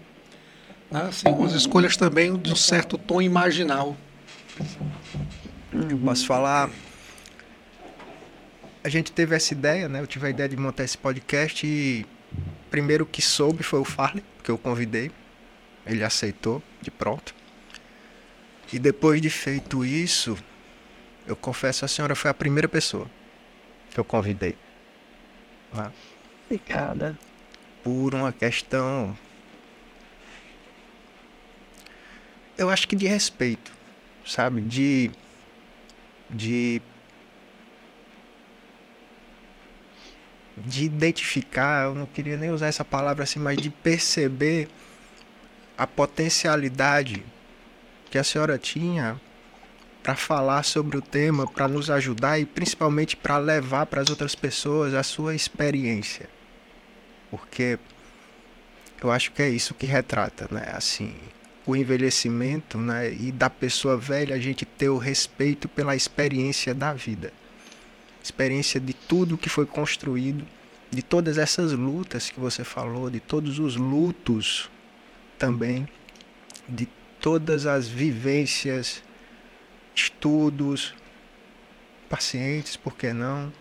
[0.90, 1.02] Né?
[1.02, 3.96] assim as escolhas também de um certo tom imaginal.
[5.72, 6.70] Eu posso falar.
[8.84, 10.00] A gente teve essa ideia, né?
[10.00, 12.06] Eu tive a ideia de montar esse podcast e
[12.70, 15.10] primeiro que soube foi o Farley, que eu convidei.
[15.84, 17.34] Ele aceitou de pronto.
[18.72, 20.36] E depois de feito isso,
[21.26, 23.08] eu confesso a senhora foi a primeira pessoa
[23.90, 24.56] que eu convidei.
[26.46, 27.18] Obrigada.
[27.82, 29.16] Por uma questão.
[32.56, 33.72] Eu acho que de respeito,
[34.24, 34.60] sabe?
[34.60, 35.10] De.
[36.30, 36.82] De.
[40.56, 44.68] De identificar, eu não queria nem usar essa palavra assim, mas de perceber
[45.76, 47.24] a potencialidade
[48.08, 49.20] que a senhora tinha
[50.04, 54.34] para falar sobre o tema, para nos ajudar e principalmente para levar para as outras
[54.34, 56.28] pessoas a sua experiência.
[57.30, 57.78] Porque
[59.02, 60.72] eu acho que é isso que retrata, né?
[60.74, 61.14] Assim,
[61.64, 63.14] o envelhecimento, né?
[63.14, 67.32] E da pessoa velha a gente ter o respeito pela experiência da vida.
[68.22, 70.46] Experiência de tudo que foi construído,
[70.90, 74.70] de todas essas lutas que você falou, de todos os lutos
[75.38, 75.88] também,
[76.68, 76.86] de
[77.18, 79.02] todas as vivências
[79.94, 80.94] estudos,
[82.08, 83.52] pacientes, por que não?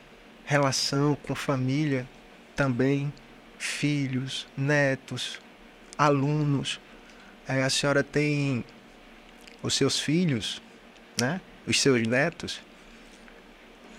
[0.45, 2.07] Relação com família
[2.55, 3.11] também,
[3.57, 5.39] filhos, netos,
[5.97, 6.79] alunos.
[7.47, 8.63] É, a senhora tem
[9.61, 10.61] os seus filhos,
[11.19, 11.39] né?
[11.65, 12.61] os seus netos,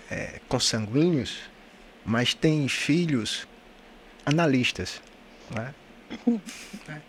[0.09, 1.39] é, consanguíneos,
[2.05, 3.47] mas tem filhos
[4.25, 5.01] analistas.
[5.49, 5.73] Né?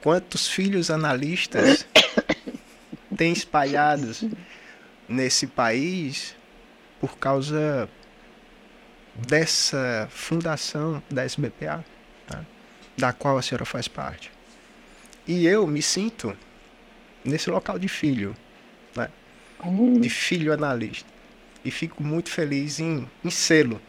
[0.00, 1.86] Quantos filhos analistas
[3.16, 4.24] tem espalhados
[5.08, 6.34] nesse país
[7.00, 7.88] por causa
[9.14, 11.84] dessa fundação da SBPA,
[12.26, 12.44] tá?
[12.96, 14.30] da qual a senhora faz parte.
[15.26, 16.36] E eu me sinto
[17.24, 18.34] nesse local de filho,
[18.96, 19.08] né?
[20.00, 21.10] de filho analista.
[21.64, 23.80] E fico muito feliz em, em sê-lo,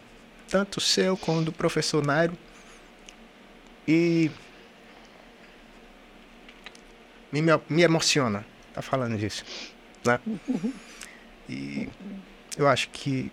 [0.47, 2.37] tanto seu como do professor Nairo.
[3.87, 4.29] E
[7.31, 9.43] me, me emociona tá falando disso,
[10.05, 10.19] né?
[11.49, 11.89] E
[12.57, 13.31] eu acho que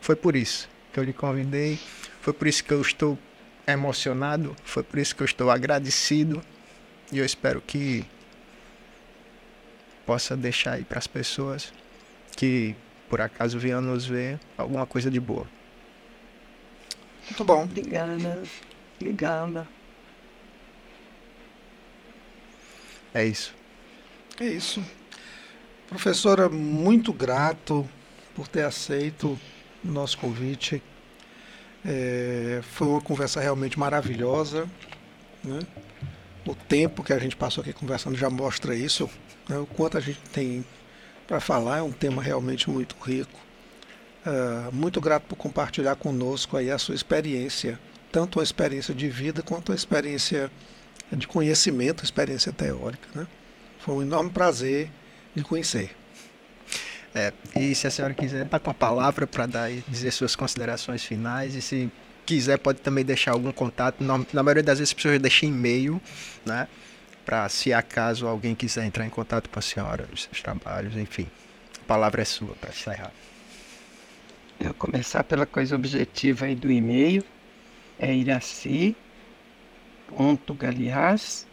[0.00, 1.78] foi por isso que eu lhe convidei,
[2.20, 3.18] foi por isso que eu estou
[3.66, 6.42] emocionado, foi por isso que eu estou agradecido
[7.12, 8.04] e eu espero que
[10.04, 11.72] possa deixar aí para as pessoas
[12.36, 12.74] que
[13.08, 15.46] por acaso venham nos ver alguma coisa de boa.
[17.24, 17.62] Muito bom.
[17.62, 18.42] Obrigada.
[18.98, 19.68] Obrigada.
[23.14, 23.54] É isso.
[24.40, 24.82] É isso.
[25.86, 27.86] Professora, muito grato
[28.34, 29.38] por ter aceito
[29.84, 30.82] o nosso convite.
[31.84, 34.66] É, foi uma conversa realmente maravilhosa.
[35.44, 35.60] Né?
[36.46, 39.10] O tempo que a gente passou aqui conversando já mostra isso.
[39.46, 39.58] Né?
[39.58, 40.64] O quanto a gente tem
[41.26, 41.80] para falar.
[41.80, 43.38] É um tema realmente muito rico.
[44.24, 47.78] Uh, muito grato por compartilhar conosco aí a sua experiência,
[48.10, 50.50] tanto a experiência de vida quanto a experiência
[51.12, 53.06] de conhecimento, experiência teórica.
[53.14, 53.26] Né?
[53.80, 54.90] Foi um enorme prazer
[55.34, 55.90] de conhecer.
[57.14, 60.36] É, e se a senhora quiser, está com a palavra para dar e dizer suas
[60.36, 61.90] considerações finais e se
[62.24, 64.04] quiser pode também deixar algum contato.
[64.04, 66.00] Na, na maioria das vezes as pessoas deixam e-mail,
[66.44, 66.68] né?
[67.24, 71.26] Para se acaso alguém quiser entrar em contato com a senhora, os seus trabalhos, enfim.
[71.82, 73.12] A palavra é sua para encerrar.
[74.60, 77.24] Eu começar pela coisa objetiva aí do e-mail.
[77.98, 78.94] É iraci.galias
[80.16, 81.49] arroba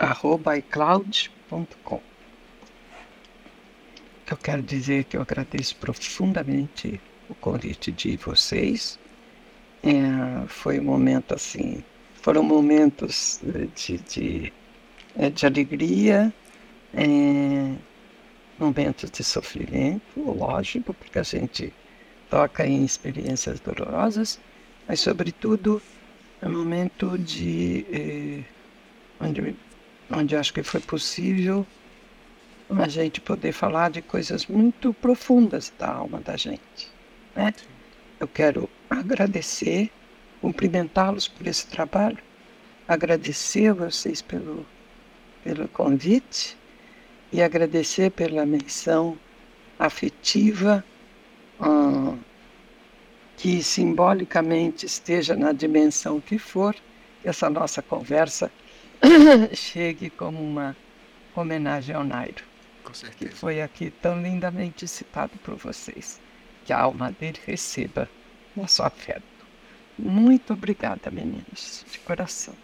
[0.00, 2.00] icloud.com.
[4.30, 8.98] Eu quero dizer que eu agradeço profundamente o convite de vocês.
[9.82, 11.82] É, foi um momento assim,
[12.14, 14.52] foram momentos de, de,
[15.16, 16.32] é, de alegria,
[16.94, 17.74] é,
[18.58, 21.72] momentos de sofrimento, lógico, porque a gente
[22.28, 24.38] toca em experiências dolorosas,
[24.86, 25.82] mas sobretudo
[26.40, 28.44] é um momento de eh,
[29.20, 29.56] onde
[30.10, 31.66] onde acho que foi possível
[32.78, 36.90] a gente poder falar de coisas muito profundas da alma da gente.
[37.34, 37.52] Né?
[38.18, 39.90] Eu quero agradecer,
[40.40, 42.18] cumprimentá-los por esse trabalho,
[42.86, 44.66] agradecer a vocês pelo,
[45.42, 46.56] pelo convite
[47.32, 49.18] e agradecer pela menção
[49.78, 50.84] afetiva
[51.60, 52.18] hum,
[53.36, 56.76] que simbolicamente esteja na dimensão que for,
[57.24, 58.50] essa nossa conversa
[59.54, 60.76] chegue como uma
[61.34, 62.44] homenagem ao Nairo,
[63.18, 66.20] que foi aqui tão lindamente citado por vocês.
[66.64, 68.08] Que a alma dele receba
[68.54, 69.22] nosso afeto.
[69.98, 72.54] Muito obrigada, meninos, de coração.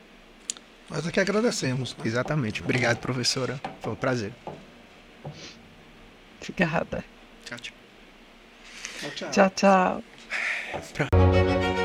[0.88, 1.96] Nós aqui agradecemos.
[1.96, 2.04] Né?
[2.06, 2.62] Exatamente.
[2.62, 3.60] Obrigado, professora.
[3.80, 4.32] Foi um prazer.
[6.40, 7.04] Obrigada.
[7.44, 7.74] Tchau, tchau.
[9.30, 10.02] Tchau, tchau.
[10.92, 11.75] tchau.